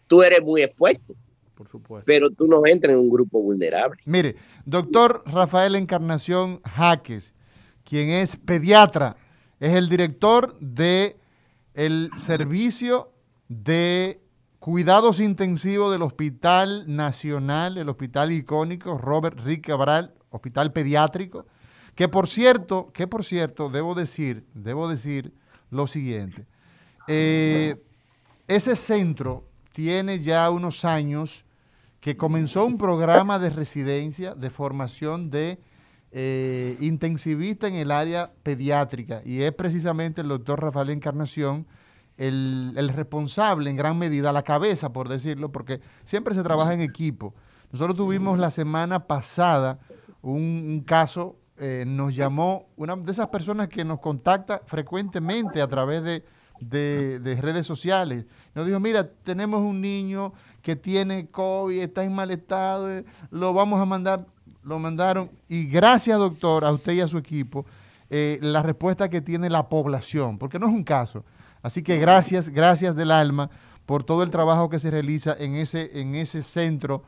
tú 0.06 0.22
eres 0.22 0.42
muy 0.42 0.62
expuesto. 0.62 1.14
Por 1.54 1.68
supuesto. 1.68 2.04
Pero 2.06 2.30
tú 2.30 2.48
no 2.48 2.66
entras 2.66 2.94
en 2.94 2.98
un 2.98 3.10
grupo 3.10 3.40
vulnerable. 3.40 4.00
Mire, 4.04 4.34
doctor 4.64 5.22
Rafael 5.26 5.76
Encarnación 5.76 6.60
Jaques, 6.64 7.34
quien 7.84 8.08
es 8.08 8.36
pediatra, 8.36 9.16
es 9.60 9.74
el 9.74 9.88
director 9.88 10.58
de 10.58 11.16
el 11.74 12.10
servicio 12.16 13.12
de 13.48 14.20
cuidados 14.58 15.20
intensivos 15.20 15.92
del 15.92 16.02
Hospital 16.02 16.84
Nacional, 16.86 17.78
el 17.78 17.88
Hospital 17.88 18.32
Icónico 18.32 18.98
Robert 18.98 19.38
Rick 19.40 19.66
Cabral, 19.66 20.14
Hospital 20.30 20.72
Pediátrico, 20.72 21.46
que 21.94 22.08
por 22.08 22.26
cierto, 22.26 22.90
que 22.92 23.06
por 23.06 23.24
cierto, 23.24 23.68
debo 23.68 23.94
decir, 23.94 24.44
debo 24.54 24.88
decir 24.88 25.32
lo 25.70 25.86
siguiente. 25.86 26.46
Eh, 27.08 27.82
ese 28.48 28.76
centro 28.76 29.44
tiene 29.72 30.20
ya 30.20 30.50
unos 30.50 30.84
años 30.84 31.44
que 32.00 32.16
comenzó 32.16 32.64
un 32.64 32.78
programa 32.78 33.38
de 33.38 33.50
residencia, 33.50 34.34
de 34.34 34.50
formación 34.50 35.30
de 35.30 35.58
eh, 36.10 36.76
intensivista 36.80 37.68
en 37.68 37.76
el 37.76 37.90
área 37.90 38.32
pediátrica 38.42 39.22
y 39.24 39.42
es 39.42 39.52
precisamente 39.52 40.20
el 40.20 40.28
doctor 40.28 40.60
Rafael 40.60 40.90
Encarnación 40.90 41.66
el, 42.18 42.74
el, 42.76 42.90
responsable 42.90 43.70
en 43.70 43.76
gran 43.76 43.98
medida, 43.98 44.32
la 44.32 44.42
cabeza 44.42 44.92
por 44.92 45.08
decirlo, 45.08 45.50
porque 45.50 45.80
siempre 46.04 46.34
se 46.34 46.42
trabaja 46.42 46.74
en 46.74 46.82
equipo. 46.82 47.32
Nosotros 47.72 47.96
tuvimos 47.96 48.38
la 48.38 48.50
semana 48.50 49.06
pasada 49.06 49.78
un, 50.20 50.42
un 50.42 50.80
caso, 50.82 51.36
eh, 51.64 51.84
nos 51.86 52.12
llamó 52.12 52.66
una 52.76 52.96
de 52.96 53.12
esas 53.12 53.28
personas 53.28 53.68
que 53.68 53.84
nos 53.84 54.00
contacta 54.00 54.62
frecuentemente 54.66 55.62
a 55.62 55.68
través 55.68 56.02
de, 56.02 56.24
de, 56.60 57.20
de 57.20 57.40
redes 57.40 57.66
sociales. 57.66 58.26
Nos 58.52 58.66
dijo, 58.66 58.80
mira, 58.80 59.08
tenemos 59.08 59.60
un 59.62 59.80
niño 59.80 60.32
que 60.60 60.74
tiene 60.74 61.28
COVID, 61.28 61.80
está 61.80 62.02
en 62.02 62.14
mal 62.14 62.32
estado, 62.32 62.90
eh, 62.90 63.04
lo 63.30 63.54
vamos 63.54 63.80
a 63.80 63.84
mandar 63.84 64.26
lo 64.64 64.78
mandaron 64.78 65.30
y 65.48 65.66
gracias 65.66 66.18
doctor 66.18 66.64
a 66.64 66.72
usted 66.72 66.92
y 66.92 67.00
a 67.00 67.08
su 67.08 67.18
equipo 67.18 67.66
eh, 68.10 68.38
la 68.42 68.62
respuesta 68.62 69.08
que 69.08 69.20
tiene 69.20 69.48
la 69.48 69.68
población, 69.68 70.38
porque 70.38 70.58
no 70.58 70.66
es 70.66 70.72
un 70.72 70.84
caso. 70.84 71.24
Así 71.62 71.82
que 71.82 71.98
gracias, 71.98 72.48
gracias 72.48 72.94
del 72.96 73.10
alma 73.10 73.50
por 73.86 74.04
todo 74.04 74.22
el 74.22 74.30
trabajo 74.30 74.68
que 74.68 74.78
se 74.78 74.90
realiza 74.90 75.36
en 75.38 75.54
ese, 75.54 76.00
en 76.00 76.14
ese 76.14 76.42
centro 76.42 77.04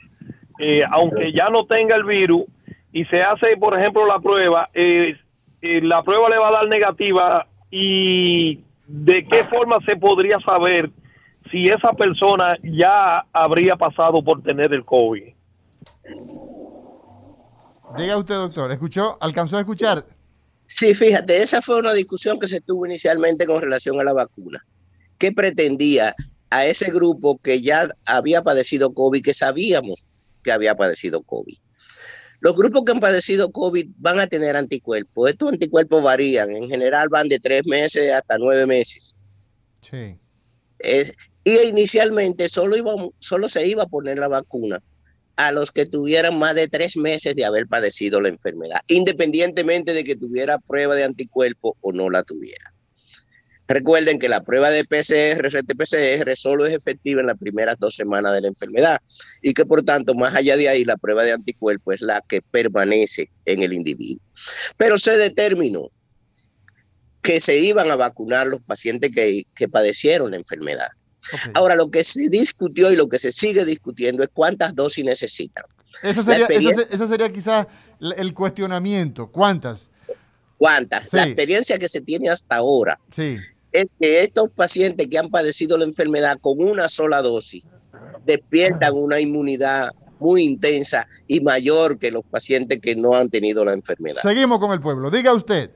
eh, 0.58 0.82
aunque 0.90 1.32
ya 1.32 1.50
no 1.50 1.66
tenga 1.66 1.96
el 1.96 2.04
virus 2.04 2.44
y 2.92 3.04
se 3.06 3.22
hace, 3.22 3.56
por 3.56 3.78
ejemplo, 3.78 4.06
la 4.06 4.20
prueba, 4.20 4.70
eh, 4.74 5.16
eh, 5.60 5.80
la 5.82 6.02
prueba 6.02 6.28
le 6.30 6.38
va 6.38 6.48
a 6.48 6.52
dar 6.52 6.68
negativa 6.68 7.46
y 7.70 8.60
de 8.92 9.26
qué 9.26 9.44
forma 9.44 9.78
se 9.86 9.96
podría 9.96 10.38
saber 10.40 10.90
si 11.50 11.70
esa 11.70 11.94
persona 11.94 12.58
ya 12.62 13.24
habría 13.32 13.74
pasado 13.74 14.22
por 14.22 14.42
tener 14.42 14.74
el 14.74 14.84
COVID. 14.84 15.32
Diga 17.96 18.18
usted, 18.18 18.34
doctor, 18.34 18.70
¿escuchó? 18.70 19.16
¿Alcanzó 19.20 19.56
a 19.56 19.60
escuchar? 19.60 20.04
Sí, 20.66 20.94
fíjate, 20.94 21.36
esa 21.36 21.62
fue 21.62 21.78
una 21.78 21.94
discusión 21.94 22.38
que 22.38 22.46
se 22.46 22.60
tuvo 22.60 22.86
inicialmente 22.86 23.46
con 23.46 23.62
relación 23.62 23.98
a 23.98 24.04
la 24.04 24.12
vacuna. 24.12 24.62
¿Qué 25.18 25.32
pretendía 25.32 26.14
a 26.50 26.66
ese 26.66 26.90
grupo 26.90 27.38
que 27.38 27.62
ya 27.62 27.88
había 28.04 28.42
padecido 28.42 28.92
COVID, 28.92 29.22
que 29.22 29.32
sabíamos 29.32 30.06
que 30.44 30.52
había 30.52 30.74
padecido 30.74 31.22
COVID? 31.22 31.56
Los 32.42 32.56
grupos 32.56 32.82
que 32.84 32.90
han 32.90 32.98
padecido 32.98 33.52
COVID 33.52 33.86
van 33.98 34.18
a 34.18 34.26
tener 34.26 34.56
anticuerpos. 34.56 35.30
Estos 35.30 35.52
anticuerpos 35.52 36.02
varían. 36.02 36.50
En 36.50 36.68
general 36.68 37.08
van 37.08 37.28
de 37.28 37.38
tres 37.38 37.64
meses 37.66 38.12
hasta 38.12 38.36
nueve 38.36 38.66
meses. 38.66 39.14
Sí. 39.80 40.18
Es, 40.80 41.12
y 41.44 41.56
inicialmente 41.68 42.48
solo, 42.48 42.76
iba, 42.76 42.94
solo 43.20 43.46
se 43.46 43.64
iba 43.68 43.84
a 43.84 43.86
poner 43.86 44.18
la 44.18 44.26
vacuna 44.26 44.82
a 45.36 45.52
los 45.52 45.70
que 45.70 45.86
tuvieran 45.86 46.36
más 46.36 46.56
de 46.56 46.66
tres 46.66 46.96
meses 46.96 47.36
de 47.36 47.44
haber 47.44 47.68
padecido 47.68 48.20
la 48.20 48.28
enfermedad, 48.28 48.80
independientemente 48.88 49.94
de 49.94 50.02
que 50.02 50.16
tuviera 50.16 50.58
prueba 50.58 50.96
de 50.96 51.04
anticuerpo 51.04 51.76
o 51.80 51.92
no 51.92 52.10
la 52.10 52.24
tuviera. 52.24 52.71
Recuerden 53.72 54.18
que 54.18 54.28
la 54.28 54.42
prueba 54.42 54.68
de 54.68 54.84
PCR, 54.84 55.48
RT-PCR, 55.48 56.36
solo 56.36 56.66
es 56.66 56.74
efectiva 56.74 57.22
en 57.22 57.28
las 57.28 57.38
primeras 57.38 57.78
dos 57.78 57.94
semanas 57.94 58.34
de 58.34 58.42
la 58.42 58.48
enfermedad 58.48 59.00
y 59.40 59.54
que 59.54 59.64
por 59.64 59.82
tanto, 59.82 60.14
más 60.14 60.34
allá 60.34 60.58
de 60.58 60.68
ahí, 60.68 60.84
la 60.84 60.98
prueba 60.98 61.22
de 61.22 61.32
anticuerpo 61.32 61.92
es 61.92 62.02
la 62.02 62.20
que 62.28 62.42
permanece 62.42 63.30
en 63.46 63.62
el 63.62 63.72
individuo. 63.72 64.22
Pero 64.76 64.98
se 64.98 65.16
determinó 65.16 65.90
que 67.22 67.40
se 67.40 67.58
iban 67.60 67.90
a 67.90 67.96
vacunar 67.96 68.46
los 68.46 68.60
pacientes 68.60 69.10
que, 69.10 69.46
que 69.54 69.68
padecieron 69.68 70.32
la 70.32 70.36
enfermedad. 70.36 70.88
Okay. 71.32 71.52
Ahora, 71.54 71.74
lo 71.74 71.90
que 71.90 72.04
se 72.04 72.28
discutió 72.28 72.92
y 72.92 72.96
lo 72.96 73.08
que 73.08 73.18
se 73.18 73.32
sigue 73.32 73.64
discutiendo 73.64 74.22
es 74.22 74.28
cuántas 74.34 74.74
dosis 74.74 75.02
necesitan. 75.02 75.64
Eso 76.02 76.22
sería, 76.22 76.46
eso, 76.46 76.82
eso 76.90 77.08
sería 77.08 77.32
quizás 77.32 77.68
el 78.18 78.34
cuestionamiento. 78.34 79.30
¿Cuántas? 79.30 79.90
¿Cuántas? 80.58 81.04
Sí. 81.04 81.10
La 81.12 81.24
experiencia 81.24 81.78
que 81.78 81.88
se 81.88 82.00
tiene 82.00 82.28
hasta 82.28 82.56
ahora 82.56 82.98
sí. 83.10 83.36
Es 83.72 83.92
que 83.98 84.22
estos 84.22 84.48
pacientes 84.50 85.08
que 85.08 85.18
han 85.18 85.30
padecido 85.30 85.78
la 85.78 85.84
enfermedad 85.84 86.36
con 86.40 86.60
una 86.60 86.88
sola 86.88 87.22
dosis 87.22 87.64
despiertan 88.24 88.94
una 88.94 89.20
inmunidad 89.20 89.90
muy 90.18 90.42
intensa 90.42 91.08
y 91.26 91.40
mayor 91.40 91.98
que 91.98 92.12
los 92.12 92.22
pacientes 92.24 92.80
que 92.80 92.94
no 92.94 93.14
han 93.14 93.28
tenido 93.28 93.64
la 93.64 93.72
enfermedad. 93.72 94.20
Seguimos 94.22 94.58
con 94.60 94.72
el 94.72 94.80
pueblo. 94.80 95.10
Diga 95.10 95.32
usted. 95.34 95.70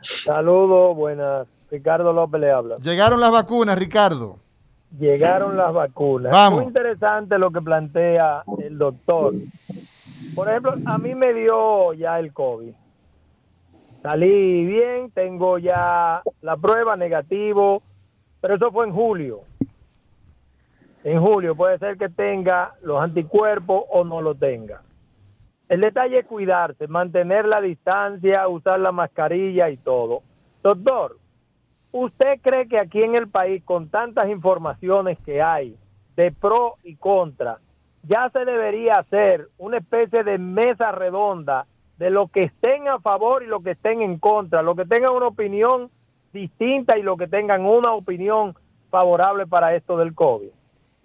Saludos, 0.00 0.94
buenas. 0.94 1.46
Ricardo 1.70 2.12
López 2.12 2.40
le 2.40 2.50
habla. 2.50 2.76
Llegaron 2.76 3.20
las 3.20 3.30
vacunas, 3.30 3.78
Ricardo 3.78 4.44
llegaron 4.98 5.56
las 5.56 5.72
vacunas. 5.72 6.32
Vamos. 6.32 6.60
Muy 6.60 6.68
interesante 6.68 7.38
lo 7.38 7.50
que 7.50 7.60
plantea 7.60 8.44
el 8.58 8.78
doctor. 8.78 9.34
Por 10.34 10.48
ejemplo, 10.48 10.74
a 10.86 10.98
mí 10.98 11.14
me 11.14 11.32
dio 11.32 11.92
ya 11.94 12.18
el 12.18 12.32
COVID. 12.32 12.72
Salí 14.04 14.66
bien, 14.66 15.10
tengo 15.12 15.56
ya 15.56 16.20
la 16.42 16.56
prueba 16.58 16.94
negativo, 16.94 17.82
pero 18.42 18.56
eso 18.56 18.70
fue 18.70 18.84
en 18.84 18.92
julio. 18.92 19.40
En 21.04 21.22
julio 21.22 21.56
puede 21.56 21.78
ser 21.78 21.96
que 21.96 22.10
tenga 22.10 22.74
los 22.82 23.02
anticuerpos 23.02 23.84
o 23.90 24.04
no 24.04 24.20
lo 24.20 24.34
tenga. 24.34 24.82
El 25.70 25.80
detalle 25.80 26.18
es 26.18 26.26
cuidarse, 26.26 26.86
mantener 26.86 27.46
la 27.46 27.62
distancia, 27.62 28.46
usar 28.46 28.78
la 28.78 28.92
mascarilla 28.92 29.70
y 29.70 29.78
todo. 29.78 30.20
Doctor, 30.62 31.16
¿Usted 31.96 32.40
cree 32.42 32.68
que 32.68 32.78
aquí 32.78 33.02
en 33.02 33.14
el 33.14 33.28
país, 33.28 33.62
con 33.64 33.88
tantas 33.88 34.28
informaciones 34.28 35.16
que 35.20 35.40
hay 35.40 35.78
de 36.16 36.30
pro 36.30 36.74
y 36.82 36.96
contra, 36.96 37.60
ya 38.02 38.28
se 38.30 38.44
debería 38.44 38.98
hacer 38.98 39.48
una 39.56 39.78
especie 39.78 40.24
de 40.24 40.36
mesa 40.36 40.92
redonda 40.92 41.66
de 41.98 42.10
lo 42.10 42.28
que 42.28 42.44
estén 42.44 42.88
a 42.88 42.98
favor 43.00 43.42
y 43.42 43.46
lo 43.46 43.62
que 43.62 43.72
estén 43.72 44.02
en 44.02 44.18
contra, 44.18 44.62
lo 44.62 44.74
que 44.74 44.84
tengan 44.84 45.12
una 45.12 45.28
opinión 45.28 45.90
distinta 46.32 46.98
y 46.98 47.02
lo 47.02 47.16
que 47.16 47.28
tengan 47.28 47.64
una 47.64 47.92
opinión 47.92 48.54
favorable 48.90 49.46
para 49.46 49.74
esto 49.74 49.96
del 49.96 50.14
COVID? 50.14 50.48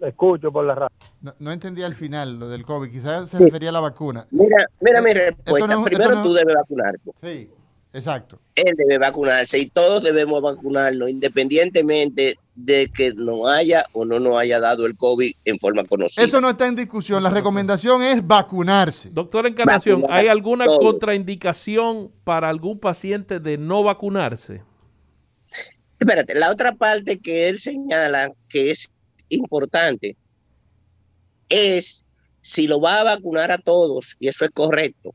Lo 0.00 0.06
escucho 0.06 0.50
por 0.50 0.64
la 0.64 0.74
radio. 0.74 0.96
No, 1.20 1.34
no 1.38 1.52
entendí 1.52 1.82
al 1.82 1.94
final 1.94 2.38
lo 2.38 2.48
del 2.48 2.64
COVID, 2.64 2.90
quizás 2.90 3.30
se 3.30 3.38
sí. 3.38 3.44
refería 3.44 3.68
a 3.68 3.72
la 3.72 3.80
vacuna. 3.80 4.26
Mira, 4.30 4.56
mira 4.80 5.02
mi 5.02 5.12
respuesta. 5.12 5.66
No, 5.66 5.84
Primero 5.84 6.14
no... 6.14 6.22
tú 6.22 6.32
debes 6.32 6.54
vacunarte. 6.54 7.12
Sí. 7.20 7.50
Exacto. 7.92 8.38
Él 8.54 8.74
debe 8.76 8.98
vacunarse 8.98 9.58
y 9.58 9.68
todos 9.68 10.02
debemos 10.02 10.40
vacunarnos 10.42 11.08
independientemente 11.08 12.38
de 12.64 12.88
que 12.88 13.12
no 13.14 13.46
haya 13.46 13.84
o 13.92 14.04
no 14.04 14.20
nos 14.20 14.36
haya 14.36 14.60
dado 14.60 14.86
el 14.86 14.96
COVID 14.96 15.32
en 15.44 15.58
forma 15.58 15.84
conocida. 15.84 16.24
Eso 16.24 16.40
no 16.40 16.50
está 16.50 16.66
en 16.66 16.76
discusión. 16.76 17.22
La 17.22 17.30
recomendación 17.30 18.02
es 18.02 18.26
vacunarse. 18.26 19.10
Doctor 19.10 19.46
Encarnación, 19.46 20.02
Vacunar 20.02 20.20
¿hay 20.20 20.28
alguna 20.28 20.64
todos. 20.64 20.78
contraindicación 20.78 22.12
para 22.24 22.48
algún 22.48 22.78
paciente 22.78 23.40
de 23.40 23.56
no 23.58 23.82
vacunarse? 23.82 24.62
Espérate, 25.98 26.34
la 26.34 26.50
otra 26.50 26.74
parte 26.74 27.18
que 27.18 27.48
él 27.48 27.58
señala 27.58 28.30
que 28.48 28.70
es 28.70 28.90
importante 29.28 30.16
es 31.48 32.04
si 32.40 32.66
lo 32.66 32.80
va 32.80 33.00
a 33.00 33.04
vacunar 33.04 33.50
a 33.50 33.58
todos, 33.58 34.16
y 34.18 34.28
eso 34.28 34.44
es 34.44 34.50
correcto, 34.50 35.14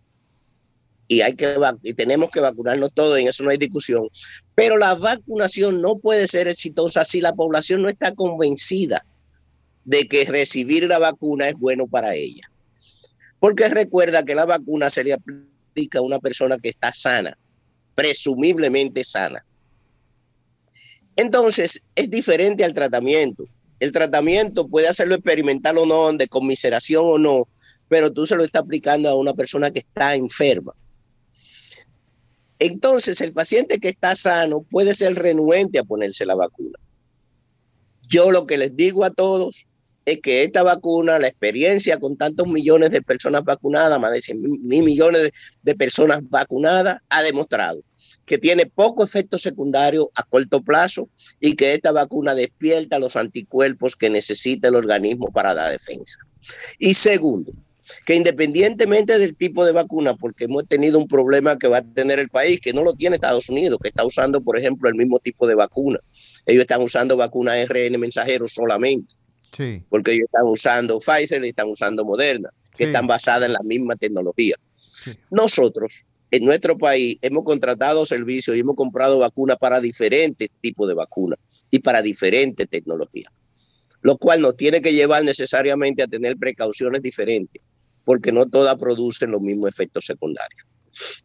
y 1.07 1.21
hay 1.21 1.35
que 1.35 1.55
y 1.83 1.93
tenemos 1.93 2.31
que 2.31 2.39
vacunarnos 2.39 2.93
todos, 2.93 3.17
en 3.17 3.27
eso 3.27 3.43
no 3.43 3.51
hay 3.51 3.57
discusión, 3.57 4.09
pero 4.55 4.77
la 4.77 4.95
vacunación 4.95 5.81
no 5.81 5.97
puede 5.97 6.27
ser 6.27 6.47
exitosa 6.47 7.05
si 7.05 7.21
la 7.21 7.33
población 7.33 7.81
no 7.81 7.89
está 7.89 8.13
convencida 8.13 9.05
de 9.83 10.07
que 10.07 10.25
recibir 10.25 10.85
la 10.85 10.99
vacuna 10.99 11.47
es 11.47 11.55
bueno 11.55 11.85
para 11.87 12.15
ella. 12.15 12.49
Porque 13.39 13.69
recuerda 13.69 14.23
que 14.23 14.33
la 14.33 14.45
vacuna 14.45 14.89
se 14.89 15.03
le 15.03 15.13
aplica 15.13 15.99
a 15.99 16.01
una 16.01 16.19
persona 16.19 16.57
que 16.57 16.69
está 16.69 16.91
sana, 16.93 17.37
presumiblemente 17.93 19.03
sana. 19.03 19.45
Entonces, 21.15 21.83
es 21.95 22.09
diferente 22.09 22.65
al 22.65 22.73
tratamiento. 22.73 23.45
El 23.79 23.91
tratamiento 23.91 24.67
puede 24.67 24.87
hacerlo 24.87 25.15
experimental 25.15 25.77
o 25.77 25.85
no, 25.85 26.11
de 26.13 26.27
conmiseración 26.27 27.03
o 27.05 27.17
no, 27.17 27.47
pero 27.87 28.11
tú 28.11 28.25
se 28.25 28.35
lo 28.35 28.43
estás 28.43 28.63
aplicando 28.63 29.09
a 29.09 29.15
una 29.15 29.33
persona 29.33 29.69
que 29.69 29.79
está 29.79 30.15
enferma. 30.15 30.73
Entonces, 32.59 33.19
el 33.21 33.33
paciente 33.33 33.79
que 33.79 33.89
está 33.89 34.15
sano 34.15 34.61
puede 34.61 34.93
ser 34.93 35.15
renuente 35.15 35.79
a 35.79 35.83
ponerse 35.83 36.25
la 36.25 36.35
vacuna. 36.35 36.79
Yo 38.07 38.31
lo 38.31 38.45
que 38.45 38.57
les 38.57 38.75
digo 38.75 39.03
a 39.03 39.11
todos 39.11 39.65
es 40.05 40.19
que 40.21 40.43
esta 40.43 40.63
vacuna, 40.63 41.19
la 41.19 41.27
experiencia 41.27 41.97
con 41.97 42.15
tantos 42.15 42.47
millones 42.47 42.91
de 42.91 43.01
personas 43.01 43.43
vacunadas, 43.43 43.99
más 43.99 44.11
de 44.11 44.21
100 44.21 44.41
mil 44.41 44.83
millones 44.83 45.23
de, 45.23 45.33
de 45.63 45.75
personas 45.75 46.19
vacunadas, 46.29 47.01
ha 47.09 47.23
demostrado 47.23 47.81
que 48.25 48.37
tiene 48.37 48.65
poco 48.65 49.03
efecto 49.03 49.37
secundario 49.37 50.11
a 50.15 50.23
corto 50.23 50.61
plazo 50.61 51.09
y 51.39 51.55
que 51.55 51.73
esta 51.73 51.91
vacuna 51.91 52.33
despierta 52.33 52.99
los 52.99 53.15
anticuerpos 53.15 53.95
que 53.95 54.09
necesita 54.09 54.67
el 54.67 54.75
organismo 54.75 55.31
para 55.31 55.53
la 55.53 55.69
defensa. 55.69 56.19
Y 56.79 56.93
segundo, 56.95 57.53
que 58.05 58.15
independientemente 58.15 59.17
del 59.19 59.35
tipo 59.35 59.65
de 59.65 59.71
vacuna, 59.71 60.15
porque 60.15 60.45
hemos 60.45 60.67
tenido 60.67 60.97
un 60.97 61.07
problema 61.07 61.57
que 61.57 61.67
va 61.67 61.77
a 61.77 61.81
tener 61.81 62.19
el 62.19 62.29
país, 62.29 62.59
que 62.59 62.73
no 62.73 62.83
lo 62.83 62.93
tiene 62.93 63.15
Estados 63.15 63.49
Unidos, 63.49 63.79
que 63.81 63.89
está 63.89 64.05
usando, 64.05 64.41
por 64.41 64.57
ejemplo, 64.57 64.89
el 64.89 64.95
mismo 64.95 65.19
tipo 65.19 65.47
de 65.47 65.55
vacuna. 65.55 65.99
Ellos 66.45 66.61
están 66.61 66.81
usando 66.81 67.17
vacuna 67.17 67.53
RN 67.63 67.97
mensajero 67.97 68.47
solamente, 68.47 69.13
Sí. 69.55 69.81
porque 69.89 70.11
ellos 70.11 70.25
están 70.25 70.45
usando 70.45 70.99
Pfizer 70.99 71.43
y 71.45 71.49
están 71.49 71.69
usando 71.69 72.03
Moderna, 72.03 72.49
que 72.75 72.83
Sí. 72.85 72.89
están 72.89 73.07
basadas 73.07 73.47
en 73.47 73.53
la 73.53 73.61
misma 73.63 73.95
tecnología. 73.95 74.55
Nosotros, 75.29 76.05
en 76.31 76.43
nuestro 76.43 76.77
país, 76.77 77.17
hemos 77.21 77.43
contratado 77.43 78.05
servicios 78.05 78.55
y 78.55 78.59
hemos 78.59 78.75
comprado 78.75 79.19
vacunas 79.19 79.57
para 79.57 79.79
diferentes 79.79 80.49
tipos 80.61 80.87
de 80.87 80.95
vacunas 80.95 81.39
y 81.69 81.79
para 81.79 82.01
diferentes 82.01 82.67
tecnologías, 82.69 83.31
lo 84.01 84.17
cual 84.17 84.41
nos 84.41 84.57
tiene 84.57 84.81
que 84.81 84.93
llevar 84.93 85.23
necesariamente 85.23 86.03
a 86.03 86.07
tener 86.07 86.35
precauciones 86.37 87.01
diferentes, 87.01 87.61
porque 88.05 88.31
no 88.31 88.45
todas 88.45 88.75
producen 88.75 89.31
los 89.31 89.41
mismos 89.41 89.69
efectos 89.69 90.05
secundarios. 90.05 90.65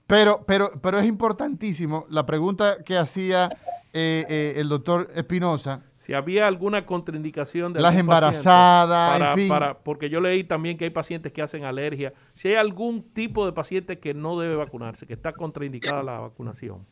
Pero, 0.06 0.44
pero, 0.46 0.72
pero 0.82 0.98
es 0.98 1.06
importantísimo 1.06 2.06
la 2.10 2.26
pregunta 2.26 2.82
que 2.84 2.98
hacía 2.98 3.48
eh, 3.92 4.24
eh, 4.28 4.54
el 4.56 4.68
doctor 4.68 5.08
Espinosa. 5.14 5.84
Si 5.96 6.14
había 6.14 6.46
alguna 6.48 6.86
contraindicación 6.86 7.72
de 7.72 7.80
Las 7.80 7.96
embarazadas, 7.96 9.18
para- 9.18 9.32
en 9.32 9.38
fin. 9.38 9.48
para- 9.48 9.78
porque 9.78 10.08
yo 10.10 10.20
leí 10.20 10.42
también 10.44 10.76
que 10.78 10.84
hay 10.84 10.90
pacientes 10.90 11.32
que 11.32 11.42
hacen 11.42 11.64
alergia. 11.64 12.12
Si 12.34 12.48
hay 12.48 12.54
algún 12.54 13.02
tipo 13.12 13.44
de 13.46 13.52
paciente 13.52 13.98
que 13.98 14.14
no 14.14 14.38
debe 14.40 14.56
vacunarse, 14.56 15.06
que 15.06 15.12
está 15.14 15.32
contraindicada 15.32 16.02
la 16.02 16.18
vacunación. 16.18 16.86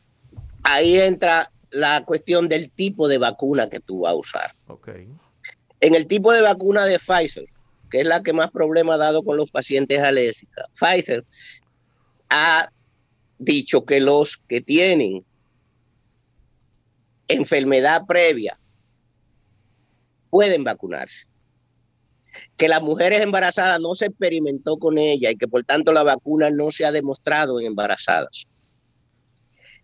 Ahí 0.63 0.95
entra 0.97 1.51
la 1.71 2.03
cuestión 2.05 2.47
del 2.49 2.69
tipo 2.69 3.07
de 3.07 3.17
vacuna 3.17 3.69
que 3.69 3.79
tú 3.79 4.01
vas 4.01 4.13
a 4.13 4.15
usar. 4.15 4.53
Ok. 4.67 4.89
En 5.81 5.95
el 5.95 6.05
tipo 6.07 6.31
de 6.33 6.41
vacuna 6.41 6.83
de 6.85 6.99
Pfizer, 6.99 7.45
que 7.89 8.01
es 8.01 8.07
la 8.07 8.21
que 8.21 8.33
más 8.33 8.51
problema 8.51 8.95
ha 8.95 8.97
dado 8.97 9.23
con 9.23 9.37
los 9.37 9.51
pacientes 9.51 9.99
alérgicos, 9.99 10.63
Pfizer 10.73 11.25
ha 12.29 12.69
dicho 13.37 13.85
que 13.85 13.99
los 13.99 14.37
que 14.37 14.61
tienen 14.61 15.25
enfermedad 17.27 18.05
previa 18.07 18.59
pueden 20.29 20.63
vacunarse. 20.63 21.25
Que 22.57 22.67
las 22.67 22.81
mujeres 22.81 23.21
embarazadas 23.21 23.79
no 23.79 23.95
se 23.95 24.05
experimentó 24.07 24.77
con 24.77 24.97
ella 24.97 25.31
y 25.31 25.35
que 25.35 25.47
por 25.47 25.63
tanto 25.63 25.91
la 25.91 26.03
vacuna 26.03 26.51
no 26.51 26.71
se 26.71 26.85
ha 26.85 26.91
demostrado 26.91 27.59
en 27.59 27.67
embarazadas. 27.67 28.45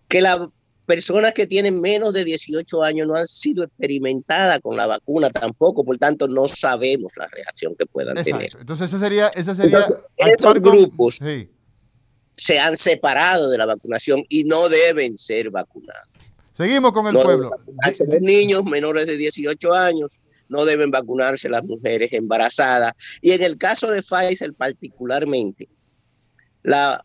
Que 0.07 0.21
las 0.21 0.37
personas 0.85 1.33
que 1.33 1.47
tienen 1.47 1.81
menos 1.81 2.13
de 2.13 2.23
18 2.23 2.83
años 2.83 3.07
no 3.07 3.15
han 3.15 3.27
sido 3.27 3.63
experimentadas 3.63 4.59
con 4.61 4.77
la 4.77 4.85
vacuna 4.87 5.29
tampoco, 5.29 5.83
por 5.83 5.97
tanto 5.97 6.27
no 6.27 6.47
sabemos 6.47 7.13
la 7.17 7.27
reacción 7.27 7.75
que 7.75 7.85
puedan 7.85 8.23
tener. 8.23 8.49
Entonces 8.59 8.87
ese 8.89 8.99
sería, 8.99 9.27
ese 9.29 9.55
sería 9.55 9.79
Entonces, 9.79 10.05
esos 10.17 10.53
con- 10.59 10.61
grupos 10.61 11.17
Sí. 11.21 11.49
se 12.37 12.59
han 12.59 12.77
separado 12.77 13.49
de 13.49 13.57
la 13.57 13.65
vacunación 13.65 14.23
y 14.29 14.43
no 14.43 14.69
deben 14.69 15.17
ser 15.17 15.49
vacunados. 15.49 16.07
Seguimos 16.53 16.91
con 16.93 17.07
el 17.07 17.13
No 17.13 17.21
pueblo. 17.21 17.51
los 18.07 18.21
niños 18.21 18.63
menores 18.65 19.07
de 19.07 19.17
18 19.17 19.73
años, 19.73 20.19
no 20.47 20.63
deben 20.65 20.91
vacunarse 20.91 21.49
las 21.49 21.63
mujeres 21.63 22.13
embarazadas. 22.13 22.93
Y 23.21 23.31
en 23.31 23.41
el 23.43 23.57
caso 23.57 23.89
de 23.89 24.01
Pfizer 24.03 24.53
particularmente, 24.53 25.67
los 26.63 26.97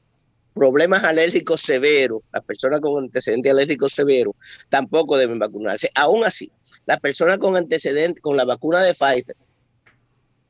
problemas 0.60 1.02
alérgicos 1.04 1.62
severos, 1.62 2.20
las 2.34 2.44
personas 2.44 2.80
con 2.80 3.02
antecedentes 3.02 3.50
alérgicos 3.50 3.94
severos, 3.94 4.34
tampoco 4.68 5.16
deben 5.16 5.38
vacunarse. 5.38 5.90
Aún 5.94 6.22
así, 6.22 6.52
las 6.84 7.00
personas 7.00 7.38
con 7.38 7.56
antecedentes, 7.56 8.20
con 8.20 8.36
la 8.36 8.44
vacuna 8.44 8.82
de 8.82 8.92
Pfizer, 8.92 9.36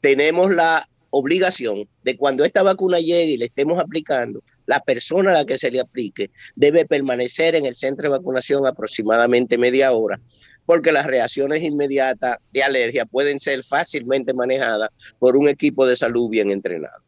tenemos 0.00 0.50
la 0.50 0.84
obligación 1.10 1.88
de 2.02 2.16
cuando 2.16 2.44
esta 2.44 2.64
vacuna 2.64 2.98
llegue 2.98 3.34
y 3.34 3.36
le 3.36 3.44
estemos 3.44 3.80
aplicando, 3.80 4.42
la 4.66 4.80
persona 4.80 5.30
a 5.30 5.34
la 5.34 5.44
que 5.44 5.58
se 5.58 5.70
le 5.70 5.78
aplique 5.78 6.32
debe 6.56 6.86
permanecer 6.86 7.54
en 7.54 7.64
el 7.64 7.76
centro 7.76 8.02
de 8.02 8.18
vacunación 8.18 8.66
aproximadamente 8.66 9.58
media 9.58 9.92
hora, 9.92 10.20
porque 10.66 10.90
las 10.90 11.06
reacciones 11.06 11.62
inmediatas 11.62 12.38
de 12.52 12.64
alergia 12.64 13.06
pueden 13.06 13.38
ser 13.38 13.62
fácilmente 13.62 14.34
manejadas 14.34 14.88
por 15.20 15.36
un 15.36 15.48
equipo 15.48 15.86
de 15.86 15.94
salud 15.94 16.28
bien 16.28 16.50
entrenado. 16.50 17.00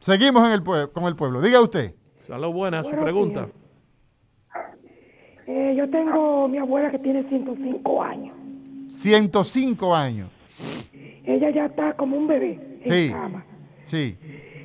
Seguimos 0.00 0.48
con 0.94 1.04
el 1.04 1.16
pueblo. 1.16 1.42
Diga 1.42 1.60
usted. 1.60 1.97
Salud 2.28 2.52
buena, 2.52 2.84
su 2.84 2.90
pregunta. 2.90 3.48
Eh, 5.46 5.74
yo 5.78 5.88
tengo 5.88 6.46
mi 6.46 6.58
abuela 6.58 6.90
que 6.90 6.98
tiene 6.98 7.26
105 7.28 8.02
años. 8.02 8.36
105 8.90 9.94
años. 9.94 10.30
Ella 11.24 11.50
ya 11.54 11.66
está 11.66 11.94
como 11.94 12.18
un 12.18 12.26
bebé 12.26 12.78
en 12.84 12.92
Sí. 12.92 13.10
cama. 13.12 13.46
Sí. 13.86 14.18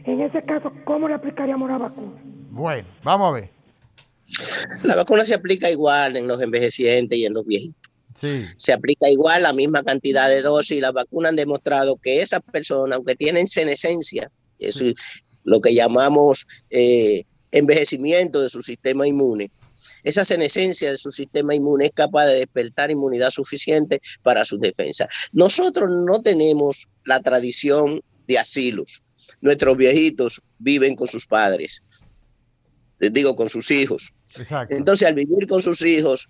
En 0.06 0.19
ese 0.19 0.44
caso, 0.44 0.73
¿cómo 0.84 1.07
le 1.07 1.14
aplicaríamos 1.14 1.69
la 1.69 1.77
vacuna? 1.77 2.22
Bueno, 2.52 2.88
vamos 3.03 3.30
a 3.31 3.40
ver. 3.40 3.49
La 4.84 4.95
vacuna 4.95 5.23
se 5.23 5.34
aplica 5.34 5.69
igual 5.72 6.18
en 6.18 6.27
los 6.27 6.41
envejecientes 6.41 7.18
y 7.18 7.26
en 7.26 7.34
los 7.34 7.45
viejitos. 7.45 7.91
Sí. 8.15 8.44
Se 8.57 8.73
aplica 8.73 9.10
igual 9.10 9.44
la 9.44 9.53
misma 9.53 9.84
cantidad 9.84 10.27
de 10.30 10.41
dosis. 10.41 10.81
Las 10.81 10.91
vacunas 10.94 11.30
han 11.30 11.35
demostrado 11.38 11.95
que 11.95 12.22
esas 12.22 12.41
personas, 12.41 12.98
aunque 12.98 13.15
tienen 13.15 13.48
senescencia, 13.48 14.30
eso 14.60 14.85
es 14.85 14.95
lo 15.45 15.61
que 15.61 15.73
llamamos 15.73 16.45
eh, 16.69 17.23
envejecimiento 17.53 18.41
de 18.41 18.49
su 18.49 18.61
sistema 18.61 19.07
inmune, 19.07 19.51
esa 20.03 20.25
senescencia 20.25 20.89
de 20.89 20.97
su 20.97 21.11
sistema 21.11 21.55
inmune 21.55 21.85
es 21.85 21.91
capaz 21.91 22.25
de 22.25 22.35
despertar 22.35 22.91
inmunidad 22.91 23.30
suficiente 23.30 24.01
para 24.21 24.43
su 24.43 24.57
defensa. 24.57 25.07
Nosotros 25.31 25.89
no 25.89 26.21
tenemos 26.21 26.88
la 27.05 27.21
tradición 27.21 28.01
de 28.27 28.38
asilos. 28.38 29.03
Nuestros 29.39 29.77
viejitos 29.77 30.41
viven 30.59 30.95
con 30.95 31.07
sus 31.07 31.25
padres, 31.25 31.81
les 32.99 33.13
digo, 33.13 33.35
con 33.35 33.49
sus 33.49 33.71
hijos. 33.71 34.13
Exacto. 34.38 34.75
Entonces, 34.75 35.07
al 35.07 35.13
vivir 35.13 35.47
con 35.47 35.63
sus 35.63 35.81
hijos 35.85 36.27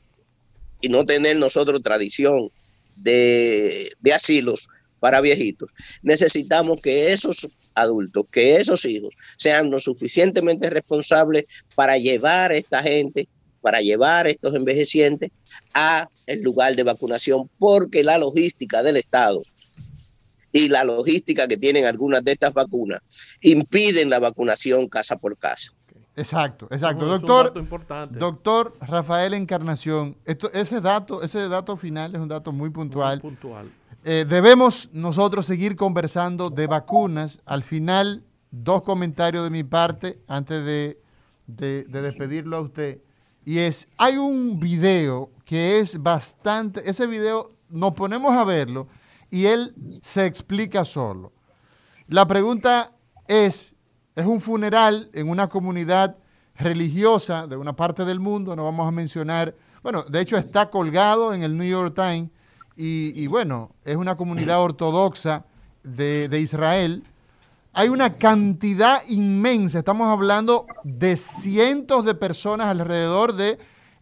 y 0.81 0.89
no 0.89 1.05
tener 1.05 1.37
nosotros 1.37 1.81
tradición 1.81 2.51
de, 2.97 3.91
de 3.99 4.13
asilos 4.13 4.67
para 5.03 5.19
viejitos, 5.19 5.69
necesitamos 6.01 6.79
que 6.81 7.11
esos 7.11 7.49
adultos, 7.73 8.25
que 8.31 8.55
esos 8.55 8.85
hijos 8.85 9.13
sean 9.37 9.69
lo 9.69 9.77
suficientemente 9.77 10.69
responsables 10.69 11.43
para 11.75 11.97
llevar 11.97 12.51
a 12.51 12.55
esta 12.55 12.81
gente, 12.81 13.27
para 13.59 13.81
llevar 13.81 14.27
a 14.27 14.29
estos 14.29 14.55
envejecientes 14.55 15.29
a 15.73 16.07
el 16.25 16.41
lugar 16.41 16.77
de 16.77 16.83
vacunación, 16.83 17.49
porque 17.59 18.01
la 18.01 18.17
logística 18.17 18.81
del 18.81 18.95
Estado 18.95 19.43
y 20.53 20.69
la 20.69 20.85
logística 20.85 21.49
que 21.49 21.57
tienen 21.57 21.83
algunas 21.83 22.23
de 22.23 22.31
estas 22.31 22.53
vacunas 22.53 23.01
impiden 23.41 24.09
la 24.09 24.19
vacunación 24.19 24.87
casa 24.87 25.17
por 25.17 25.37
casa. 25.37 25.73
Exacto, 26.15 26.69
exacto. 26.71 27.07
Doctor, 27.07 27.53
doctor 28.11 28.73
Rafael 28.79 29.33
Encarnación, 29.33 30.15
esto, 30.23 30.49
ese 30.53 30.79
dato, 30.79 31.23
ese 31.23 31.49
dato 31.49 31.75
final 31.75 32.15
es 32.15 32.21
un 32.21 32.29
dato 32.29 32.53
muy 32.53 32.69
puntual. 32.69 33.19
Muy 33.21 33.31
puntual. 33.31 33.69
Eh, 34.05 34.25
debemos 34.27 34.89
nosotros 34.93 35.45
seguir 35.45 35.75
conversando 35.75 36.49
de 36.49 36.67
vacunas. 36.67 37.39
Al 37.45 37.63
final, 37.63 38.25
dos 38.51 38.83
comentarios 38.83 39.43
de 39.43 39.49
mi 39.49 39.63
parte 39.63 40.19
antes 40.27 40.65
de, 40.65 40.99
de- 41.47 41.83
de 41.85 42.01
despedirlo 42.01 42.57
a 42.57 42.61
usted. 42.61 43.01
Y 43.45 43.59
es, 43.59 43.87
hay 43.97 44.17
un 44.17 44.59
video 44.59 45.29
que 45.45 45.79
es 45.79 46.01
bastante, 46.01 46.89
ese 46.89 47.07
video 47.07 47.51
nos 47.69 47.93
ponemos 47.93 48.31
a 48.31 48.43
verlo 48.43 48.87
y 49.29 49.45
él 49.47 49.73
se 50.01 50.25
explica 50.25 50.85
solo. 50.85 51.33
La 52.07 52.25
pregunta 52.27 52.93
es, 53.27 53.75
es 54.15 54.25
un 54.25 54.39
funeral 54.39 55.09
en 55.13 55.29
una 55.29 55.47
comunidad 55.49 56.17
religiosa 56.55 57.47
de 57.47 57.57
una 57.57 57.75
parte 57.75 58.05
del 58.05 58.19
mundo, 58.21 58.55
no 58.55 58.63
vamos 58.63 58.87
a 58.87 58.91
mencionar, 58.91 59.55
bueno, 59.81 60.03
de 60.03 60.21
hecho 60.21 60.37
está 60.37 60.69
colgado 60.69 61.33
en 61.33 61.43
el 61.43 61.57
New 61.57 61.67
York 61.67 61.95
Times 61.95 62.29
y, 62.75 63.13
y 63.15 63.27
bueno, 63.27 63.71
es 63.85 63.95
una 63.95 64.15
comunidad 64.15 64.61
ortodoxa 64.61 65.45
de, 65.83 66.29
de 66.29 66.39
Israel. 66.39 67.03
Hay 67.73 67.89
una 67.89 68.13
cantidad 68.17 69.01
inmensa, 69.07 69.79
estamos 69.79 70.07
hablando 70.07 70.67
de 70.83 71.17
cientos 71.17 72.05
de 72.05 72.13
personas 72.15 72.67
alrededor 72.67 73.33
de 73.33 73.57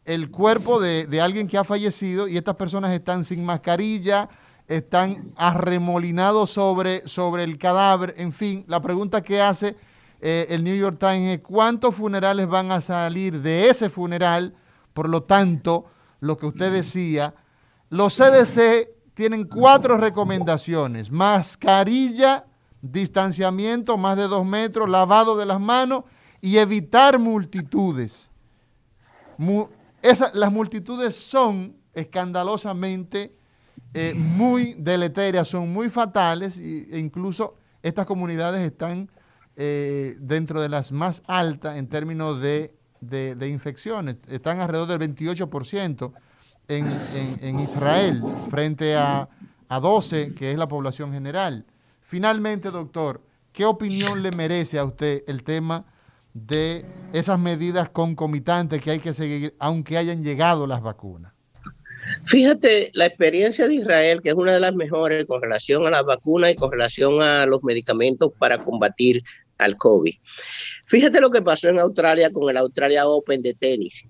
el 0.06 0.30
cuerpo 0.30 0.82
de, 0.82 1.06
de 1.06 1.22
alguien 1.22 1.48
que 1.48 1.58
ha 1.58 1.64
fallecido 1.64 2.28
y 2.28 2.36
estas 2.36 2.56
personas 2.56 2.92
están 2.92 3.24
sin 3.24 3.46
mascarilla, 3.46 4.30
están 4.68 5.32
arremolinados 5.36 6.52
sobre, 6.52 7.08
sobre 7.08 7.44
el 7.44 7.58
cadáver, 7.58 8.14
en 8.18 8.34
fin, 8.34 8.64
la 8.68 8.82
pregunta 8.82 9.22
que 9.22 9.42
hace 9.42 9.76
eh, 10.22 10.48
el 10.50 10.64
New 10.64 10.76
York 10.76 10.98
Times 11.00 11.38
es 11.38 11.40
cuántos 11.40 11.96
funerales 11.96 12.48
van 12.48 12.72
a 12.72 12.80
salir 12.82 13.42
de 13.42 13.70
ese 13.70 13.90
funeral, 13.90 14.54
por 14.94 15.10
lo 15.10 15.24
tanto, 15.24 15.86
lo 16.20 16.38
que 16.38 16.46
usted 16.46 16.72
decía, 16.72 17.34
los 17.92 18.16
CDC 18.18 18.90
tienen 19.14 19.44
cuatro 19.48 19.98
recomendaciones, 19.98 21.12
mascarilla, 21.12 22.46
distanciamiento 22.82 23.98
más 23.98 24.18
de 24.18 24.24
dos 24.28 24.46
metros, 24.46 24.90
lavado 24.90 25.38
de 25.38 25.46
las 25.46 25.60
manos 25.60 26.06
y 26.42 26.58
evitar 26.58 27.20
multitudes. 27.20 28.32
Las 30.34 30.52
multitudes 30.52 31.16
son 31.16 31.76
escandalosamente 31.94 33.36
eh, 33.94 34.14
muy 34.16 34.74
deleterias, 34.78 35.48
son 35.50 35.72
muy 35.72 35.90
fatales 35.90 36.58
e 36.58 36.98
incluso 36.98 37.56
estas 37.84 38.06
comunidades 38.06 38.62
están 38.66 39.10
eh, 39.58 40.16
dentro 40.20 40.62
de 40.62 40.70
las 40.70 40.92
más 40.92 41.22
altas 41.28 41.78
en 41.78 41.88
términos 41.88 42.42
de, 42.42 42.74
de- 43.02 43.36
de 43.36 43.50
infecciones. 43.50 44.16
Están 44.30 44.60
alrededor 44.62 44.88
del 44.98 45.14
28% 45.16 46.14
en, 46.78 47.60
Israel 47.60 48.22
frente 48.50 48.96
a, 48.96 49.30
a 49.68 49.80
12, 49.80 50.34
que 50.36 50.52
es 50.52 50.58
la 50.58 50.68
población 50.68 51.14
general. 51.14 51.66
Finalmente, 52.02 52.72
doctor, 52.72 53.22
¿qué 53.52 53.66
opinión 53.66 54.22
le 54.22 54.32
merece 54.32 54.80
a 54.80 54.84
usted 54.84 55.24
el 55.28 55.44
tema 55.44 55.86
de 56.34 56.86
esas 57.14 57.40
medidas 57.40 57.90
concomitantes 57.90 58.82
que 58.82 58.92
hay 58.92 59.00
que 59.00 59.14
seguir, 59.14 59.56
aunque 59.60 59.98
hayan 59.98 60.24
llegado 60.24 60.68
las 60.68 60.82
vacunas? 60.82 61.34
Fíjate, 62.26 62.92
la 62.94 63.06
experiencia 63.06 63.68
de 63.68 63.76
Israel, 63.76 64.22
que 64.22 64.30
es 64.30 64.36
una 64.36 64.54
de 64.54 64.60
las 64.60 64.76
mejores 64.76 65.26
con 65.26 65.42
relación 65.42 65.86
a 65.86 65.92
las 65.92 66.06
vacunas 66.06 66.52
y 66.52 66.56
con 66.56 66.72
relación 66.72 67.22
a 67.22 67.46
los 67.46 67.64
medicamentos 67.64 68.32
para 68.38 68.58
combatir 68.58 69.22
al 69.58 69.78
COVID. 69.78 70.16
Fíjate 70.86 71.22
lo 71.22 71.32
que 71.32 71.42
pasó 71.42 71.70
en 71.70 71.80
Australia 71.80 72.32
con 72.32 72.50
el 72.50 72.58
Australia 72.58 73.08
Open 73.08 73.42
de 73.42 73.54
tenis. 73.54 74.06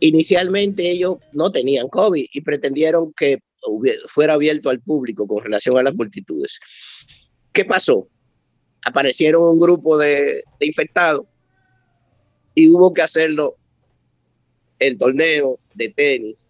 Inicialmente 0.00 0.90
ellos 0.90 1.16
no 1.32 1.50
tenían 1.50 1.88
COVID 1.88 2.26
y 2.32 2.40
pretendieron 2.42 3.12
que 3.14 3.38
fuera 4.08 4.34
abierto 4.34 4.70
al 4.70 4.80
público 4.80 5.26
con 5.26 5.42
relación 5.42 5.78
a 5.78 5.82
las 5.82 5.94
multitudes. 5.94 6.60
¿Qué 7.52 7.64
pasó? 7.64 8.08
Aparecieron 8.84 9.42
un 9.42 9.58
grupo 9.58 9.96
de, 9.98 10.44
infectados 10.60 11.26
y 12.54 12.68
hubo 12.68 12.92
que 12.92 13.02
hacerlo 13.02 13.56
el 14.78 14.96
torneo 14.98 15.58
de 15.74 15.88
tenis 15.88 16.46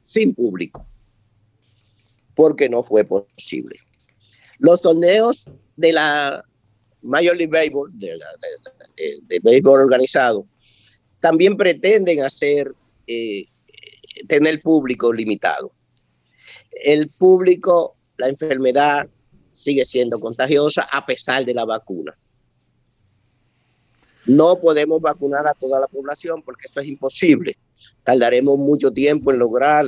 sin 0.00 0.34
público, 0.34 0.86
porque 2.34 2.68
no 2.68 2.82
fue 2.82 3.04
posible. 3.04 3.78
Los 4.58 4.82
torneos 4.82 5.48
de 5.76 5.92
la 5.92 6.44
Major 7.02 7.36
League 7.36 7.52
Baseball, 7.52 7.90
de, 7.98 8.16
la- 8.16 8.26
béisbol 9.42 9.80
organizado, 9.80 10.46
también 11.20 11.56
pretenden 11.56 12.22
hacer, 12.22 12.72
eh, 13.08 13.46
tener 14.28 14.60
público 14.62 15.12
limitado. 15.12 15.72
El 16.70 17.08
público, 17.08 17.96
la 18.16 18.28
enfermedad 18.28 19.08
sigue 19.50 19.84
siendo 19.84 20.20
contagiosa 20.20 20.82
a 20.92 21.04
pesar 21.04 21.44
de 21.44 21.54
la 21.54 21.64
vacuna. 21.64 22.16
No 24.26 24.60
podemos 24.60 25.00
vacunar 25.00 25.46
a 25.46 25.54
toda 25.54 25.80
la 25.80 25.86
población 25.86 26.42
porque 26.42 26.66
eso 26.68 26.80
es 26.80 26.86
imposible. 26.86 27.56
Tardaremos 28.04 28.58
mucho 28.58 28.92
tiempo 28.92 29.32
en 29.32 29.38
lograr 29.38 29.86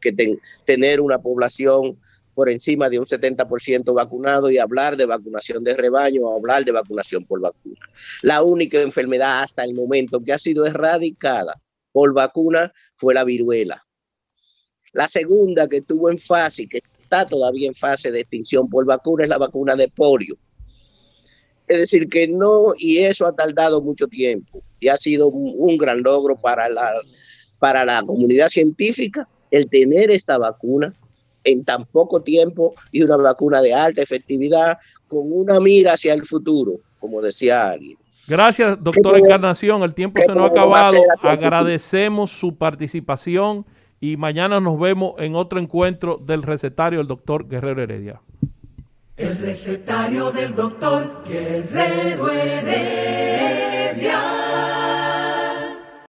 que 0.00 0.12
ten- 0.12 0.40
tener 0.64 1.00
una 1.00 1.18
población 1.18 1.98
por 2.34 2.48
encima 2.50 2.88
de 2.88 2.98
un 2.98 3.06
70% 3.06 3.94
vacunado 3.94 4.50
y 4.50 4.58
hablar 4.58 4.96
de 4.96 5.06
vacunación 5.06 5.64
de 5.64 5.74
rebaño 5.74 6.22
o 6.22 6.36
hablar 6.36 6.64
de 6.64 6.72
vacunación 6.72 7.24
por 7.24 7.40
vacuna. 7.40 7.80
La 8.22 8.42
única 8.42 8.80
enfermedad 8.82 9.42
hasta 9.42 9.64
el 9.64 9.74
momento 9.74 10.20
que 10.20 10.32
ha 10.34 10.38
sido 10.38 10.66
erradicada 10.66 11.60
por 11.96 12.12
vacuna 12.12 12.74
fue 12.96 13.14
la 13.14 13.24
viruela. 13.24 13.82
La 14.92 15.08
segunda 15.08 15.66
que 15.66 15.78
estuvo 15.78 16.10
en 16.10 16.18
fase 16.18 16.64
y 16.64 16.68
que 16.68 16.82
está 17.00 17.26
todavía 17.26 17.68
en 17.68 17.74
fase 17.74 18.10
de 18.10 18.20
extinción 18.20 18.68
por 18.68 18.84
vacuna 18.84 19.24
es 19.24 19.30
la 19.30 19.38
vacuna 19.38 19.74
de 19.76 19.88
polio. 19.88 20.36
Es 21.66 21.78
decir, 21.78 22.06
que 22.10 22.28
no, 22.28 22.74
y 22.76 22.98
eso 22.98 23.26
ha 23.26 23.34
tardado 23.34 23.80
mucho 23.80 24.08
tiempo 24.08 24.62
y 24.78 24.88
ha 24.88 24.98
sido 24.98 25.28
un, 25.28 25.54
un 25.56 25.78
gran 25.78 26.02
logro 26.02 26.38
para 26.38 26.68
la, 26.68 26.92
para 27.58 27.82
la 27.86 28.02
comunidad 28.02 28.50
científica 28.50 29.26
el 29.50 29.70
tener 29.70 30.10
esta 30.10 30.36
vacuna 30.36 30.92
en 31.44 31.64
tan 31.64 31.86
poco 31.86 32.20
tiempo 32.20 32.74
y 32.92 33.04
una 33.04 33.16
vacuna 33.16 33.62
de 33.62 33.72
alta 33.72 34.02
efectividad 34.02 34.76
con 35.08 35.32
una 35.32 35.60
mira 35.60 35.94
hacia 35.94 36.12
el 36.12 36.26
futuro, 36.26 36.78
como 36.98 37.22
decía 37.22 37.70
alguien. 37.70 37.96
Gracias, 38.28 38.76
doctora 38.82 39.18
¿Qué 39.18 39.24
Encarnación. 39.24 39.82
El 39.82 39.94
tiempo 39.94 40.20
se 40.24 40.34
nos 40.34 40.50
ha 40.50 40.52
acabado. 40.52 40.96
Agradecemos 41.22 42.32
su 42.32 42.56
participación 42.56 43.64
y 44.00 44.16
mañana 44.16 44.60
nos 44.60 44.78
vemos 44.78 45.14
en 45.18 45.34
otro 45.36 45.58
encuentro 45.60 46.18
del 46.18 46.42
recetario 46.42 46.98
del 46.98 47.06
doctor 47.06 47.48
Guerrero 47.48 47.82
Heredia. 47.82 48.20
El 49.16 49.38
recetario 49.38 50.30
del 50.30 50.54
doctor 50.54 51.22
Guerrero 51.26 52.30
Heredia. 52.30 54.20